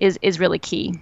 is 0.00 0.16
is 0.22 0.38
really 0.38 0.60
key. 0.60 0.94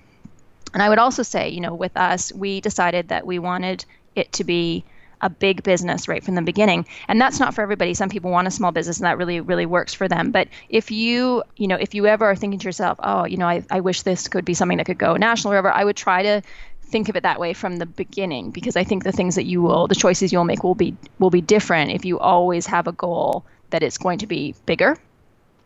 And 0.75 0.83
I 0.83 0.89
would 0.89 0.99
also 0.99 1.23
say, 1.23 1.49
you 1.49 1.61
know, 1.61 1.73
with 1.73 1.97
us, 1.97 2.33
we 2.33 2.61
decided 2.61 3.09
that 3.09 3.27
we 3.27 3.39
wanted 3.39 3.85
it 4.15 4.33
to 4.35 4.45
be 4.45 4.85
a 5.21 5.31
big 5.31 5.63
business 5.63 6.07
right 6.07 6.23
from 6.23 6.35
the 6.35 6.43
beginning. 6.43 6.87
And 7.09 7.19
that's 7.19 7.41
not 7.41 7.55
for 7.55 7.63
everybody. 7.63 7.95
Some 7.95 8.11
people 8.11 8.31
want 8.31 8.47
a 8.47 8.51
small 8.51 8.73
business 8.73 8.99
and 8.99 9.07
that 9.07 9.17
really 9.17 9.41
really 9.41 9.65
works 9.65 9.95
for 9.95 10.07
them. 10.07 10.33
But 10.33 10.49
if 10.69 10.91
you 10.91 11.43
you 11.57 11.67
know 11.67 11.77
if 11.77 11.95
you 11.95 12.07
ever 12.07 12.27
are 12.27 12.37
thinking 12.37 12.59
to 12.59 12.65
yourself 12.65 12.99
oh 13.03 13.25
you 13.25 13.39
know 13.39 13.47
i, 13.47 13.65
I 13.71 13.81
wish 13.81 14.03
this 14.03 14.29
could 14.29 14.45
be 14.45 14.53
something 14.53 14.77
that 14.79 14.85
could 14.85 14.99
go 14.99 15.17
national 15.17 15.53
or 15.53 15.57
whatever 15.57 15.73
i 15.73 15.83
would 15.83 15.97
try 15.97 16.23
to 16.23 16.43
think 16.83 17.09
of 17.09 17.17
it 17.17 17.23
that 17.23 17.41
way 17.41 17.55
from 17.55 17.77
the 17.77 17.87
beginning 17.87 18.51
because 18.51 18.77
i 18.77 18.85
think 18.85 19.03
the 19.05 19.13
things 19.13 19.37
that 19.37 19.45
you 19.45 19.63
will 19.63 19.89
the 19.89 19.95
choices 19.95 20.33
you'll 20.33 20.45
make 20.45 20.63
will 20.63 20.75
be 20.75 20.95
will 21.19 21.31
be 21.31 21.41
different 21.41 21.91
if 21.91 22.05
you 22.05 22.19
always 22.19 22.67
have 22.67 22.87
a 22.87 22.93
goal 22.93 23.47
that 23.71 23.83
it's 23.83 23.99
going 23.99 24.19
to 24.19 24.27
be 24.27 24.55
bigger. 24.67 24.97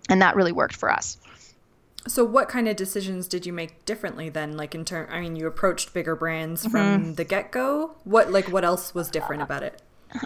And 0.09 0.23
that 0.23 0.35
really 0.35 0.53
worked 0.53 0.75
for 0.75 0.91
us 0.91 1.19
so 2.07 2.25
what 2.25 2.49
kind 2.49 2.69
of 2.69 2.77
decisions 2.77 3.27
did 3.29 3.45
you 3.45 3.53
make 3.53 3.85
differently 3.85 4.29
then 4.29 4.57
like 4.57 4.75
in 4.75 4.85
term 4.85 5.09
I 5.11 5.21
mean 5.21 5.37
you 5.37 5.47
approached 5.47 5.93
bigger 5.93 6.15
brands 6.17 6.63
mm-hmm. 6.63 6.71
from 6.71 7.15
the 7.15 7.25
get-go 7.25 7.97
what 8.05 8.31
like 8.31 8.51
what 8.51 8.65
else 8.65 8.95
was 8.95 9.11
different 9.11 9.43
about 9.43 9.63
it 9.63 9.83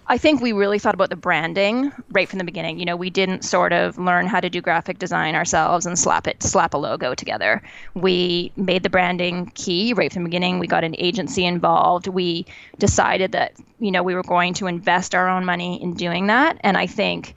I 0.07 0.17
think 0.17 0.41
we 0.41 0.53
really 0.53 0.79
thought 0.79 0.95
about 0.95 1.11
the 1.11 1.17
branding 1.17 1.93
right 2.11 2.29
from 2.29 2.39
the 2.39 2.45
beginning. 2.45 2.79
You 2.79 2.85
know, 2.85 2.97
we 2.97 3.11
didn't 3.11 3.45
sort 3.45 3.73
of 3.73 3.99
learn 3.99 4.27
how 4.27 4.39
to 4.39 4.49
do 4.49 4.61
graphic 4.61 4.99
design 4.99 5.35
ourselves 5.35 5.87
and 5.87 5.99
slap 5.99 6.29
it 6.29 6.43
slap 6.43 6.75
a 6.75 6.79
logo 6.79 7.15
together. 7.15 7.63
We 7.95 8.53
made 8.57 8.85
the 8.85 8.91
branding 8.91 9.47
key 9.55 9.93
right 9.93 10.13
from 10.13 10.23
the 10.23 10.29
beginning. 10.29 10.59
We 10.59 10.69
got 10.69 10.85
an 10.85 10.95
agency 10.99 11.45
involved. 11.45 12.07
We 12.07 12.47
decided 12.79 13.33
that, 13.33 13.55
you 13.81 13.91
know, 13.91 14.03
we 14.03 14.15
were 14.15 14.23
going 14.23 14.55
to 14.55 14.67
invest 14.67 15.15
our 15.15 15.29
own 15.29 15.45
money 15.45 15.83
in 15.83 15.95
doing 15.95 16.29
that, 16.29 16.59
and 16.61 16.77
I 16.77 16.87
think 16.87 17.35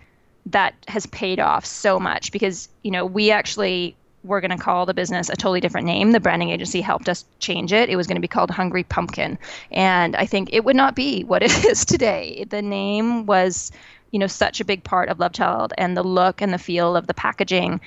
that 0.47 0.75
has 0.87 1.07
paid 1.07 1.39
off 1.39 1.65
so 1.65 1.99
much 1.99 2.31
because, 2.31 2.69
you 2.83 2.91
know, 2.91 3.05
we 3.05 3.31
actually 3.31 3.95
we're 4.25 4.41
going 4.41 4.51
to 4.51 4.57
call 4.57 4.85
the 4.85 4.93
business 4.93 5.29
a 5.29 5.35
totally 5.35 5.59
different 5.59 5.85
name. 5.85 6.11
The 6.11 6.19
branding 6.19 6.49
agency 6.49 6.81
helped 6.81 7.07
us 7.07 7.25
change 7.39 7.71
it. 7.71 7.89
It 7.89 7.95
was 7.95 8.07
going 8.07 8.15
to 8.15 8.21
be 8.21 8.27
called 8.27 8.49
Hungry 8.49 8.83
Pumpkin. 8.83 9.37
And 9.71 10.15
I 10.15 10.25
think 10.25 10.49
it 10.51 10.65
would 10.65 10.75
not 10.75 10.95
be 10.95 11.23
what 11.23 11.43
it 11.43 11.65
is 11.65 11.85
today. 11.85 12.45
The 12.49 12.61
name 12.61 13.25
was, 13.25 13.71
you 14.11 14.19
know, 14.19 14.27
such 14.27 14.59
a 14.59 14.65
big 14.65 14.83
part 14.83 15.09
of 15.09 15.19
Love 15.19 15.33
Child 15.33 15.73
and 15.77 15.95
the 15.95 16.03
look 16.03 16.41
and 16.41 16.51
the 16.53 16.57
feel 16.57 16.95
of 16.95 17.07
the 17.07 17.13
packaging 17.13 17.79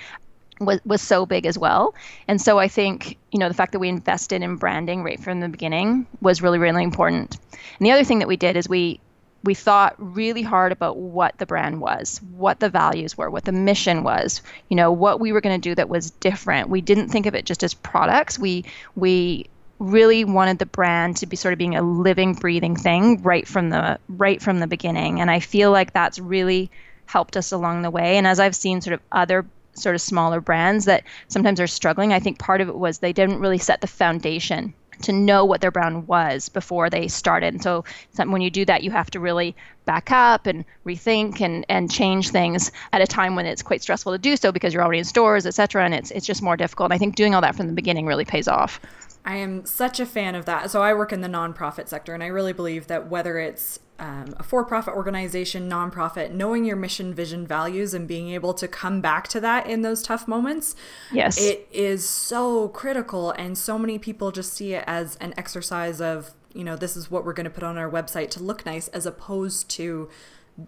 was, 0.60 0.80
was 0.84 1.02
so 1.02 1.26
big 1.26 1.46
as 1.46 1.58
well. 1.58 1.94
And 2.26 2.40
so 2.40 2.58
I 2.58 2.68
think, 2.68 3.18
you 3.32 3.38
know, 3.38 3.48
the 3.48 3.54
fact 3.54 3.72
that 3.72 3.78
we 3.78 3.88
invested 3.88 4.42
in 4.42 4.56
branding 4.56 5.02
right 5.02 5.20
from 5.20 5.40
the 5.40 5.48
beginning 5.48 6.06
was 6.20 6.42
really, 6.42 6.58
really 6.58 6.84
important. 6.84 7.36
And 7.78 7.86
the 7.86 7.92
other 7.92 8.04
thing 8.04 8.20
that 8.20 8.28
we 8.28 8.36
did 8.36 8.56
is 8.56 8.68
we 8.68 9.00
we 9.44 9.54
thought 9.54 9.94
really 9.98 10.42
hard 10.42 10.72
about 10.72 10.96
what 10.96 11.38
the 11.38 11.46
brand 11.46 11.80
was, 11.80 12.20
what 12.32 12.60
the 12.60 12.68
values 12.68 13.16
were, 13.16 13.30
what 13.30 13.44
the 13.44 13.52
mission 13.52 14.02
was, 14.02 14.42
you 14.68 14.76
know, 14.76 14.90
what 14.90 15.20
we 15.20 15.32
were 15.32 15.40
going 15.40 15.60
to 15.60 15.68
do 15.68 15.74
that 15.74 15.88
was 15.88 16.10
different. 16.10 16.68
We 16.68 16.80
didn't 16.80 17.08
think 17.08 17.26
of 17.26 17.34
it 17.34 17.44
just 17.44 17.62
as 17.62 17.74
products. 17.74 18.38
We 18.38 18.64
we 18.96 19.48
really 19.78 20.24
wanted 20.24 20.58
the 20.58 20.66
brand 20.66 21.16
to 21.18 21.26
be 21.26 21.36
sort 21.36 21.52
of 21.52 21.58
being 21.58 21.76
a 21.76 21.82
living 21.82 22.34
breathing 22.34 22.74
thing 22.74 23.22
right 23.22 23.46
from 23.46 23.70
the 23.70 23.98
right 24.08 24.42
from 24.42 24.58
the 24.58 24.66
beginning 24.66 25.20
and 25.20 25.30
I 25.30 25.38
feel 25.38 25.70
like 25.70 25.92
that's 25.92 26.18
really 26.18 26.68
helped 27.06 27.36
us 27.36 27.52
along 27.52 27.82
the 27.82 27.90
way 27.90 28.16
and 28.16 28.26
as 28.26 28.40
I've 28.40 28.56
seen 28.56 28.80
sort 28.80 28.94
of 28.94 29.00
other 29.12 29.46
sort 29.74 29.94
of 29.94 30.00
smaller 30.00 30.40
brands 30.40 30.86
that 30.86 31.04
sometimes 31.28 31.60
are 31.60 31.66
struggling, 31.68 32.12
I 32.12 32.18
think 32.18 32.38
part 32.38 32.60
of 32.60 32.68
it 32.68 32.76
was 32.76 32.98
they 32.98 33.12
didn't 33.12 33.38
really 33.38 33.58
set 33.58 33.80
the 33.80 33.86
foundation 33.86 34.74
to 35.02 35.12
know 35.12 35.44
what 35.44 35.60
their 35.60 35.70
brand 35.70 36.08
was 36.08 36.48
before 36.48 36.90
they 36.90 37.08
started. 37.08 37.54
And 37.54 37.62
so 37.62 37.84
when 38.16 38.40
you 38.40 38.50
do 38.50 38.64
that, 38.64 38.82
you 38.82 38.90
have 38.90 39.10
to 39.12 39.20
really 39.20 39.54
back 39.84 40.10
up 40.10 40.46
and 40.46 40.64
rethink 40.84 41.40
and, 41.40 41.64
and 41.68 41.90
change 41.90 42.30
things 42.30 42.72
at 42.92 43.00
a 43.00 43.06
time 43.06 43.36
when 43.36 43.46
it's 43.46 43.62
quite 43.62 43.82
stressful 43.82 44.12
to 44.12 44.18
do 44.18 44.36
so 44.36 44.52
because 44.52 44.74
you're 44.74 44.82
already 44.82 44.98
in 44.98 45.04
stores, 45.04 45.46
et 45.46 45.54
cetera, 45.54 45.84
and 45.84 45.94
it's, 45.94 46.10
it's 46.10 46.26
just 46.26 46.42
more 46.42 46.56
difficult. 46.56 46.86
And 46.86 46.94
I 46.94 46.98
think 46.98 47.14
doing 47.14 47.34
all 47.34 47.40
that 47.40 47.56
from 47.56 47.68
the 47.68 47.72
beginning 47.72 48.06
really 48.06 48.24
pays 48.24 48.48
off. 48.48 48.80
I 49.24 49.36
am 49.36 49.64
such 49.66 50.00
a 50.00 50.06
fan 50.06 50.34
of 50.34 50.44
that. 50.46 50.70
So 50.70 50.82
I 50.82 50.94
work 50.94 51.12
in 51.12 51.20
the 51.20 51.28
nonprofit 51.28 51.88
sector, 51.88 52.14
and 52.14 52.22
I 52.22 52.26
really 52.26 52.52
believe 52.52 52.86
that 52.86 53.08
whether 53.08 53.38
it's 53.38 53.78
um, 53.98 54.34
a 54.36 54.42
for 54.42 54.64
profit 54.64 54.94
organization, 54.94 55.68
nonprofit, 55.68 56.30
knowing 56.30 56.64
your 56.64 56.76
mission, 56.76 57.12
vision, 57.12 57.46
values, 57.46 57.94
and 57.94 58.06
being 58.06 58.30
able 58.30 58.54
to 58.54 58.68
come 58.68 59.00
back 59.00 59.28
to 59.28 59.40
that 59.40 59.66
in 59.66 59.82
those 59.82 60.02
tough 60.02 60.28
moments, 60.28 60.76
yes, 61.12 61.40
it 61.40 61.68
is 61.72 62.08
so 62.08 62.68
critical. 62.68 63.32
And 63.32 63.58
so 63.58 63.78
many 63.78 63.98
people 63.98 64.30
just 64.30 64.52
see 64.52 64.74
it 64.74 64.84
as 64.86 65.16
an 65.16 65.34
exercise 65.36 66.00
of, 66.00 66.32
you 66.54 66.64
know, 66.64 66.76
this 66.76 66.96
is 66.96 67.10
what 67.10 67.24
we're 67.24 67.32
going 67.32 67.44
to 67.44 67.50
put 67.50 67.64
on 67.64 67.76
our 67.76 67.90
website 67.90 68.30
to 68.30 68.42
look 68.42 68.64
nice, 68.64 68.88
as 68.88 69.06
opposed 69.06 69.68
to 69.70 70.08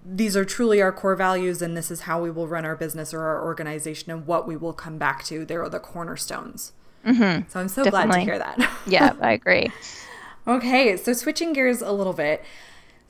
these 0.05 0.37
are 0.37 0.45
truly 0.45 0.81
our 0.81 0.93
core 0.93 1.17
values 1.17 1.61
and 1.61 1.77
this 1.77 1.91
is 1.91 2.03
how 2.03 2.21
we 2.23 2.31
will 2.31 2.47
run 2.47 2.65
our 2.65 2.77
business 2.77 3.13
or 3.13 3.23
our 3.23 3.45
organization 3.45 4.13
and 4.13 4.25
what 4.27 4.47
we 4.47 4.57
will 4.57 4.73
come 4.73 4.99
back 4.99 5.25
to. 5.25 5.45
There 5.45 5.63
are 5.63 5.69
the 5.69 5.81
cornerstones. 5.81 6.73
Mm-hmm. 7.05 7.49
So 7.49 7.61
I'm 7.61 7.69
so 7.69 7.85
Definitely. 7.85 8.09
glad 8.09 8.19
to 8.19 8.25
hear 8.25 8.39
that. 8.39 8.71
yeah, 8.87 9.15
I 9.21 9.33
agree. 9.33 9.71
Okay, 10.47 10.97
so 10.97 11.13
switching 11.13 11.53
gears 11.53 11.83
a 11.83 11.93
little 11.93 12.13
bit. 12.13 12.45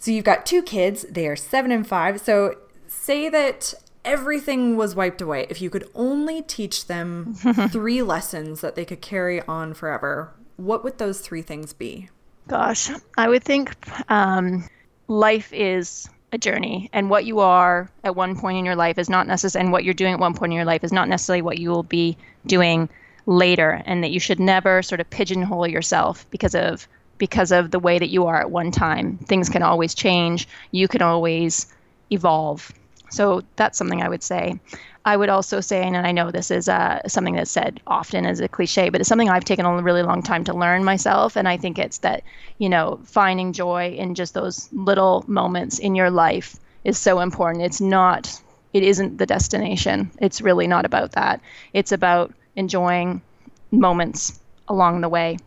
So 0.01 0.11
you've 0.11 0.25
got 0.25 0.47
two 0.47 0.63
kids, 0.63 1.05
they 1.11 1.29
are 1.29 1.37
seven 1.37 1.71
and 1.71 1.87
five. 1.87 2.23
So 2.23 2.57
say 2.89 3.29
that 3.29 3.75
everything 4.03 4.79
was 4.79 4.95
wiped 4.95 5.21
away. 5.21 5.47
If 5.51 5.61
you 5.61 5.69
could 5.69 5.89
only 5.95 6.41
teach 6.41 6.87
them 6.87 7.35
three 7.71 8.03
lessons 8.03 8.63
that 8.63 8.77
they 8.77 8.87
could 8.87 9.03
carry 9.03 9.43
on 9.43 9.75
forever, 9.75 10.33
what 10.57 10.83
would 10.83 10.97
those 10.97 11.21
three 11.21 11.43
things 11.43 11.75
be? 11.75 12.09
Gosh, 12.49 12.91
I 13.19 13.29
would 13.29 13.45
think 13.45 13.77
um, 14.11 14.67
life 15.07 15.53
is 15.53 16.09
a 16.33 16.39
journey 16.39 16.89
and 16.95 17.11
what 17.11 17.27
you 17.27 17.41
are 17.41 17.91
at 18.03 18.17
one 18.17 18.39
point 18.39 18.57
in 18.57 18.65
your 18.65 18.77
life 18.77 18.97
is 18.97 19.11
not 19.11 19.27
necessary 19.27 19.65
and 19.65 19.73
what 19.73 19.85
you're 19.85 19.93
doing 19.93 20.15
at 20.15 20.21
one 20.21 20.33
point 20.33 20.53
in 20.53 20.57
your 20.57 20.65
life 20.65 20.83
is 20.83 20.93
not 20.93 21.09
necessarily 21.09 21.43
what 21.43 21.59
you 21.59 21.69
will 21.69 21.83
be 21.83 22.17
doing 22.47 22.89
later 23.27 23.83
and 23.85 24.03
that 24.03 24.13
you 24.13 24.21
should 24.21 24.41
never 24.41 24.83
sort 24.83 25.01
of 25.01 25.11
pigeonhole 25.11 25.67
yourself 25.67 26.25
because 26.31 26.55
of 26.55 26.89
because 27.21 27.53
of 27.53 27.71
the 27.71 27.79
way 27.79 28.01
that 28.01 28.11
you 28.11 28.27
are 28.27 28.41
at 28.41 28.51
one 28.51 28.73
time 28.73 29.19
things 29.29 29.49
can 29.49 29.63
always 29.63 29.95
change 29.95 30.49
you 30.73 30.89
can 30.89 31.03
always 31.03 31.69
evolve 32.11 32.73
so 33.11 33.43
that's 33.57 33.79
something 33.79 34.03
i 34.03 34.09
would 34.09 34.25
say 34.25 34.59
I 35.05 35.17
would 35.17 35.31
also 35.31 35.61
say, 35.61 35.83
and 35.83 35.97
I 35.97 36.13
know 36.13 36.31
this 36.31 36.51
is 36.51 36.69
uh, 36.69 37.01
something 37.09 37.35
that's 37.35 37.51
said 37.51 37.81
often 37.87 38.27
as 38.27 38.41
a 38.41 38.49
cliche, 38.49 38.91
but 38.91 39.01
it's 39.01 39.09
something 39.09 39.31
I've 39.31 39.47
taken 39.47 39.65
a 39.65 39.83
really 39.83 40.03
long 40.03 40.23
time 40.23 40.45
to 40.45 40.53
learn 40.55 40.85
myself. 40.85 41.37
And 41.37 41.49
I 41.49 41.57
think 41.57 41.79
it's 41.79 41.99
that, 41.99 42.23
you 42.59 42.69
know, 42.69 43.01
finding 43.07 43.55
joy 43.55 43.95
in 43.97 44.15
just 44.15 44.35
those 44.35 44.69
little 44.73 45.25
moments 45.27 45.79
in 45.79 45.95
your 45.95 46.11
life 46.11 46.57
is 46.85 46.99
so 46.99 47.21
important. 47.21 47.65
It's 47.65 47.81
not, 47.81 48.43
it 48.75 48.83
isn't 48.83 49.17
the 49.17 49.27
destination. 49.27 50.11
It's 50.21 50.43
really 50.43 50.67
not 50.67 50.85
about 50.85 51.13
that. 51.13 51.41
It's 51.73 51.93
about 51.93 52.35
enjoying 52.57 53.23
moments 53.71 54.39
along 54.69 55.01
the 55.01 55.09
way. 55.09 55.39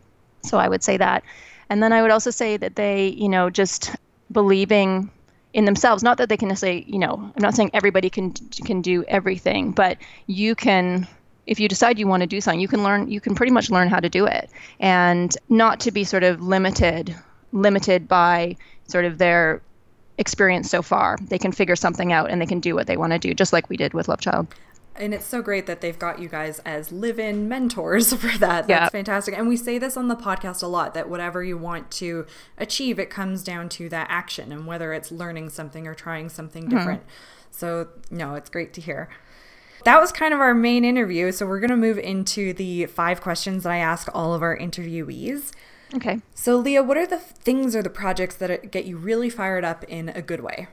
So 0.42 0.58
I 0.58 0.68
would 0.68 0.82
say 0.82 0.96
that. 0.96 1.22
And 1.70 1.82
then 1.82 1.92
I 1.92 2.02
would 2.02 2.10
also 2.10 2.30
say 2.30 2.56
that 2.56 2.76
they, 2.76 3.08
you 3.08 3.28
know, 3.28 3.50
just 3.50 3.94
believing 4.30 5.10
in 5.52 5.64
themselves. 5.64 6.02
Not 6.02 6.18
that 6.18 6.28
they 6.28 6.36
can 6.36 6.54
say, 6.56 6.84
you 6.86 6.98
know, 6.98 7.14
I'm 7.14 7.42
not 7.42 7.54
saying 7.54 7.70
everybody 7.72 8.10
can 8.10 8.32
can 8.32 8.82
do 8.82 9.04
everything, 9.04 9.70
but 9.70 9.98
you 10.26 10.54
can 10.54 11.06
if 11.46 11.60
you 11.60 11.68
decide 11.68 11.98
you 11.98 12.06
want 12.06 12.22
to 12.22 12.26
do 12.26 12.40
something, 12.40 12.60
you 12.60 12.68
can 12.68 12.82
learn 12.82 13.10
you 13.10 13.20
can 13.20 13.34
pretty 13.34 13.52
much 13.52 13.70
learn 13.70 13.88
how 13.88 14.00
to 14.00 14.08
do 14.08 14.26
it 14.26 14.50
and 14.80 15.36
not 15.48 15.80
to 15.80 15.90
be 15.90 16.04
sort 16.04 16.24
of 16.24 16.42
limited 16.42 17.14
limited 17.52 18.08
by 18.08 18.56
sort 18.86 19.04
of 19.04 19.18
their 19.18 19.62
experience 20.18 20.70
so 20.70 20.82
far. 20.82 21.18
They 21.20 21.38
can 21.38 21.52
figure 21.52 21.76
something 21.76 22.12
out 22.12 22.30
and 22.30 22.40
they 22.40 22.46
can 22.46 22.60
do 22.60 22.74
what 22.74 22.86
they 22.86 22.96
want 22.96 23.12
to 23.12 23.18
do 23.18 23.34
just 23.34 23.52
like 23.52 23.68
we 23.68 23.76
did 23.76 23.94
with 23.94 24.08
Love 24.08 24.20
Child 24.20 24.48
and 24.96 25.12
it's 25.12 25.26
so 25.26 25.42
great 25.42 25.66
that 25.66 25.80
they've 25.80 25.98
got 25.98 26.18
you 26.18 26.28
guys 26.28 26.60
as 26.60 26.92
live-in 26.92 27.48
mentors 27.48 28.12
for 28.14 28.38
that. 28.38 28.66
That's 28.66 28.68
yeah. 28.68 28.88
fantastic. 28.88 29.36
And 29.36 29.48
we 29.48 29.56
say 29.56 29.78
this 29.78 29.96
on 29.96 30.08
the 30.08 30.16
podcast 30.16 30.62
a 30.62 30.66
lot 30.66 30.94
that 30.94 31.08
whatever 31.08 31.42
you 31.42 31.58
want 31.58 31.90
to 31.92 32.26
achieve, 32.58 32.98
it 32.98 33.10
comes 33.10 33.42
down 33.42 33.68
to 33.70 33.88
that 33.88 34.06
action 34.10 34.52
and 34.52 34.66
whether 34.66 34.92
it's 34.92 35.10
learning 35.10 35.50
something 35.50 35.86
or 35.86 35.94
trying 35.94 36.28
something 36.28 36.64
mm-hmm. 36.64 36.76
different. 36.76 37.02
So, 37.50 37.88
no, 38.10 38.34
it's 38.34 38.50
great 38.50 38.72
to 38.74 38.80
hear. 38.80 39.08
That 39.84 40.00
was 40.00 40.12
kind 40.12 40.32
of 40.32 40.40
our 40.40 40.54
main 40.54 40.84
interview. 40.84 41.30
So, 41.32 41.46
we're 41.46 41.60
going 41.60 41.70
to 41.70 41.76
move 41.76 41.98
into 41.98 42.52
the 42.52 42.86
five 42.86 43.20
questions 43.20 43.64
that 43.64 43.72
I 43.72 43.78
ask 43.78 44.08
all 44.14 44.34
of 44.34 44.42
our 44.42 44.56
interviewees. 44.56 45.52
Okay. 45.94 46.20
So, 46.34 46.56
Leah, 46.56 46.82
what 46.82 46.96
are 46.96 47.06
the 47.06 47.18
things 47.18 47.76
or 47.76 47.82
the 47.82 47.90
projects 47.90 48.34
that 48.36 48.70
get 48.70 48.84
you 48.86 48.96
really 48.96 49.30
fired 49.30 49.64
up 49.64 49.84
in 49.84 50.08
a 50.08 50.22
good 50.22 50.40
way? 50.40 50.68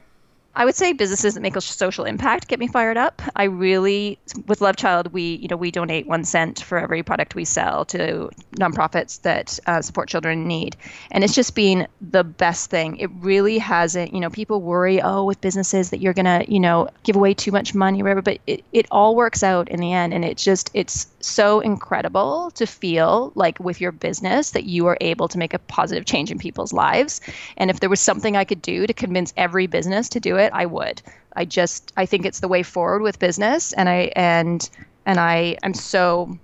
I 0.54 0.66
would 0.66 0.76
say 0.76 0.92
businesses 0.92 1.36
that 1.36 1.40
make 1.40 1.56
a 1.56 1.62
social 1.62 2.04
impact 2.04 2.50
get 2.50 2.60
me 2.60 2.68
fired 2.68 2.98
up. 2.98 3.22
I 3.38 3.46
really, 3.46 4.20
with 4.48 4.60
Love 4.60 4.76
Child, 4.76 5.14
we 5.14 5.36
you 5.36 5.48
know 5.48 5.56
we 5.56 5.72
donate 5.72 6.08
one 6.08 6.26
cent 6.26 6.62
for 6.62 6.78
every 6.78 7.04
product 7.04 7.36
we 7.36 7.46
sell 7.46 7.86
to 7.86 8.30
nonprofits 8.58 9.22
that 9.22 9.60
uh, 9.66 9.82
support 9.82 10.10
children 10.10 10.42
in 10.42 10.48
need, 10.48 10.76
and 11.12 11.24
it's 11.24 11.34
just 11.34 11.56
been 11.56 11.88
the 12.02 12.26
best 12.26 12.70
thing. 12.70 12.98
It 12.98 13.10
really 13.20 13.60
hasn't. 13.60 14.14
You 14.14 14.20
know, 14.20 14.30
people 14.30 14.62
worry, 14.62 15.02
oh, 15.02 15.24
with 15.24 15.40
businesses 15.40 15.90
that 15.92 16.02
you're 16.02 16.14
gonna 16.14 16.44
you 16.50 16.60
know 16.60 16.90
give 17.04 17.16
away 17.16 17.34
too 17.34 17.54
much 17.54 17.74
money 17.74 18.02
or 18.02 18.04
whatever, 18.04 18.22
but 18.22 18.40
it, 18.46 18.66
it 18.74 18.88
all 18.92 19.16
works 19.16 19.44
out 19.44 19.70
in 19.70 19.80
the 19.80 19.94
end, 19.94 20.14
and 20.14 20.26
it's 20.26 20.44
just 20.44 20.70
it's 20.74 21.08
so 21.22 21.62
incredible 21.62 22.52
to 22.56 22.66
feel 22.66 23.32
like 23.36 23.58
with 23.60 23.80
your 23.80 23.94
business 23.94 24.52
that 24.52 24.66
you 24.66 24.86
are 24.88 24.98
able 25.00 25.30
to 25.30 25.38
make 25.38 25.54
a 25.54 25.60
positive 25.60 26.04
change 26.04 26.30
in 26.30 26.38
people's 26.38 26.74
lives. 26.74 27.22
And 27.56 27.70
if 27.70 27.80
there 27.80 27.90
was 27.90 28.02
something 28.02 28.36
I 28.36 28.44
could 28.44 28.62
do 28.62 28.86
to 28.86 28.94
convince 28.94 29.34
every 29.38 29.68
business 29.68 30.10
to 30.10 30.20
do 30.20 30.36
it 30.36 30.41
it, 30.42 30.52
I 30.54 30.66
would. 30.66 31.02
I 31.36 31.46
just 31.46 31.94
I 31.96 32.06
think 32.06 32.26
it's 32.26 32.40
the 32.40 32.48
way 32.48 32.64
forward 32.64 33.02
with 33.02 33.20
business, 33.20 33.74
and 33.74 33.88
I 33.88 34.12
and 34.16 34.70
and 35.06 35.20
I 35.20 35.58
I'm 35.64 35.74
so 35.74 36.38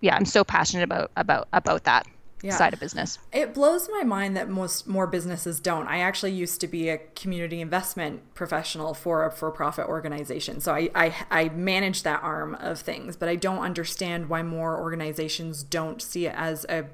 yeah 0.00 0.16
I'm 0.16 0.24
so 0.24 0.44
passionate 0.44 0.84
about 0.84 1.10
about 1.16 1.48
about 1.52 1.84
that. 1.84 2.06
Yeah. 2.44 2.56
side 2.56 2.72
of 2.72 2.80
business. 2.80 3.20
It 3.32 3.54
blows 3.54 3.88
my 3.88 4.02
mind 4.02 4.36
that 4.36 4.48
most 4.48 4.88
more 4.88 5.06
businesses 5.06 5.60
don't. 5.60 5.86
I 5.86 6.00
actually 6.00 6.32
used 6.32 6.60
to 6.62 6.66
be 6.66 6.88
a 6.88 6.98
community 7.14 7.60
investment 7.60 8.34
professional 8.34 8.94
for 8.94 9.24
a 9.24 9.30
for-profit 9.30 9.86
organization. 9.86 10.58
So 10.58 10.74
I, 10.74 10.90
I 10.92 11.14
I 11.30 11.48
manage 11.50 12.02
that 12.02 12.20
arm 12.20 12.56
of 12.56 12.80
things, 12.80 13.14
but 13.14 13.28
I 13.28 13.36
don't 13.36 13.60
understand 13.60 14.28
why 14.28 14.42
more 14.42 14.76
organizations 14.76 15.62
don't 15.62 16.02
see 16.02 16.26
it 16.26 16.34
as 16.36 16.66
a 16.68 16.86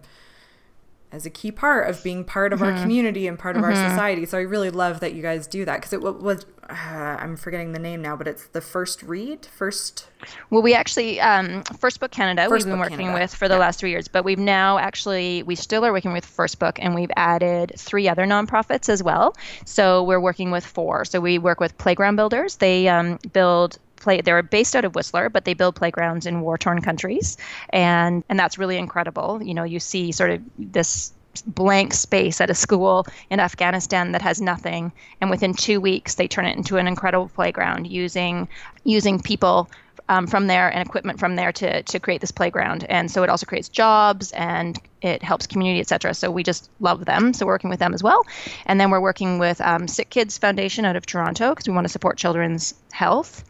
as 1.11 1.25
a 1.25 1.31
key 1.31 1.51
part 1.51 1.89
of 1.89 2.03
being 2.03 2.25
part 2.25 2.53
of 2.53 2.61
mm-hmm. 2.61 2.77
our 2.77 2.83
community 2.83 3.27
and 3.27 3.39
part 3.39 3.57
of 3.57 3.63
mm-hmm. 3.63 3.73
our 3.73 3.91
society. 3.91 4.27
So 4.27 4.39
I 4.39 4.43
really 4.43 4.71
love 4.71 5.01
that 5.01 5.15
you 5.15 5.23
guys 5.23 5.47
do 5.47 5.65
that 5.65 5.77
because 5.77 5.93
it 5.93 6.03
was 6.03 6.45
uh, 6.69 6.75
I'm 6.75 7.37
forgetting 7.37 7.73
the 7.73 7.79
name 7.79 8.03
now, 8.03 8.15
but 8.15 8.29
it's 8.29 8.49
the 8.49 8.61
first 8.61 9.03
read, 9.03 9.47
first. 9.47 10.09
Well, 10.51 10.61
we 10.61 10.75
actually 10.75 11.19
um, 11.21 11.63
First 11.79 11.99
Book 11.99 12.11
Canada 12.11 12.47
first 12.49 12.67
we've 12.67 12.73
been 12.73 12.79
working 12.79 12.99
Canada. 12.99 13.21
with 13.21 13.35
for 13.35 13.49
the 13.49 13.55
yeah. 13.55 13.61
last 13.61 13.81
three 13.81 13.91
years, 13.91 14.07
but 14.07 14.25
we've 14.25 14.39
now 14.39 14.77
actually 14.77 15.43
we 15.45 15.55
still 15.55 15.85
are 15.87 15.93
working 15.93 16.13
with 16.13 16.27
First 16.27 16.59
Book, 16.59 16.79
and 16.81 16.95
we've 16.95 17.11
added 17.17 17.73
three 17.79 18.09
other 18.09 18.25
nonprofits 18.25 18.91
as 18.91 19.03
well. 19.03 19.35
So 19.65 20.03
we're 20.03 20.21
working 20.21 20.51
with 20.51 20.67
four. 20.67 21.07
So 21.07 21.21
we 21.21 21.39
work 21.39 21.59
with 21.59 21.77
Playground 21.79 22.17
Builders. 22.17 22.57
They 22.57 22.89
um, 22.89 23.19
build 23.33 23.79
play 24.01 24.21
they're 24.21 24.43
based 24.43 24.77
out 24.77 24.85
of 24.85 24.95
Whistler, 24.95 25.29
but 25.29 25.45
they 25.45 25.55
build 25.55 25.75
playgrounds 25.77 26.27
in 26.27 26.41
war-torn 26.41 26.83
countries, 26.83 27.37
and 27.71 28.25
and 28.29 28.39
that's 28.39 28.59
really 28.59 28.77
incredible. 28.77 29.43
You 29.43 29.55
know, 29.55 29.65
you 29.65 29.81
see 29.81 30.13
sort 30.13 30.31
of 30.31 30.43
this 30.59 31.13
blank 31.47 31.95
space 31.95 32.41
at 32.41 32.51
a 32.51 32.55
school 32.55 33.07
in 33.31 33.39
Afghanistan 33.39 34.13
that 34.13 34.23
has 34.23 34.41
nothing, 34.41 34.93
and 35.21 35.31
within 35.31 35.55
two 35.55 35.81
weeks 35.81 36.15
they 36.17 36.29
turn 36.29 36.47
it 36.47 36.57
into 36.57 36.77
an 36.77 36.87
incredible 36.87 37.29
playground 37.29 37.87
using 37.87 38.49
using 38.85 39.21
people 39.21 39.69
um, 40.09 40.27
from 40.27 40.47
there 40.47 40.69
and 40.73 40.87
equipment 40.87 41.19
from 41.19 41.37
there 41.37 41.53
to, 41.53 41.83
to 41.83 42.01
create 42.01 42.21
this 42.21 42.31
playground. 42.31 42.85
And 42.89 43.11
so 43.11 43.23
it 43.23 43.31
also 43.31 43.47
creates 43.47 43.69
jobs 43.69 44.33
and 44.33 44.79
it 45.03 45.23
helps 45.23 45.47
community, 45.47 45.81
etc. 45.81 46.15
So 46.15 46.31
we 46.31 46.43
just 46.43 46.71
love 46.81 47.05
them. 47.05 47.33
So 47.35 47.47
working 47.47 47.71
with 47.71 47.79
them 47.79 47.95
as 47.95 48.03
well. 48.03 48.25
And 48.67 48.81
then 48.81 48.91
we're 48.91 49.01
working 49.01 49.39
with 49.39 49.61
um, 49.61 49.87
Sick 49.87 50.11
Kids 50.11 50.39
Foundation 50.39 50.85
out 50.85 50.97
of 50.97 51.07
Toronto 51.07 51.51
because 51.51 51.69
we 51.69 51.75
want 51.75 51.85
to 51.85 51.93
support 51.93 52.17
children's 52.17 52.75
health. 52.93 53.45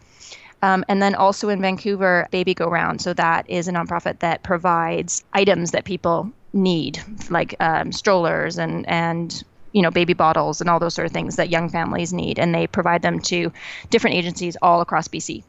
Um, 0.62 0.84
and 0.88 1.00
then 1.00 1.14
also 1.14 1.48
in 1.48 1.60
Vancouver, 1.60 2.26
Baby 2.30 2.54
Go 2.54 2.68
Round. 2.68 3.00
So 3.00 3.14
that 3.14 3.48
is 3.48 3.68
a 3.68 3.72
nonprofit 3.72 4.18
that 4.20 4.42
provides 4.42 5.24
items 5.32 5.70
that 5.70 5.84
people 5.84 6.32
need, 6.52 7.00
like 7.30 7.54
um, 7.60 7.92
strollers 7.92 8.58
and 8.58 8.88
and 8.88 9.42
you 9.72 9.82
know 9.82 9.90
baby 9.90 10.14
bottles 10.14 10.60
and 10.60 10.68
all 10.68 10.78
those 10.78 10.94
sort 10.94 11.06
of 11.06 11.12
things 11.12 11.36
that 11.36 11.50
young 11.50 11.68
families 11.68 12.12
need, 12.12 12.38
and 12.38 12.54
they 12.54 12.66
provide 12.66 13.02
them 13.02 13.20
to 13.20 13.52
different 13.90 14.16
agencies 14.16 14.56
all 14.62 14.80
across 14.80 15.08
BC. 15.08 15.44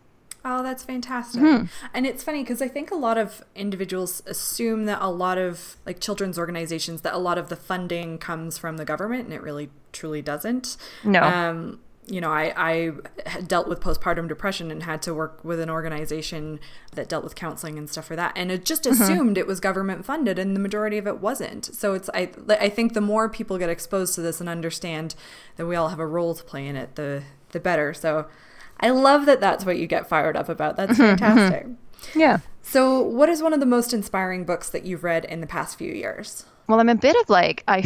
Oh, 0.46 0.64
that's 0.64 0.84
fantastic. 0.84 1.42
Mm-hmm. 1.42 1.66
And 1.94 2.08
it's 2.08 2.24
funny 2.24 2.44
because 2.44 2.62
I 2.62 2.70
think 2.70 2.92
a 2.92 2.96
lot 2.96 3.18
of 3.18 3.44
individuals 3.56 4.24
assume 4.26 4.86
that 4.86 5.00
a 5.02 5.10
lot 5.10 5.38
of 5.38 5.76
like 5.86 6.00
children's 6.00 6.40
organizations 6.40 7.02
that 7.02 7.14
a 7.14 7.18
lot 7.18 7.38
of 7.38 7.50
the 7.50 7.58
funding 7.58 8.18
comes 8.18 8.58
from 8.58 8.78
the 8.78 8.86
government 8.86 9.26
and 9.26 9.34
it 9.34 9.42
really 9.42 9.70
truly 9.92 10.22
doesn't. 10.22 10.78
No. 11.04 11.22
Um, 11.22 11.80
you 12.10 12.20
know, 12.22 12.32
I, 12.32 12.54
I 12.56 12.92
dealt 13.42 13.68
with 13.68 13.80
postpartum 13.80 14.28
depression 14.28 14.72
and 14.72 14.84
had 14.84 15.02
to 15.04 15.14
work 15.14 15.44
with 15.44 15.60
an 15.60 15.70
organization 15.70 16.60
that 16.94 17.08
dealt 17.08 17.24
with 17.24 17.36
counseling 17.36 17.78
and 17.78 17.90
stuff 17.90 18.06
for 18.06 18.16
that. 18.16 18.34
And 18.36 18.52
it 18.52 18.66
just 18.66 18.84
mm-hmm. 18.84 19.02
assumed 19.02 19.30
mm-hmm. 19.32 19.38
it 19.38 19.48
was 19.48 19.60
government 19.60 20.06
funded, 20.06 20.40
and 20.40 20.56
the 20.56 20.60
majority 20.60 20.98
of 20.98 21.08
it 21.08 21.20
wasn't. 21.20 21.66
So 21.66 21.94
it's 21.94 22.10
I 22.14 22.32
I 22.48 22.70
think 22.70 22.94
the 22.94 23.02
more 23.02 23.30
people 23.30 23.58
get 23.58 23.70
exposed 23.70 24.16
to 24.16 24.22
this 24.22 24.40
and 24.40 24.50
understand 24.50 25.16
that 25.58 25.66
we 25.66 25.76
all 25.76 25.90
have 25.90 26.00
a 26.00 26.08
role 26.08 26.34
to 26.36 26.44
play 26.44 26.68
in 26.68 26.76
it, 26.76 26.96
the 26.96 27.24
the 27.52 27.60
better. 27.60 27.94
So 27.94 28.28
I 28.80 28.90
love 28.90 29.26
that 29.26 29.40
that's 29.40 29.66
what 29.66 29.78
you 29.78 29.88
get 29.88 30.08
fired 30.08 30.36
up 30.36 30.50
about. 30.50 30.78
That's 30.78 30.94
mm-hmm, 30.94 31.18
fantastic. 31.18 31.68
Mm-hmm. 31.68 32.20
Yeah. 32.20 32.40
So, 32.62 33.02
what 33.02 33.30
is 33.30 33.42
one 33.42 33.54
of 33.54 33.60
the 33.60 33.66
most 33.66 33.94
inspiring 33.94 34.46
books 34.46 34.70
that 34.70 34.86
you've 34.86 35.04
read 35.04 35.26
in 35.26 35.42
the 35.42 35.48
past 35.48 35.78
few 35.78 35.92
years? 35.92 36.46
Well, 36.70 36.80
I'm 36.80 36.88
a 36.88 36.94
bit 36.94 37.16
of 37.20 37.30
like 37.32 37.64
I 37.68 37.82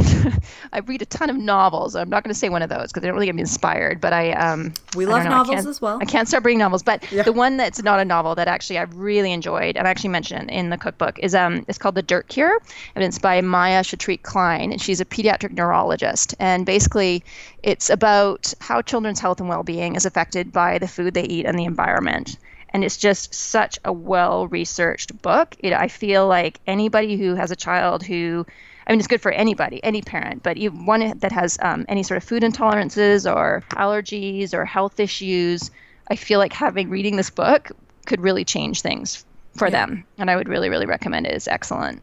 I 0.73 0.79
read 0.79 1.01
a 1.01 1.05
ton 1.05 1.29
of 1.29 1.37
novels. 1.37 1.95
I'm 1.95 2.09
not 2.09 2.21
going 2.21 2.33
to 2.33 2.37
say 2.37 2.49
one 2.49 2.61
of 2.61 2.69
those 2.69 2.89
because 2.89 2.99
they 2.99 3.07
don't 3.07 3.15
really 3.15 3.27
get 3.27 3.35
me 3.35 3.41
inspired. 3.41 4.01
But 4.01 4.11
I 4.11 4.33
um 4.33 4.73
we 4.93 5.05
love 5.05 5.23
novels 5.23 5.65
as 5.65 5.79
well. 5.79 5.99
I 6.01 6.05
can't 6.05 6.27
start 6.27 6.43
reading 6.43 6.59
novels, 6.59 6.83
but 6.83 7.09
yeah. 7.09 7.23
the 7.23 7.31
one 7.31 7.55
that's 7.55 7.81
not 7.81 8.01
a 8.01 8.05
novel 8.05 8.35
that 8.35 8.49
actually 8.49 8.79
I've 8.79 8.93
really 8.93 9.31
enjoyed 9.31 9.77
and 9.77 9.87
I 9.87 9.89
actually 9.89 10.09
mentioned 10.09 10.51
in 10.51 10.69
the 10.69 10.77
cookbook 10.77 11.17
is 11.19 11.33
um 11.33 11.63
it's 11.69 11.77
called 11.77 11.95
The 11.95 12.01
Dirt 12.01 12.27
Cure 12.27 12.59
and 12.93 13.05
it's 13.05 13.17
by 13.19 13.39
Maya 13.39 13.83
Shetreat 13.83 14.21
Klein 14.23 14.73
and 14.73 14.81
she's 14.81 14.99
a 14.99 15.05
pediatric 15.05 15.53
neurologist 15.53 16.35
and 16.39 16.65
basically 16.65 17.23
it's 17.63 17.89
about 17.89 18.53
how 18.59 18.81
children's 18.81 19.21
health 19.21 19.39
and 19.39 19.47
well-being 19.47 19.95
is 19.95 20.05
affected 20.05 20.51
by 20.51 20.77
the 20.77 20.89
food 20.89 21.13
they 21.13 21.23
eat 21.23 21.45
and 21.45 21.57
the 21.57 21.63
environment 21.63 22.37
and 22.73 22.83
it's 22.83 22.97
just 22.97 23.33
such 23.33 23.79
a 23.85 23.93
well 23.93 24.47
researched 24.47 25.21
book. 25.21 25.55
It, 25.59 25.71
I 25.71 25.87
feel 25.87 26.27
like 26.27 26.59
anybody 26.67 27.17
who 27.17 27.35
has 27.35 27.51
a 27.51 27.55
child 27.55 28.03
who 28.03 28.45
I 28.85 28.91
mean, 28.91 28.99
it's 28.99 29.07
good 29.07 29.21
for 29.21 29.31
anybody, 29.31 29.83
any 29.83 30.01
parent, 30.01 30.43
but 30.43 30.57
one 30.57 31.17
that 31.19 31.31
has 31.31 31.57
um, 31.61 31.85
any 31.87 32.03
sort 32.03 32.17
of 32.17 32.23
food 32.23 32.43
intolerances 32.43 33.33
or 33.33 33.63
allergies 33.71 34.53
or 34.53 34.65
health 34.65 34.99
issues, 34.99 35.71
I 36.09 36.15
feel 36.15 36.39
like 36.39 36.53
having 36.53 36.89
reading 36.89 37.15
this 37.15 37.29
book 37.29 37.71
could 38.05 38.21
really 38.21 38.43
change 38.43 38.81
things 38.81 39.25
for 39.55 39.67
yeah. 39.67 39.85
them. 39.85 40.05
And 40.17 40.29
I 40.29 40.35
would 40.35 40.49
really, 40.49 40.69
really 40.69 40.85
recommend 40.85 41.27
it. 41.27 41.33
It's 41.33 41.47
excellent. 41.47 42.01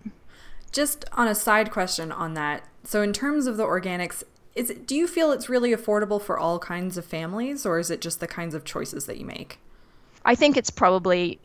Just 0.73 1.05
on 1.13 1.27
a 1.29 1.35
side 1.35 1.71
question 1.71 2.13
on 2.13 2.35
that. 2.35 2.65
So, 2.85 3.03
in 3.03 3.13
terms 3.13 3.47
of 3.47 3.57
the 3.57 3.65
organics, 3.65 4.23
is 4.55 4.71
it, 4.71 4.87
do 4.87 4.95
you 4.97 5.07
feel 5.07 5.33
it's 5.33 5.49
really 5.49 5.73
affordable 5.73 6.21
for 6.21 6.39
all 6.39 6.59
kinds 6.59 6.97
of 6.97 7.05
families 7.05 7.67
or 7.67 7.79
is 7.79 7.91
it 7.91 8.01
just 8.01 8.21
the 8.21 8.27
kinds 8.27 8.55
of 8.55 8.65
choices 8.65 9.07
that 9.07 9.19
you 9.19 9.27
make? 9.27 9.59
I 10.25 10.35
think 10.35 10.57
it's 10.57 10.71
probably 10.71 11.39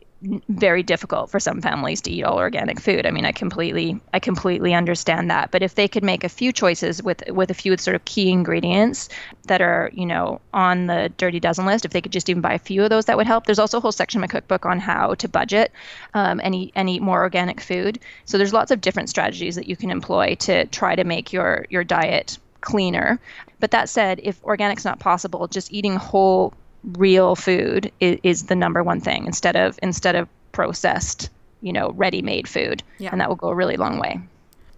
very 0.48 0.82
difficult 0.82 1.30
for 1.30 1.40
some 1.40 1.60
families 1.60 2.00
to 2.02 2.10
eat 2.10 2.22
all 2.22 2.38
organic 2.38 2.80
food. 2.80 3.06
I 3.06 3.10
mean, 3.10 3.24
I 3.24 3.32
completely 3.32 4.00
I 4.12 4.18
completely 4.18 4.74
understand 4.74 5.30
that. 5.30 5.50
But 5.50 5.62
if 5.62 5.74
they 5.74 5.88
could 5.88 6.04
make 6.04 6.24
a 6.24 6.28
few 6.28 6.52
choices 6.52 7.02
with 7.02 7.22
with 7.28 7.50
a 7.50 7.54
few 7.54 7.76
sort 7.76 7.94
of 7.94 8.04
key 8.04 8.30
ingredients 8.30 9.08
that 9.46 9.60
are, 9.60 9.90
you 9.92 10.06
know, 10.06 10.40
on 10.52 10.86
the 10.86 11.12
dirty 11.16 11.40
dozen 11.40 11.66
list, 11.66 11.84
if 11.84 11.92
they 11.92 12.00
could 12.00 12.12
just 12.12 12.28
even 12.28 12.42
buy 12.42 12.54
a 12.54 12.58
few 12.58 12.82
of 12.82 12.90
those, 12.90 13.06
that 13.06 13.16
would 13.16 13.26
help. 13.26 13.46
There's 13.46 13.58
also 13.58 13.78
a 13.78 13.80
whole 13.80 13.92
section 13.92 14.18
in 14.18 14.22
my 14.22 14.26
cookbook 14.26 14.66
on 14.66 14.80
how 14.80 15.14
to 15.14 15.28
budget 15.28 15.72
um, 16.14 16.40
and 16.42 16.54
eat 16.54 16.72
and 16.74 16.88
eat 16.88 17.02
more 17.02 17.22
organic 17.22 17.60
food. 17.60 17.98
So 18.24 18.38
there's 18.38 18.52
lots 18.52 18.70
of 18.70 18.80
different 18.80 19.08
strategies 19.08 19.54
that 19.56 19.68
you 19.68 19.76
can 19.76 19.90
employ 19.90 20.36
to 20.40 20.66
try 20.66 20.96
to 20.96 21.04
make 21.04 21.32
your 21.32 21.66
your 21.70 21.84
diet 21.84 22.38
cleaner. 22.60 23.20
But 23.60 23.70
that 23.70 23.88
said, 23.88 24.20
if 24.22 24.38
organic's 24.42 24.84
not 24.84 24.98
possible, 24.98 25.46
just 25.46 25.72
eating 25.72 25.96
whole 25.96 26.52
real 26.84 27.36
food 27.36 27.90
is, 28.00 28.18
is 28.22 28.42
the 28.44 28.56
number 28.56 28.82
one 28.82 29.00
thing 29.00 29.26
instead 29.26 29.56
of 29.56 29.78
instead 29.82 30.16
of 30.16 30.28
processed, 30.52 31.30
you 31.60 31.72
know, 31.72 31.90
ready-made 31.90 32.48
food. 32.48 32.82
Yeah. 32.98 33.10
And 33.12 33.20
that 33.20 33.28
will 33.28 33.36
go 33.36 33.48
a 33.48 33.54
really 33.54 33.76
long 33.76 33.98
way. 33.98 34.20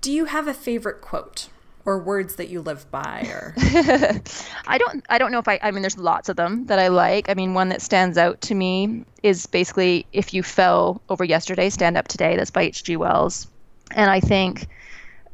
Do 0.00 0.12
you 0.12 0.26
have 0.26 0.48
a 0.48 0.54
favorite 0.54 1.00
quote? 1.00 1.48
or 1.88 1.98
words 1.98 2.34
that 2.36 2.50
you 2.50 2.60
live 2.60 2.88
by 2.90 3.22
or 3.30 3.54
I 3.56 4.76
don't 4.76 5.06
I 5.08 5.16
don't 5.16 5.32
know 5.32 5.38
if 5.38 5.48
I 5.48 5.58
I 5.62 5.70
mean 5.70 5.80
there's 5.80 5.96
lots 5.96 6.28
of 6.28 6.36
them 6.36 6.66
that 6.66 6.78
I 6.78 6.88
like. 6.88 7.30
I 7.30 7.34
mean 7.34 7.54
one 7.54 7.70
that 7.70 7.80
stands 7.80 8.18
out 8.18 8.42
to 8.42 8.54
me 8.54 9.06
is 9.22 9.46
basically 9.46 10.04
if 10.12 10.34
you 10.34 10.42
fell 10.42 11.00
over 11.08 11.24
yesterday 11.24 11.70
stand 11.70 11.96
up 11.96 12.06
today 12.06 12.36
that's 12.36 12.50
by 12.50 12.64
H.G. 12.64 12.98
Wells. 12.98 13.48
And 13.92 14.10
I 14.10 14.20
think 14.20 14.66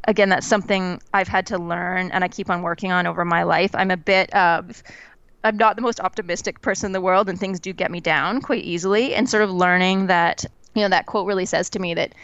again 0.07 0.29
that's 0.29 0.47
something 0.47 1.03
I've 1.13 1.27
had 1.27 1.45
to 1.47 1.59
learn 1.59 2.13
and 2.13 2.23
I 2.23 2.29
keep 2.29 2.49
on 2.49 2.63
working 2.63 2.93
on 2.93 3.09
over 3.09 3.25
my 3.25 3.43
life. 3.43 3.75
I'm 3.75 3.91
a 3.91 3.97
bit 3.97 4.33
of 4.33 4.81
I'm 5.45 5.59
not 5.59 5.77
the 5.77 5.83
most 5.83 6.01
optimistic 6.01 6.63
person 6.63 6.87
in 6.87 6.93
the 6.93 7.01
world, 7.01 7.29
and 7.29 7.39
things 7.39 7.61
do 7.61 7.73
get 7.73 7.91
me 7.91 8.01
down 8.01 8.41
quite 8.41 8.65
easily. 8.65 9.15
And 9.15 9.29
sort 9.29 9.43
of 9.43 9.51
learning 9.51 10.07
that, 10.07 10.45
you 10.75 10.83
know, 10.83 10.89
that 10.89 11.07
quote 11.07 11.27
really 11.27 11.47
says 11.47 11.71
to 11.71 11.79
me 11.79 11.95
that, 11.95 12.15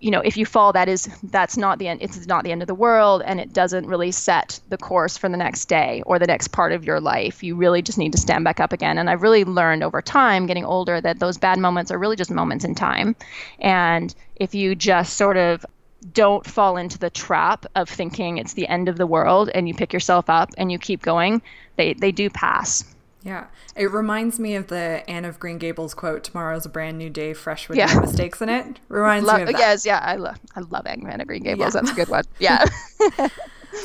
you 0.00 0.10
know, 0.10 0.20
if 0.20 0.36
you 0.36 0.46
fall, 0.46 0.72
that 0.72 0.88
is 0.88 1.08
that's 1.24 1.56
not 1.56 1.78
the 1.78 1.86
end. 1.86 2.00
It's 2.02 2.26
not 2.26 2.42
the 2.42 2.52
end 2.52 2.62
of 2.62 2.68
the 2.68 2.74
world, 2.74 3.22
and 3.24 3.38
it 3.38 3.52
doesn't 3.52 3.86
really 3.86 4.10
set 4.10 4.58
the 4.70 4.78
course 4.78 5.16
for 5.16 5.28
the 5.28 5.36
next 5.36 5.66
day 5.66 6.02
or 6.06 6.18
the 6.18 6.26
next 6.26 6.48
part 6.48 6.72
of 6.72 6.84
your 6.84 7.00
life. 7.00 7.42
You 7.42 7.54
really 7.54 7.82
just 7.82 7.98
need 7.98 8.12
to 8.12 8.18
stand 8.18 8.42
back 8.42 8.60
up 8.60 8.72
again. 8.72 8.96
And 8.98 9.10
I've 9.10 9.22
really 9.22 9.44
learned 9.44 9.82
over 9.82 10.00
time, 10.02 10.46
getting 10.46 10.64
older, 10.64 11.00
that 11.02 11.20
those 11.20 11.36
bad 11.36 11.58
moments 11.58 11.90
are 11.90 11.98
really 11.98 12.16
just 12.16 12.30
moments 12.30 12.64
in 12.64 12.74
time. 12.74 13.14
And 13.58 14.14
if 14.36 14.54
you 14.54 14.74
just 14.74 15.18
sort 15.18 15.36
of 15.36 15.66
don't 16.12 16.46
fall 16.46 16.76
into 16.76 16.98
the 16.98 17.10
trap 17.10 17.66
of 17.74 17.88
thinking 17.88 18.38
it's 18.38 18.54
the 18.54 18.66
end 18.68 18.88
of 18.88 18.96
the 18.96 19.06
world 19.06 19.50
and 19.54 19.68
you 19.68 19.74
pick 19.74 19.92
yourself 19.92 20.30
up 20.30 20.50
and 20.56 20.72
you 20.72 20.78
keep 20.78 21.02
going 21.02 21.42
they 21.76 21.92
they 21.94 22.10
do 22.10 22.30
pass 22.30 22.84
yeah 23.22 23.46
it 23.76 23.90
reminds 23.90 24.38
me 24.38 24.54
of 24.54 24.68
the 24.68 25.04
anne 25.08 25.24
of 25.24 25.38
green 25.38 25.58
gables 25.58 25.92
quote 25.92 26.24
tomorrow's 26.24 26.64
a 26.64 26.68
brand 26.68 26.96
new 26.96 27.10
day 27.10 27.34
fresh 27.34 27.68
with 27.68 27.76
yeah. 27.76 27.92
no 27.92 28.00
mistakes 28.00 28.40
in 28.40 28.48
it 28.48 28.80
reminds 28.88 29.26
love, 29.26 29.36
me 29.36 29.42
of 29.42 29.48
that. 29.48 29.58
yes 29.58 29.84
yeah 29.84 30.00
i 30.02 30.16
love 30.16 30.38
i 30.56 30.60
love 30.60 30.86
anne 30.86 31.20
of 31.20 31.26
green 31.26 31.42
gables 31.42 31.74
yeah. 31.74 31.80
that's 31.80 31.90
a 31.90 31.94
good 31.94 32.08
one 32.08 32.24
yeah 32.38 32.64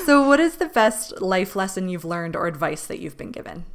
so 0.05 0.25
what 0.27 0.39
is 0.39 0.55
the 0.55 0.67
best 0.67 1.21
life 1.21 1.55
lesson 1.55 1.89
you've 1.89 2.05
learned 2.05 2.35
or 2.35 2.47
advice 2.47 2.87
that 2.87 2.99
you've 2.99 3.17
been 3.17 3.31
given 3.31 3.65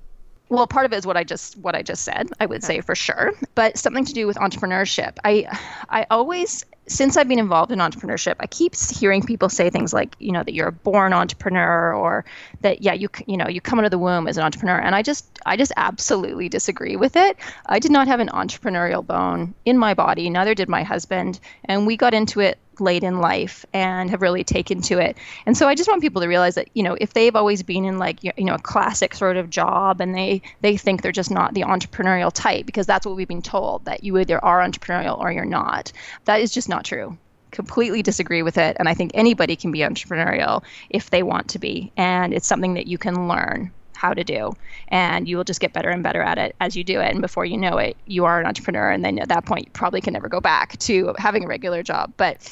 well 0.48 0.66
part 0.66 0.86
of 0.86 0.92
it 0.94 0.96
is 0.96 1.06
what 1.06 1.16
i 1.16 1.22
just 1.22 1.58
what 1.58 1.74
i 1.74 1.82
just 1.82 2.04
said 2.04 2.30
i 2.40 2.46
would 2.46 2.64
okay. 2.64 2.76
say 2.76 2.80
for 2.80 2.94
sure 2.94 3.32
but 3.54 3.76
something 3.76 4.04
to 4.04 4.14
do 4.14 4.26
with 4.26 4.38
entrepreneurship 4.38 5.18
i 5.24 5.46
i 5.90 6.06
always 6.10 6.64
since 6.90 7.16
I've 7.16 7.28
been 7.28 7.38
involved 7.38 7.70
in 7.70 7.78
entrepreneurship, 7.78 8.34
I 8.40 8.46
keep 8.46 8.74
hearing 8.74 9.22
people 9.22 9.48
say 9.48 9.70
things 9.70 9.92
like, 9.92 10.16
you 10.18 10.32
know, 10.32 10.42
that 10.42 10.54
you're 10.54 10.68
a 10.68 10.72
born 10.72 11.12
entrepreneur 11.12 11.94
or 11.94 12.24
that 12.62 12.82
yeah, 12.82 12.94
you 12.94 13.08
you 13.26 13.36
know, 13.36 13.48
you 13.48 13.60
come 13.60 13.78
out 13.78 13.84
of 13.84 13.92
the 13.92 13.98
womb 13.98 14.26
as 14.26 14.36
an 14.36 14.42
entrepreneur. 14.42 14.78
And 14.78 14.94
I 14.94 15.02
just 15.02 15.26
I 15.46 15.56
just 15.56 15.72
absolutely 15.76 16.48
disagree 16.48 16.96
with 16.96 17.16
it. 17.16 17.36
I 17.64 17.78
did 17.78 17.92
not 17.92 18.08
have 18.08 18.18
an 18.18 18.28
entrepreneurial 18.28 19.06
bone 19.06 19.54
in 19.64 19.78
my 19.78 19.94
body, 19.94 20.28
neither 20.30 20.54
did 20.54 20.68
my 20.68 20.82
husband, 20.82 21.38
and 21.64 21.86
we 21.86 21.96
got 21.96 22.12
into 22.12 22.40
it 22.40 22.58
late 22.80 23.02
in 23.04 23.20
life 23.20 23.64
and 23.72 24.10
have 24.10 24.22
really 24.22 24.44
taken 24.44 24.80
to 24.82 24.98
it. 24.98 25.16
And 25.46 25.56
so 25.56 25.68
I 25.68 25.74
just 25.74 25.88
want 25.88 26.02
people 26.02 26.22
to 26.22 26.28
realize 26.28 26.54
that, 26.54 26.68
you 26.74 26.82
know, 26.82 26.96
if 27.00 27.12
they've 27.12 27.34
always 27.36 27.62
been 27.62 27.84
in 27.84 27.98
like, 27.98 28.22
you 28.22 28.32
know, 28.38 28.54
a 28.54 28.58
classic 28.58 29.14
sort 29.14 29.36
of 29.36 29.50
job 29.50 30.00
and 30.00 30.14
they 30.14 30.42
they 30.60 30.76
think 30.76 31.02
they're 31.02 31.12
just 31.12 31.30
not 31.30 31.54
the 31.54 31.62
entrepreneurial 31.62 32.30
type 32.32 32.66
because 32.66 32.86
that's 32.86 33.06
what 33.06 33.16
we've 33.16 33.28
been 33.28 33.42
told 33.42 33.84
that 33.84 34.04
you 34.04 34.18
either 34.18 34.42
are 34.44 34.60
entrepreneurial 34.60 35.18
or 35.18 35.30
you're 35.32 35.44
not. 35.44 35.92
That 36.24 36.40
is 36.40 36.52
just 36.52 36.68
not 36.68 36.84
true. 36.84 37.16
Completely 37.50 38.02
disagree 38.02 38.42
with 38.42 38.58
it. 38.58 38.76
And 38.78 38.88
i 38.88 38.94
think 38.94 39.10
anybody 39.14 39.56
can 39.56 39.72
be 39.72 39.80
entrepreneurial 39.80 40.62
if 40.88 41.10
they 41.10 41.22
want 41.22 41.48
to 41.48 41.58
be. 41.58 41.92
And 41.96 42.32
it's 42.32 42.46
something 42.46 42.74
that 42.74 42.86
you 42.86 42.98
can 42.98 43.28
learn 43.28 43.72
how 44.00 44.14
to 44.14 44.24
do. 44.24 44.52
And 44.88 45.28
you 45.28 45.36
will 45.36 45.44
just 45.44 45.60
get 45.60 45.72
better 45.72 45.90
and 45.90 46.02
better 46.02 46.22
at 46.22 46.38
it 46.38 46.56
as 46.58 46.74
you 46.74 46.82
do 46.82 47.00
it. 47.00 47.12
And 47.12 47.20
before 47.20 47.44
you 47.44 47.58
know 47.58 47.76
it 47.76 47.96
you 48.06 48.24
are 48.24 48.40
an 48.40 48.46
entrepreneur. 48.46 48.90
And 48.90 49.04
then 49.04 49.18
at 49.18 49.28
that 49.28 49.44
point 49.44 49.66
you 49.66 49.70
probably 49.72 50.00
can 50.00 50.14
never 50.14 50.28
go 50.28 50.40
back 50.40 50.78
to 50.80 51.14
having 51.18 51.44
a 51.44 51.48
regular 51.48 51.82
job. 51.82 52.12
But 52.16 52.50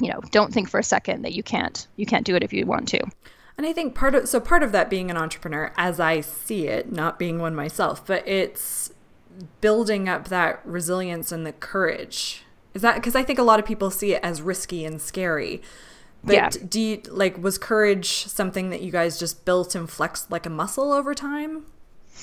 you 0.00 0.10
know 0.10 0.20
don't 0.30 0.52
think 0.52 0.68
for 0.68 0.78
a 0.78 0.84
second 0.84 1.22
that 1.22 1.32
you 1.32 1.42
can't 1.42 1.88
you 1.96 2.06
can't 2.06 2.26
do 2.26 2.34
it 2.34 2.42
if 2.42 2.52
you 2.52 2.64
want 2.66 2.88
to 2.88 3.00
and 3.56 3.66
i 3.66 3.72
think 3.72 3.94
part 3.94 4.14
of 4.14 4.28
so 4.28 4.40
part 4.40 4.62
of 4.62 4.72
that 4.72 4.88
being 4.88 5.10
an 5.10 5.16
entrepreneur 5.16 5.72
as 5.76 5.98
i 5.98 6.20
see 6.20 6.66
it 6.66 6.92
not 6.92 7.18
being 7.18 7.38
one 7.38 7.54
myself 7.54 8.04
but 8.06 8.26
it's 8.26 8.92
building 9.60 10.08
up 10.08 10.28
that 10.28 10.60
resilience 10.64 11.30
and 11.30 11.46
the 11.46 11.52
courage 11.52 12.42
is 12.74 12.82
that 12.82 12.96
because 12.96 13.14
i 13.14 13.22
think 13.22 13.38
a 13.38 13.42
lot 13.42 13.58
of 13.58 13.66
people 13.66 13.90
see 13.90 14.14
it 14.14 14.20
as 14.22 14.42
risky 14.42 14.84
and 14.84 15.00
scary 15.00 15.62
but 16.24 16.34
yeah. 16.34 16.50
do 16.68 16.80
you 16.80 17.02
like 17.10 17.38
was 17.38 17.58
courage 17.58 18.26
something 18.26 18.70
that 18.70 18.82
you 18.82 18.90
guys 18.90 19.18
just 19.18 19.44
built 19.44 19.74
and 19.74 19.88
flexed 19.88 20.30
like 20.30 20.46
a 20.46 20.50
muscle 20.50 20.92
over 20.92 21.14
time? 21.14 21.64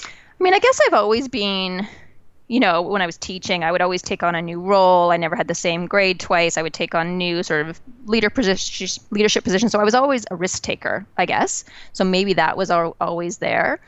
I 0.04 0.44
mean, 0.44 0.54
I 0.54 0.60
guess 0.60 0.80
I've 0.86 0.94
always 0.94 1.28
been 1.28 1.88
you 2.48 2.60
know, 2.60 2.82
when 2.82 3.02
I 3.02 3.06
was 3.06 3.18
teaching, 3.18 3.64
I 3.64 3.72
would 3.72 3.82
always 3.82 4.02
take 4.02 4.22
on 4.22 4.36
a 4.36 4.42
new 4.42 4.62
role. 4.62 5.12
I 5.12 5.18
never 5.18 5.36
had 5.36 5.48
the 5.48 5.56
same 5.56 5.88
grade 5.88 6.20
twice. 6.20 6.58
I 6.58 6.62
would 6.62 6.74
take 6.74 6.94
on 6.94 7.18
new 7.18 7.42
sort 7.42 7.68
of 7.68 7.82
leader 8.06 8.30
position, 8.30 9.04
leadership 9.10 9.44
positions. 9.44 9.72
So 9.72 9.80
I 9.80 9.84
was 9.84 9.96
always 9.96 10.26
a 10.30 10.36
risk 10.36 10.62
taker, 10.62 11.06
I 11.18 11.26
guess. 11.26 11.66
So 11.94 12.04
maybe 12.04 12.34
that 12.34 12.56
was 12.56 12.70
always 12.70 13.38
there. 13.38 13.80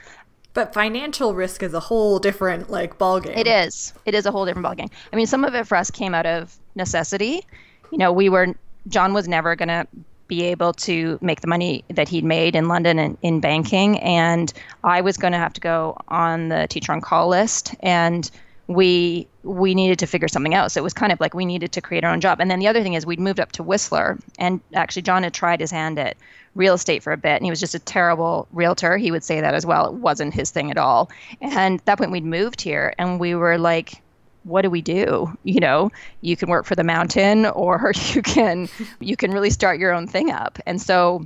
But 0.53 0.73
financial 0.73 1.35
risk 1.35 1.61
is 1.61 1.75
a 1.75 1.79
whole 1.79 2.17
different 2.17 2.71
like 2.71 2.97
ballgame. 2.97 3.37
It 3.37 3.45
is. 3.45 3.93
It 4.05 4.15
is 4.15 4.25
a 4.25 4.31
whole 4.31 4.43
different 4.45 4.67
ballgame. 4.67 4.89
I 5.13 5.15
mean, 5.15 5.27
some 5.27 5.43
of 5.43 5.53
it 5.53 5.67
for 5.67 5.75
us 5.75 5.91
came 5.91 6.15
out 6.15 6.25
of 6.25 6.57
necessity. 6.73 7.45
You 7.91 7.99
know, 7.99 8.11
we 8.11 8.27
were 8.27 8.55
John 8.87 9.13
was 9.13 9.27
never 9.27 9.55
going 9.55 9.67
to 9.67 9.85
be 10.27 10.43
able 10.43 10.73
to 10.73 11.19
make 11.21 11.41
the 11.41 11.47
money 11.47 11.83
that 11.89 12.09
he'd 12.09 12.23
made 12.23 12.55
in 12.55 12.67
London 12.67 12.97
and 12.97 13.17
in 13.21 13.39
banking. 13.39 13.99
And 13.99 14.51
I 14.83 15.01
was 15.01 15.15
going 15.15 15.33
to 15.33 15.39
have 15.39 15.53
to 15.53 15.61
go 15.61 15.95
on 16.07 16.49
the 16.49 16.67
teacher 16.67 16.91
on 16.91 17.01
call 17.01 17.27
list. 17.27 17.75
And 17.81 18.29
we 18.67 19.27
we 19.43 19.73
needed 19.73 19.97
to 19.99 20.07
figure 20.07 20.27
something 20.27 20.53
out. 20.53 20.71
So 20.71 20.81
it 20.81 20.83
was 20.83 20.93
kind 20.93 21.11
of 21.11 21.19
like 21.21 21.33
we 21.33 21.45
needed 21.45 21.71
to 21.71 21.81
create 21.81 22.03
our 22.03 22.11
own 22.11 22.19
job. 22.19 22.41
And 22.41 22.51
then 22.51 22.59
the 22.59 22.67
other 22.67 22.83
thing 22.83 22.93
is 22.93 23.05
we'd 23.05 23.19
moved 23.19 23.39
up 23.39 23.53
to 23.53 23.63
Whistler, 23.63 24.19
and 24.37 24.59
actually 24.73 25.03
John 25.03 25.23
had 25.23 25.33
tried 25.33 25.61
his 25.61 25.71
hand 25.71 25.97
at 25.97 26.17
real 26.55 26.73
estate 26.73 27.01
for 27.01 27.13
a 27.13 27.17
bit, 27.17 27.35
and 27.35 27.45
he 27.45 27.49
was 27.49 27.59
just 27.59 27.75
a 27.75 27.79
terrible 27.79 28.47
realtor. 28.51 28.97
He 28.97 29.11
would 29.11 29.23
say 29.23 29.39
that 29.39 29.53
as 29.53 29.65
well. 29.65 29.87
It 29.87 29.93
wasn't 29.93 30.33
his 30.33 30.51
thing 30.51 30.69
at 30.69 30.77
all. 30.77 31.09
And 31.41 31.79
at 31.79 31.85
that 31.85 31.97
point 31.97 32.11
we'd 32.11 32.25
moved 32.25 32.61
here, 32.61 32.93
and 32.97 33.19
we 33.19 33.35
were 33.35 33.57
like, 33.57 34.01
what 34.43 34.61
do 34.61 34.69
we 34.69 34.81
do 34.81 35.37
you 35.43 35.59
know 35.59 35.91
you 36.21 36.37
can 36.37 36.49
work 36.49 36.65
for 36.65 36.73
the 36.73 36.83
mountain 36.83 37.45
or 37.47 37.91
you 38.13 38.21
can 38.21 38.69
you 39.01 39.17
can 39.17 39.31
really 39.31 39.49
start 39.49 39.77
your 39.77 39.93
own 39.93 40.07
thing 40.07 40.31
up 40.31 40.57
and 40.65 40.81
so 40.81 41.23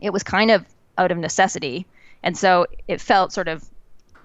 it 0.00 0.12
was 0.12 0.24
kind 0.24 0.50
of 0.50 0.66
out 0.98 1.12
of 1.12 1.18
necessity 1.18 1.86
and 2.24 2.36
so 2.36 2.66
it 2.88 3.00
felt 3.00 3.32
sort 3.32 3.46
of 3.46 3.64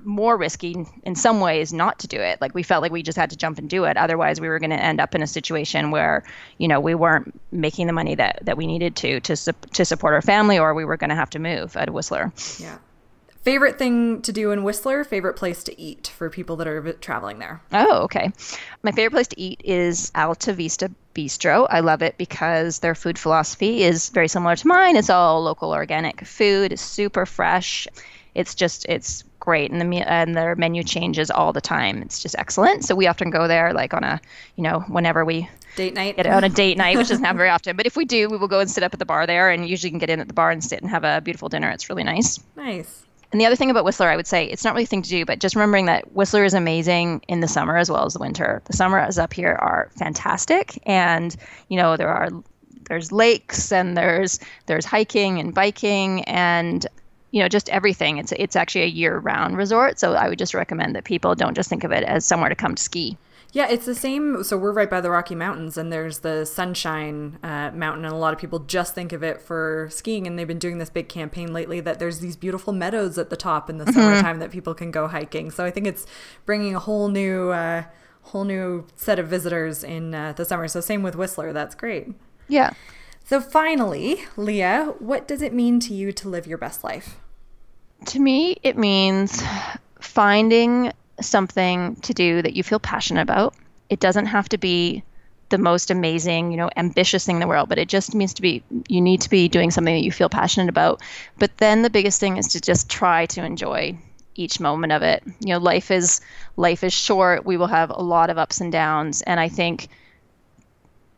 more 0.03 0.37
risky 0.37 0.85
in 1.03 1.15
some 1.15 1.39
ways 1.39 1.73
not 1.73 1.99
to 1.99 2.07
do 2.07 2.19
it 2.19 2.39
like 2.41 2.53
we 2.53 2.63
felt 2.63 2.81
like 2.81 2.91
we 2.91 3.03
just 3.03 3.17
had 3.17 3.29
to 3.29 3.37
jump 3.37 3.57
and 3.57 3.69
do 3.69 3.83
it 3.85 3.97
otherwise 3.97 4.39
we 4.39 4.47
were 4.47 4.59
going 4.59 4.69
to 4.69 4.81
end 4.81 4.99
up 4.99 5.15
in 5.15 5.21
a 5.21 5.27
situation 5.27 5.91
where 5.91 6.23
you 6.57 6.67
know 6.67 6.79
we 6.79 6.95
weren't 6.95 7.39
making 7.51 7.87
the 7.87 7.93
money 7.93 8.15
that 8.15 8.39
that 8.43 8.57
we 8.57 8.67
needed 8.67 8.95
to 8.95 9.19
to 9.19 9.35
to 9.73 9.85
support 9.85 10.13
our 10.13 10.21
family 10.21 10.57
or 10.57 10.73
we 10.73 10.85
were 10.85 10.97
going 10.97 11.09
to 11.09 11.15
have 11.15 11.29
to 11.29 11.39
move 11.39 11.75
at 11.77 11.91
whistler 11.91 12.31
yeah 12.59 12.77
Favorite 13.47 13.77
thing 13.77 14.21
to 14.23 14.33
do 14.33 14.51
in 14.51 14.65
Whistler? 14.65 15.05
Favorite 15.05 15.35
place 15.35 15.63
to 15.63 15.81
eat 15.81 16.11
for 16.17 16.29
people 16.29 16.57
that 16.57 16.67
are 16.67 16.91
traveling 16.91 17.39
there? 17.39 17.61
Oh, 17.71 17.99
okay. 17.99 18.33
My 18.83 18.91
favorite 18.91 19.13
place 19.13 19.27
to 19.29 19.39
eat 19.39 19.61
is 19.63 20.11
Alta 20.15 20.51
Vista 20.51 20.91
Bistro. 21.15 21.65
I 21.69 21.79
love 21.79 22.01
it 22.01 22.17
because 22.17 22.79
their 22.79 22.93
food 22.93 23.17
philosophy 23.17 23.83
is 23.83 24.09
very 24.09 24.27
similar 24.27 24.57
to 24.57 24.67
mine. 24.67 24.97
It's 24.97 25.09
all 25.09 25.41
local 25.41 25.71
organic 25.71 26.25
food, 26.27 26.73
it's 26.73 26.81
super 26.81 27.25
fresh. 27.25 27.87
It's 28.35 28.53
just 28.53 28.85
it's 28.89 29.23
great 29.47 29.71
and 29.71 29.79
the 29.79 29.97
and 29.99 30.35
their 30.35 30.57
menu 30.57 30.83
changes 30.83 31.31
all 31.31 31.53
the 31.53 31.61
time. 31.61 32.01
It's 32.01 32.21
just 32.21 32.35
excellent. 32.37 32.83
So 32.83 32.95
we 32.95 33.07
often 33.07 33.29
go 33.29 33.47
there 33.47 33.73
like 33.73 33.93
on 33.93 34.03
a, 34.03 34.19
you 34.57 34.63
know, 34.63 34.81
whenever 34.89 35.23
we 35.23 35.49
date 35.77 35.93
night. 35.93 36.17
Get 36.17 36.27
on 36.27 36.43
a 36.43 36.49
date 36.49 36.77
night, 36.77 36.97
which 36.97 37.07
doesn't 37.07 37.23
happen 37.23 37.37
very 37.37 37.49
often. 37.49 37.77
But 37.77 37.85
if 37.85 37.95
we 37.95 38.03
do, 38.03 38.27
we 38.27 38.35
will 38.35 38.49
go 38.49 38.59
and 38.59 38.69
sit 38.69 38.83
up 38.83 38.91
at 38.91 38.99
the 38.99 39.05
bar 39.05 39.25
there 39.25 39.49
and 39.49 39.65
usually 39.65 39.89
can 39.89 39.99
get 39.99 40.09
in 40.09 40.19
at 40.19 40.27
the 40.27 40.33
bar 40.33 40.51
and 40.51 40.61
sit 40.61 40.81
and 40.81 40.91
have 40.91 41.05
a 41.05 41.21
beautiful 41.21 41.47
dinner. 41.47 41.69
It's 41.69 41.89
really 41.89 42.03
nice. 42.03 42.41
Nice. 42.57 43.05
And 43.31 43.39
the 43.39 43.45
other 43.45 43.55
thing 43.55 43.71
about 43.71 43.85
Whistler, 43.85 44.09
I 44.09 44.17
would 44.17 44.27
say, 44.27 44.43
it's 44.47 44.65
not 44.65 44.73
really 44.73 44.83
a 44.83 44.87
thing 44.87 45.01
to 45.01 45.09
do, 45.09 45.23
but 45.23 45.39
just 45.39 45.55
remembering 45.55 45.85
that 45.85 46.13
Whistler 46.13 46.43
is 46.43 46.53
amazing 46.53 47.21
in 47.29 47.39
the 47.39 47.47
summer 47.47 47.77
as 47.77 47.89
well 47.89 48.05
as 48.05 48.15
the 48.15 48.19
winter. 48.19 48.61
The 48.65 48.73
summers 48.73 49.17
up 49.17 49.31
here 49.31 49.57
are 49.61 49.89
fantastic, 49.97 50.77
and 50.85 51.33
you 51.69 51.77
know 51.77 51.95
there 51.95 52.09
are 52.09 52.29
there's 52.89 53.13
lakes 53.13 53.71
and 53.71 53.95
there's 53.95 54.39
there's 54.65 54.85
hiking 54.85 55.39
and 55.39 55.53
biking 55.53 56.23
and 56.25 56.85
you 57.31 57.41
know 57.41 57.47
just 57.47 57.69
everything 57.69 58.17
it's 58.17 58.31
it's 58.33 58.55
actually 58.55 58.83
a 58.83 58.87
year 58.87 59.17
round 59.19 59.57
resort 59.57 59.99
so 59.99 60.13
i 60.13 60.29
would 60.29 60.39
just 60.39 60.53
recommend 60.53 60.95
that 60.95 61.03
people 61.03 61.35
don't 61.35 61.55
just 61.55 61.69
think 61.69 61.83
of 61.83 61.91
it 61.91 62.03
as 62.03 62.25
somewhere 62.25 62.49
to 62.49 62.55
come 62.55 62.75
to 62.75 62.81
ski 62.81 63.17
yeah, 63.53 63.67
it's 63.69 63.85
the 63.85 63.95
same. 63.95 64.43
So 64.43 64.57
we're 64.57 64.73
right 64.73 64.89
by 64.89 64.99
the 64.99 65.09
Rocky 65.09 65.33
Mountains, 65.33 65.77
and 65.77 65.91
there's 65.91 66.19
the 66.19 66.45
Sunshine 66.45 67.39
uh, 67.41 67.71
Mountain, 67.73 68.03
and 68.03 68.13
a 68.13 68.17
lot 68.17 68.33
of 68.33 68.39
people 68.39 68.59
just 68.59 68.93
think 68.93 69.13
of 69.13 69.23
it 69.23 69.41
for 69.41 69.87
skiing. 69.89 70.27
And 70.27 70.37
they've 70.37 70.47
been 70.47 70.59
doing 70.59 70.79
this 70.79 70.89
big 70.89 71.07
campaign 71.07 71.53
lately 71.53 71.79
that 71.79 71.97
there's 71.97 72.19
these 72.19 72.35
beautiful 72.35 72.73
meadows 72.73 73.17
at 73.17 73.29
the 73.29 73.37
top 73.37 73.69
in 73.69 73.77
the 73.77 73.85
mm-hmm. 73.85 73.99
summertime 73.99 74.39
that 74.39 74.51
people 74.51 74.73
can 74.73 74.91
go 74.91 75.07
hiking. 75.07 75.49
So 75.49 75.63
I 75.63 75.71
think 75.71 75.87
it's 75.87 76.05
bringing 76.45 76.75
a 76.75 76.79
whole 76.79 77.07
new, 77.07 77.51
uh, 77.51 77.85
whole 78.23 78.43
new 78.43 78.85
set 78.95 79.17
of 79.17 79.27
visitors 79.27 79.83
in 79.83 80.13
uh, 80.13 80.33
the 80.33 80.43
summer. 80.43 80.67
So 80.67 80.81
same 80.81 81.01
with 81.01 81.15
Whistler. 81.15 81.53
That's 81.53 81.73
great. 81.73 82.09
Yeah. 82.49 82.73
So 83.27 83.41
finally, 83.41 84.21
Leah, 84.37 84.93
what 84.99 85.27
does 85.27 85.41
it 85.41 85.53
mean 85.53 85.81
to 85.81 85.93
you 85.93 86.13
to 86.13 86.29
live 86.29 86.47
your 86.47 86.57
best 86.57 86.81
life? 86.81 87.17
To 88.05 88.19
me, 88.21 88.55
it 88.63 88.77
means 88.77 89.43
finding 89.99 90.93
something 91.19 91.97
to 91.97 92.13
do 92.13 92.41
that 92.41 92.55
you 92.55 92.63
feel 92.63 92.79
passionate 92.79 93.23
about. 93.23 93.53
It 93.89 93.99
doesn't 93.99 94.27
have 94.27 94.47
to 94.47 94.57
be 94.57 95.03
the 95.49 95.57
most 95.57 95.91
amazing, 95.91 96.51
you 96.51 96.57
know, 96.57 96.69
ambitious 96.77 97.25
thing 97.25 97.35
in 97.35 97.39
the 97.41 97.47
world, 97.47 97.67
but 97.67 97.77
it 97.77 97.89
just 97.89 98.15
means 98.15 98.33
to 98.35 98.41
be 98.41 98.63
you 98.87 99.01
need 99.01 99.19
to 99.19 99.29
be 99.29 99.49
doing 99.49 99.71
something 99.71 99.93
that 99.93 100.05
you 100.05 100.11
feel 100.13 100.29
passionate 100.29 100.69
about. 100.69 101.01
But 101.37 101.57
then 101.57 101.81
the 101.81 101.89
biggest 101.89 102.21
thing 102.21 102.37
is 102.37 102.47
to 102.53 102.61
just 102.61 102.89
try 102.89 103.25
to 103.25 103.43
enjoy 103.43 103.97
each 104.35 104.61
moment 104.61 104.93
of 104.93 105.01
it. 105.01 105.21
You 105.41 105.49
know, 105.49 105.59
life 105.59 105.91
is 105.91 106.21
life 106.55 106.81
is 106.81 106.93
short. 106.93 107.45
We 107.45 107.57
will 107.57 107.67
have 107.67 107.89
a 107.89 108.01
lot 108.01 108.29
of 108.29 108.37
ups 108.37 108.61
and 108.61 108.71
downs, 108.71 109.21
and 109.23 109.37
I 109.37 109.49
think 109.49 109.89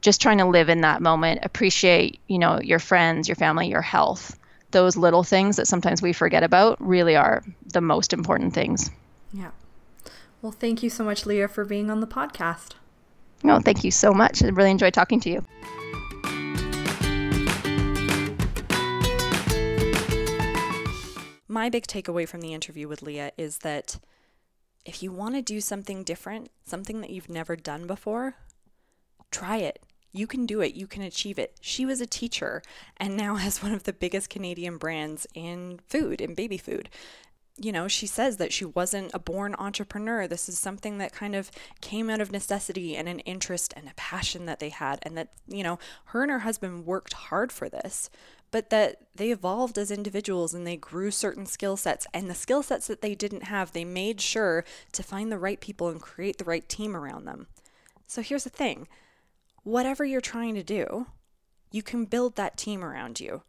just 0.02 0.22
trying 0.22 0.38
to 0.38 0.46
live 0.46 0.70
in 0.70 0.82
that 0.82 1.02
moment, 1.02 1.42
appreciate, 1.44 2.20
you 2.28 2.40
know, 2.40 2.60
your 2.62 2.80
friends, 2.80 3.28
your 3.28 3.36
family, 3.36 3.68
your 3.68 3.82
health. 3.82 4.38
Those 4.72 4.96
little 4.96 5.24
things 5.24 5.56
that 5.58 5.68
sometimes 5.68 6.02
we 6.02 6.14
forget 6.14 6.44
about 6.44 6.78
really 6.80 7.16
are 7.16 7.44
the 7.74 7.82
most 7.82 8.14
important 8.14 8.54
things. 8.54 8.92
Yeah. 9.34 9.52
Well, 10.42 10.52
thank 10.52 10.84
you 10.84 10.90
so 10.90 11.04
much, 11.04 11.26
Leah, 11.26 11.48
for 11.48 11.66
being 11.66 11.90
on 11.90 12.00
the 12.00 12.08
podcast. 12.08 12.74
No, 13.44 13.60
thank 13.60 13.84
you 13.84 13.92
so 13.92 14.14
much. 14.14 14.44
I 14.44 14.48
really 14.48 14.72
enjoyed 14.72 14.94
talking 14.94 15.20
to 15.22 15.30
you. 15.30 15.46
My 21.48 21.70
big 21.70 21.88
takeaway 21.88 22.28
from 22.28 22.42
the 22.42 22.54
interview 22.54 22.88
with 22.88 23.02
Leah 23.02 23.32
is 23.38 23.60
that 23.60 24.00
if 24.86 25.02
you 25.02 25.12
want 25.12 25.36
to 25.36 25.42
do 25.42 25.60
something 25.60 26.04
different, 26.04 26.52
something 26.64 27.02
that 27.02 27.10
you've 27.10 27.30
never 27.30 27.56
done 27.56 27.88
before, 27.88 28.36
try 29.32 29.58
it. 29.58 29.82
You 30.12 30.28
can 30.28 30.46
do 30.46 30.62
it. 30.62 30.76
You 30.76 30.88
can 30.88 31.04
achieve 31.04 31.38
it. 31.38 31.56
She 31.62 31.86
was 31.86 32.02
a 32.02 32.06
teacher 32.06 32.62
and 32.98 33.16
now 33.16 33.36
has 33.36 33.62
one 33.62 33.74
of 33.74 33.84
the 33.84 33.94
biggest 33.94 34.30
Canadian 34.30 34.78
brands 34.78 35.28
in 35.34 35.80
food, 35.88 36.22
in 36.22 36.34
baby 36.34 36.58
food 36.58 36.90
you 37.60 37.72
know, 37.72 37.88
she 37.88 38.08
says 38.08 38.38
that 38.38 38.54
she 38.54 38.66
wasn't 38.66 39.12
a 39.14 39.20
born 39.20 39.56
entrepreneur. 39.60 40.28
This 40.28 40.48
is 40.48 40.58
something 40.58 40.98
that 40.98 41.12
kind 41.12 41.36
of 41.36 41.52
came 41.82 42.10
out 42.10 42.22
of 42.22 42.32
necessity 42.32 42.96
and 42.96 43.08
an 43.08 43.20
interest 43.20 43.74
and 43.76 43.88
a 43.88 43.94
passion 43.96 44.46
that 44.46 44.60
they 44.60 44.70
had. 44.70 45.00
And 45.04 45.18
that, 45.18 45.30
you 45.48 45.64
know, 45.64 45.78
her 46.06 46.24
and 46.24 46.32
her 46.32 46.40
husband 46.40 46.86
worked 46.86 47.14
hard 47.14 47.52
for 47.52 47.68
this, 47.68 48.10
but 48.52 48.70
that 48.70 49.02
they 49.16 49.32
evolved 49.32 49.78
as 49.78 49.92
individuals 49.92 50.54
and 50.54 50.66
they 50.66 50.78
grew 50.78 51.12
certain 51.12 51.46
skill 51.46 51.76
sets. 51.76 52.08
And 52.14 52.30
the 52.30 52.36
skill 52.36 52.64
sets 52.64 52.88
that 52.88 53.02
they 53.02 53.14
didn't 53.14 53.44
have, 53.44 53.74
they 53.74 53.86
made 53.86 54.22
sure 54.22 54.64
to 54.94 55.04
find 55.04 55.32
the 55.32 55.40
right 55.40 55.60
people 55.60 55.90
and 55.90 56.02
create 56.02 56.38
the 56.38 56.46
right 56.46 56.68
team 56.68 56.96
around 56.96 57.26
them. 57.26 57.48
So 58.08 58.22
here's 58.22 58.46
the 58.46 58.50
thing 58.50 58.88
whatever 59.70 60.04
you're 60.04 60.22
trying 60.22 60.56
to 60.56 60.64
do, 60.64 61.08
you 61.72 61.84
can 61.84 62.06
build 62.06 62.36
that 62.36 62.58
team 62.58 62.84
around 62.84 63.20
you. 63.20 63.44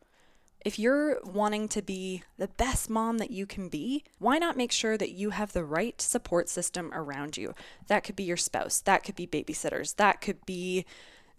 If 0.62 0.78
you're 0.78 1.18
wanting 1.24 1.68
to 1.68 1.80
be 1.80 2.22
the 2.36 2.48
best 2.48 2.90
mom 2.90 3.16
that 3.16 3.30
you 3.30 3.46
can 3.46 3.70
be, 3.70 4.04
why 4.18 4.36
not 4.36 4.58
make 4.58 4.72
sure 4.72 4.98
that 4.98 5.12
you 5.12 5.30
have 5.30 5.54
the 5.54 5.64
right 5.64 5.98
support 6.00 6.50
system 6.50 6.92
around 6.92 7.38
you? 7.38 7.54
That 7.86 8.04
could 8.04 8.16
be 8.16 8.24
your 8.24 8.36
spouse, 8.36 8.80
that 8.82 9.02
could 9.02 9.16
be 9.16 9.26
babysitters, 9.26 9.96
that 9.96 10.20
could 10.20 10.44
be 10.44 10.84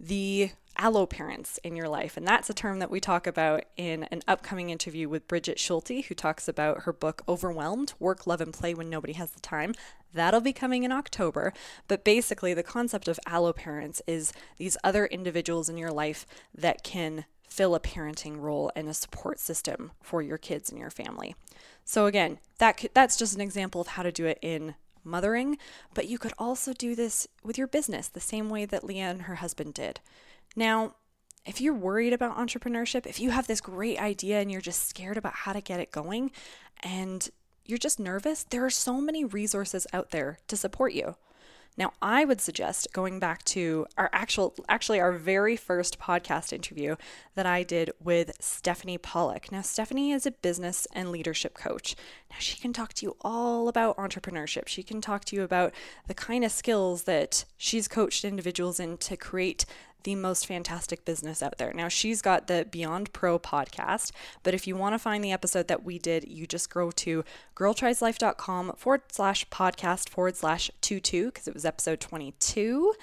the 0.02 0.52
allo 0.78 1.06
parents 1.06 1.60
in 1.64 1.76
your 1.76 1.88
life. 1.88 2.18
And 2.18 2.28
that's 2.28 2.50
a 2.50 2.56
term 2.56 2.80
that 2.80 2.90
we 2.90 3.00
talk 3.00 3.28
about 3.28 3.66
in 3.78 4.04
an 4.06 4.22
upcoming 4.28 4.70
interview 4.70 5.08
with 5.08 5.28
Brigid 5.28 5.60
Schulte, 5.60 6.06
who 6.06 6.16
talks 6.16 6.48
about 6.48 6.84
her 6.84 6.94
book 6.94 7.22
Overwhelmed 7.28 7.94
Work, 8.00 8.26
Love, 8.26 8.42
and 8.42 8.54
Play 8.54 8.74
When 8.74 8.90
Nobody 8.90 9.14
Has 9.14 9.32
the 9.32 9.40
Time. 9.42 9.76
That'll 10.14 10.42
be 10.42 10.54
coming 10.54 10.84
in 10.84 10.92
October. 10.92 11.54
But 11.88 12.04
basically, 12.04 12.54
the 12.54 12.64
concept 12.64 13.08
of 13.08 13.20
allo 13.28 13.54
parents 13.54 14.02
is 14.08 14.34
these 14.58 14.78
other 14.84 15.06
individuals 15.06 15.70
in 15.70 15.78
your 15.78 15.92
life 15.92 16.26
that 16.56 16.84
can 16.84 17.26
fill 17.48 17.76
a 17.76 17.80
parenting 17.80 18.40
role 18.40 18.72
and 18.76 18.88
a 18.88 18.94
support 18.94 19.40
system 19.40 19.92
for 20.02 20.22
your 20.22 20.38
kids 20.38 20.70
and 20.70 20.80
your 20.80 20.90
family. 20.90 21.36
So 21.84 22.06
again, 22.06 22.40
that 22.60 22.86
that's 22.94 23.18
just 23.18 23.36
an 23.36 23.42
example 23.42 23.82
of 23.82 23.88
how 23.88 24.04
to 24.04 24.12
do 24.12 24.26
it 24.26 24.40
in 24.42 24.76
mothering, 25.04 25.58
but 25.94 26.08
you 26.08 26.18
could 26.18 26.34
also 26.38 26.74
do 26.74 26.96
this 26.96 27.28
with 27.44 27.58
your 27.58 27.68
business 27.68 28.08
the 28.08 28.20
same 28.20 28.50
way 28.50 28.66
that 28.66 28.84
Leah 28.84 29.10
and 29.10 29.24
her 29.24 29.36
husband 29.36 29.74
did. 29.74 30.00
Now, 30.56 30.96
if 31.46 31.60
you're 31.60 31.74
worried 31.74 32.14
about 32.14 32.38
entrepreneurship, 32.38 33.06
if 33.06 33.20
you 33.20 33.32
have 33.32 33.48
this 33.48 33.62
great 33.62 34.00
idea 34.00 34.40
and 34.40 34.52
you're 34.52 34.62
just 34.62 34.88
scared 34.88 35.18
about 35.18 35.34
how 35.34 35.54
to 35.54 35.62
get 35.62 35.80
it 35.80 35.92
going 35.92 36.32
and 36.82 37.30
you're 37.66 37.78
just 37.78 38.00
nervous, 38.00 38.44
there 38.44 38.66
are 38.66 38.70
so 38.70 39.02
many 39.02 39.26
resources 39.26 39.88
out 39.94 40.12
there 40.12 40.40
to 40.48 40.58
support 40.58 40.94
you. 40.94 41.16
Now, 41.78 41.94
I 42.02 42.26
would 42.26 42.42
suggest 42.42 42.90
going 42.92 43.20
back 43.20 43.44
to 43.46 43.86
our 43.98 44.10
actual, 44.12 44.54
actually, 44.68 45.00
our 45.00 45.14
very 45.14 45.56
first 45.56 46.00
podcast 46.00 46.52
interview 46.52 46.98
that 47.36 47.46
I 47.46 47.64
did 47.64 47.92
with 48.04 48.36
Stephanie 48.42 48.98
Pollock. 48.98 49.52
Now, 49.52 49.62
Stephanie 49.62 50.12
is 50.12 50.26
a 50.26 50.32
business 50.32 50.86
and 50.94 51.12
leadership 51.12 51.54
coach. 51.54 51.96
Now, 52.30 52.36
she 52.40 52.58
can 52.60 52.74
talk 52.74 52.94
to 52.96 53.06
you 53.06 53.16
all 53.22 53.70
about 53.70 53.98
entrepreneurship. 53.98 54.68
She 54.68 54.84
can 54.84 55.00
talk 55.00 55.24
to 55.26 55.36
you 55.36 55.44
about 55.44 55.74
the 56.08 56.14
kind 56.14 56.44
of 56.44 56.52
skills 56.52 57.04
that 57.04 57.46
she's 57.58 57.88
coached 57.88 58.26
individuals 58.26 58.80
in 58.80 58.98
to 58.98 59.16
create 59.16 59.66
the 60.04 60.16
most 60.16 60.46
fantastic 60.46 61.06
business 61.06 61.42
out 61.42 61.58
there. 61.58 61.74
Now, 61.74 61.88
she's 61.88 62.22
got 62.22 62.48
the 62.48 62.68
Beyond 62.70 63.14
Pro 63.14 63.40
podcast, 63.40 64.12
but 64.44 64.54
if 64.54 64.68
you 64.68 64.76
want 64.76 64.94
to 64.94 65.00
find 65.00 65.24
the 65.24 65.32
episode 65.32 65.68
that 65.68 65.84
we 65.84 66.00
did, 66.00 66.28
you 66.28 66.46
just 66.46 66.70
go 66.70 66.92
to 66.92 67.24
girltrieslife.com 67.56 68.74
forward 68.78 69.02
slash 69.12 69.48
podcast 69.50 70.10
forward 70.10 70.36
slash 70.36 70.70
22 70.82 71.26
because 71.28 71.48
it 71.48 71.54
was 71.54 71.66
episode 71.66 72.00
22. 72.00 72.94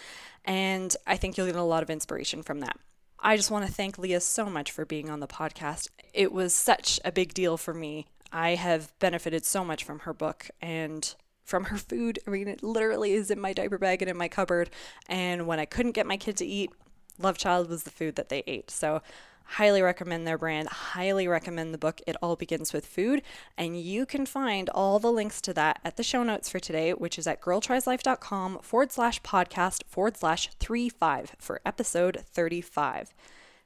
And 0.44 0.96
I 1.06 1.16
think 1.16 1.36
you'll 1.36 1.46
get 1.46 1.56
a 1.56 1.62
lot 1.62 1.82
of 1.82 1.90
inspiration 1.90 2.42
from 2.42 2.60
that. 2.60 2.78
I 3.20 3.36
just 3.36 3.50
want 3.50 3.66
to 3.66 3.72
thank 3.72 3.98
Leah 3.98 4.20
so 4.20 4.46
much 4.46 4.70
for 4.70 4.84
being 4.84 5.10
on 5.10 5.20
the 5.20 5.26
podcast. 5.26 5.88
It 6.14 6.32
was 6.32 6.54
such 6.54 7.00
a 7.04 7.10
big 7.10 7.34
deal 7.34 7.56
for 7.56 7.74
me. 7.74 8.06
I 8.32 8.54
have 8.54 8.96
benefited 8.98 9.44
so 9.44 9.64
much 9.64 9.84
from 9.84 10.00
her 10.00 10.12
book 10.12 10.48
and 10.60 11.14
from 11.44 11.64
her 11.64 11.76
food. 11.76 12.18
I 12.26 12.30
mean, 12.30 12.46
it 12.46 12.62
literally 12.62 13.12
is 13.12 13.30
in 13.30 13.40
my 13.40 13.52
diaper 13.52 13.78
bag 13.78 14.02
and 14.02 14.10
in 14.10 14.16
my 14.16 14.28
cupboard. 14.28 14.70
And 15.08 15.46
when 15.46 15.58
I 15.58 15.64
couldn't 15.64 15.92
get 15.92 16.06
my 16.06 16.16
kid 16.16 16.36
to 16.38 16.46
eat, 16.46 16.70
Love 17.18 17.38
Child 17.38 17.68
was 17.68 17.82
the 17.82 17.90
food 17.90 18.16
that 18.16 18.28
they 18.28 18.42
ate. 18.46 18.70
So, 18.70 19.02
highly 19.44 19.80
recommend 19.80 20.26
their 20.26 20.38
brand. 20.38 20.68
Highly 20.68 21.26
recommend 21.26 21.72
the 21.72 21.78
book 21.78 22.00
It 22.06 22.16
All 22.22 22.36
Begins 22.36 22.72
with 22.72 22.86
Food. 22.86 23.22
And 23.56 23.80
you 23.80 24.04
can 24.06 24.26
find 24.26 24.68
all 24.70 24.98
the 24.98 25.12
links 25.12 25.40
to 25.42 25.54
that 25.54 25.80
at 25.84 25.96
the 25.96 26.02
show 26.02 26.22
notes 26.22 26.48
for 26.48 26.58
today, 26.58 26.92
which 26.92 27.18
is 27.18 27.26
at 27.26 27.40
girltrieslife.com 27.40 28.58
forward 28.62 28.92
slash 28.92 29.22
podcast 29.22 29.84
forward 29.86 30.16
slash 30.16 30.50
three 30.60 30.88
five 30.88 31.34
for 31.38 31.60
episode 31.64 32.24
35. 32.32 33.14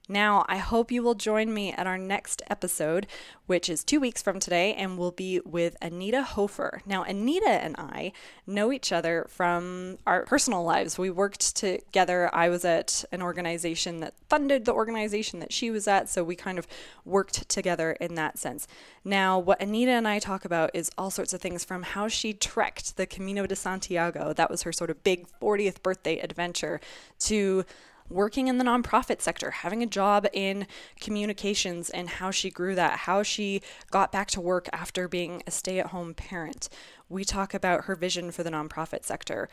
Now, 0.09 0.45
I 0.49 0.57
hope 0.57 0.91
you 0.91 1.01
will 1.03 1.15
join 1.15 1.55
me 1.55 1.73
at 1.73 1.87
our 1.87 1.97
next 1.97 2.43
episode, 2.51 3.07
which 3.47 3.69
is 3.69 3.85
two 3.85 4.01
weeks 4.01 4.21
from 4.21 4.41
today, 4.41 4.75
and 4.75 4.99
will 4.99 5.13
be 5.13 5.41
with 5.45 5.77
Anita 5.81 6.23
Hofer. 6.23 6.83
Now, 6.85 7.05
Anita 7.05 7.49
and 7.49 7.77
I 7.79 8.13
know 8.45 8.73
each 8.73 8.91
other 8.91 9.27
from 9.29 9.99
our 10.05 10.25
personal 10.25 10.65
lives. 10.65 10.99
We 10.99 11.11
worked 11.11 11.55
together. 11.55 12.29
I 12.35 12.49
was 12.49 12.65
at 12.65 13.05
an 13.13 13.23
organization 13.23 14.01
that 14.01 14.15
funded 14.29 14.65
the 14.65 14.73
organization 14.73 15.39
that 15.39 15.53
she 15.53 15.71
was 15.71 15.87
at, 15.87 16.09
so 16.09 16.25
we 16.25 16.35
kind 16.35 16.59
of 16.59 16.67
worked 17.05 17.49
together 17.49 17.93
in 17.93 18.17
that 18.17 18.39
sense. 18.39 18.67
Now, 19.05 19.39
what 19.39 19.63
Anita 19.63 19.93
and 19.93 20.09
I 20.09 20.19
talk 20.19 20.45
about 20.45 20.71
is 20.75 20.91
all 20.99 21.11
sorts 21.11 21.33
of 21.33 21.41
things 21.41 21.65
from 21.65 21.85
how 21.85 22.09
she 22.09 22.33
trekked 22.33 22.97
the 22.97 23.07
Camino 23.07 23.47
de 23.47 23.55
Santiago, 23.55 24.33
that 24.33 24.51
was 24.51 24.63
her 24.63 24.73
sort 24.73 24.91
of 24.91 25.05
big 25.05 25.27
40th 25.41 25.81
birthday 25.81 26.19
adventure, 26.19 26.81
to 27.21 27.65
working 28.13 28.49
in 28.49 28.59
the 28.59 28.65
nonprofit 28.65 29.21
sector, 29.21 29.51
having 29.51 29.83
a 29.83 29.87
job 29.87 30.27
in 30.33 30.67
communications, 31.01 31.91
and 31.91 32.09
how 32.09 32.31
she 32.31 32.51
grew 32.51 32.75
that, 32.75 33.01
how 33.01 33.23
she 33.23 33.63
got 33.91 34.13
back 34.13 34.29
to 34.29 34.41
work 34.41 34.69
after 34.73 35.09
being 35.09 35.43
a 35.47 35.51
stay 35.51 35.79
at 35.79 35.87
home 35.87 36.15
parent. 36.15 36.69
We 37.09 37.25
talk 37.25 37.55
about 37.55 37.85
her 37.85 37.97
vision 37.97 38.31
for 38.31 38.43
the 38.43 38.51
nonprofit 38.51 39.05
sector. 39.05 39.49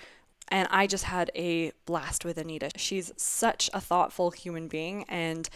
And 0.51 0.67
I 0.71 0.87
just 0.87 1.03
had 1.03 1.29
a 1.35 1.73
blast 1.85 2.25
with 2.25 2.37
Anita. 2.37 2.71
She's 2.75 3.11
such 3.17 3.69
a 3.73 3.79
thoughtful 3.79 4.31
human 4.31 4.67
being, 4.67 5.05
and 5.07 5.47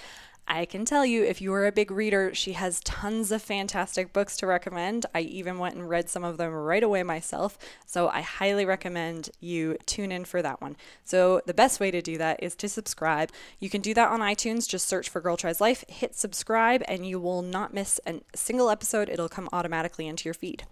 I 0.48 0.66
can 0.66 0.84
tell 0.84 1.06
you, 1.06 1.24
if 1.24 1.42
you 1.42 1.54
are 1.54 1.66
a 1.66 1.72
big 1.72 1.90
reader, 1.90 2.36
she 2.36 2.54
has 2.54 2.82
tons 2.82 3.32
of 3.32 3.42
fantastic 3.42 4.12
books 4.12 4.36
to 4.38 4.48
recommend. 4.48 5.06
I 5.16 5.22
even 5.22 5.58
went 5.58 5.76
and 5.76 5.90
read 5.90 6.10
some 6.10 6.24
of 6.24 6.38
them 6.38 6.52
right 6.52 6.84
away 6.84 7.02
myself. 7.02 7.58
So 7.86 8.10
I 8.10 8.22
highly 8.22 8.66
recommend 8.66 9.30
you 9.40 9.78
tune 9.86 10.12
in 10.12 10.26
for 10.26 10.42
that 10.42 10.62
one. 10.62 10.76
So 11.06 11.42
the 11.46 11.54
best 11.54 11.80
way 11.80 11.92
to 11.92 12.02
do 12.02 12.18
that 12.18 12.44
is 12.44 12.56
to 12.56 12.68
subscribe. 12.68 13.32
You 13.60 13.70
can 13.70 13.82
do 13.82 13.94
that 13.94 14.12
on 14.12 14.20
iTunes. 14.20 14.68
Just 14.68 14.88
search 14.88 15.10
for 15.10 15.22
Girl 15.22 15.38
Tries 15.38 15.62
Life, 15.62 15.86
hit 15.88 16.14
subscribe, 16.14 16.84
and 16.88 17.08
you 17.08 17.20
will 17.20 17.42
not 17.42 17.74
miss 17.74 18.00
a 18.06 18.22
single 18.36 18.70
episode. 18.70 19.10
It'll 19.10 19.30
come 19.30 19.48
automatically 19.54 20.08
into 20.08 20.26
your 20.26 20.34
feed. 20.34 20.66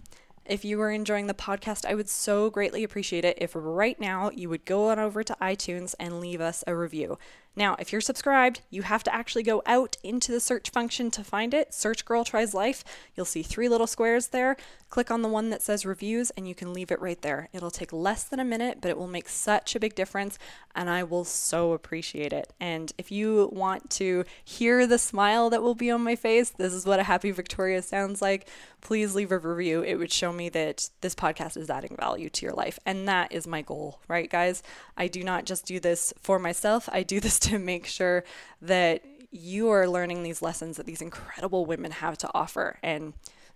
If 0.43 0.65
you 0.65 0.81
are 0.81 0.91
enjoying 0.91 1.27
the 1.27 1.33
podcast, 1.33 1.85
I 1.85 1.93
would 1.93 2.09
so 2.09 2.49
greatly 2.49 2.83
appreciate 2.83 3.23
it 3.23 3.37
if 3.39 3.51
right 3.53 3.99
now 3.99 4.31
you 4.31 4.49
would 4.49 4.65
go 4.65 4.89
on 4.89 4.99
over 4.99 5.23
to 5.23 5.37
iTunes 5.39 5.93
and 5.99 6.19
leave 6.19 6.41
us 6.41 6.63
a 6.65 6.75
review. 6.75 7.17
Now, 7.55 7.75
if 7.79 7.91
you're 7.91 7.99
subscribed, 7.99 8.61
you 8.69 8.83
have 8.83 9.03
to 9.03 9.13
actually 9.13 9.43
go 9.43 9.61
out 9.65 9.97
into 10.03 10.31
the 10.31 10.39
search 10.39 10.69
function 10.69 11.11
to 11.11 11.23
find 11.23 11.53
it. 11.53 11.73
Search 11.73 12.05
Girl 12.05 12.23
Tries 12.23 12.53
Life. 12.53 12.83
You'll 13.15 13.25
see 13.25 13.43
three 13.43 13.67
little 13.67 13.87
squares 13.87 14.27
there. 14.27 14.55
Click 14.89 15.11
on 15.11 15.21
the 15.21 15.29
one 15.29 15.49
that 15.49 15.61
says 15.61 15.85
reviews 15.85 16.31
and 16.31 16.47
you 16.47 16.55
can 16.55 16.73
leave 16.73 16.91
it 16.91 17.01
right 17.01 17.21
there. 17.21 17.49
It'll 17.53 17.71
take 17.71 17.93
less 17.93 18.23
than 18.25 18.39
a 18.39 18.45
minute, 18.45 18.79
but 18.81 18.89
it 18.89 18.97
will 18.97 19.07
make 19.07 19.29
such 19.29 19.75
a 19.75 19.79
big 19.79 19.95
difference 19.95 20.37
and 20.75 20.89
I 20.89 21.03
will 21.03 21.23
so 21.23 21.73
appreciate 21.73 22.33
it. 22.33 22.51
And 22.59 22.91
if 22.97 23.11
you 23.11 23.49
want 23.53 23.89
to 23.91 24.25
hear 24.43 24.85
the 24.87 24.97
smile 24.97 25.49
that 25.49 25.61
will 25.61 25.75
be 25.75 25.91
on 25.91 26.03
my 26.03 26.15
face, 26.15 26.49
this 26.49 26.73
is 26.73 26.85
what 26.85 26.99
a 26.99 27.03
happy 27.03 27.31
Victoria 27.31 27.81
sounds 27.81 28.21
like, 28.21 28.47
please 28.81 29.15
leave 29.15 29.31
a 29.31 29.37
review. 29.37 29.81
It 29.81 29.95
would 29.95 30.11
show 30.11 30.33
me 30.33 30.49
that 30.49 30.89
this 31.01 31.15
podcast 31.15 31.55
is 31.55 31.69
adding 31.69 31.95
value 31.97 32.29
to 32.29 32.45
your 32.45 32.53
life. 32.53 32.77
And 32.85 33.07
that 33.07 33.31
is 33.31 33.47
my 33.47 33.61
goal, 33.61 33.99
right, 34.07 34.29
guys? 34.29 34.61
I 34.97 35.07
do 35.07 35.23
not 35.23 35.45
just 35.45 35.65
do 35.65 35.79
this 35.79 36.13
for 36.19 36.37
myself, 36.39 36.89
I 36.91 37.03
do 37.03 37.19
this 37.19 37.39
to 37.51 37.59
make 37.59 37.85
sure 37.85 38.23
that 38.61 39.03
you 39.31 39.69
are 39.69 39.87
learning 39.87 40.23
these 40.23 40.41
lessons 40.41 40.77
that 40.77 40.85
these 40.85 41.01
incredible 41.01 41.65
women 41.65 41.91
have 41.91 42.17
to 42.19 42.29
offer. 42.33 42.77
And, 42.83 43.13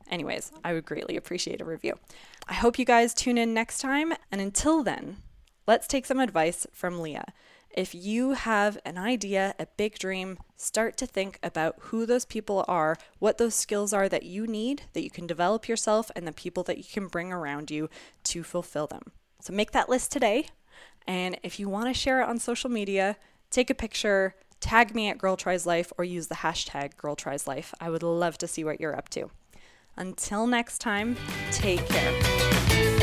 anyways, 0.10 0.52
I 0.64 0.74
would 0.74 0.86
greatly 0.86 1.18
appreciate 1.18 1.62
a 1.62 1.66
review. 1.66 2.00
I 2.48 2.54
hope 2.54 2.80
you 2.80 2.86
guys 2.86 3.14
tune 3.14 3.38
in 3.38 3.54
next 3.54 3.80
time. 3.80 4.14
And 4.32 4.40
until 4.40 4.84
then, 4.84 5.18
let's 5.68 5.88
take 5.88 6.06
some 6.06 6.20
advice 6.20 6.66
from 6.72 7.02
Leah. 7.02 7.34
If 7.76 7.94
you 7.94 8.32
have 8.32 8.78
an 8.86 8.98
idea, 8.98 9.54
a 9.60 9.68
big 9.76 10.00
dream, 10.00 10.38
start 10.56 10.96
to 10.98 11.06
think 11.06 11.40
about 11.44 11.76
who 11.80 12.06
those 12.06 12.24
people 12.24 12.64
are, 12.70 12.96
what 13.20 13.38
those 13.38 13.54
skills 13.54 13.92
are 13.92 14.08
that 14.08 14.24
you 14.24 14.48
need, 14.48 14.84
that 14.94 15.04
you 15.04 15.10
can 15.10 15.28
develop 15.28 15.68
yourself, 15.68 16.10
and 16.16 16.26
the 16.26 16.32
people 16.32 16.64
that 16.64 16.78
you 16.78 16.86
can 16.86 17.08
bring 17.08 17.34
around 17.34 17.70
you 17.70 17.90
to 18.24 18.44
fulfill 18.44 18.88
them. 18.88 19.12
So 19.42 19.52
make 19.52 19.72
that 19.72 19.90
list 19.90 20.14
today. 20.14 20.48
And 21.06 21.38
if 21.44 21.60
you 21.60 21.68
want 21.68 21.94
to 21.94 21.94
share 21.94 22.22
it 22.22 22.30
on 22.30 22.40
social 22.40 22.70
media, 22.70 23.18
take 23.56 23.70
a 23.70 23.74
picture, 23.74 24.36
tag 24.60 24.94
me 24.94 25.08
at 25.08 25.18
Girl 25.18 25.38
Tries 25.38 25.66
Life, 25.66 25.94
or 25.98 26.04
use 26.04 26.28
the 26.28 26.36
hashtag 26.36 26.98
Girl 26.98 27.16
Tries 27.16 27.48
Life. 27.48 27.74
I 27.80 27.90
would 27.90 28.04
love 28.04 28.38
to 28.40 28.48
see 28.48 28.66
what 28.66 28.82
you're 28.82 28.96
up 28.96 29.08
to. 29.10 29.32
Until 29.96 30.46
next 30.46 30.80
time, 30.80 31.16
take 31.52 31.88
care. 31.88 32.95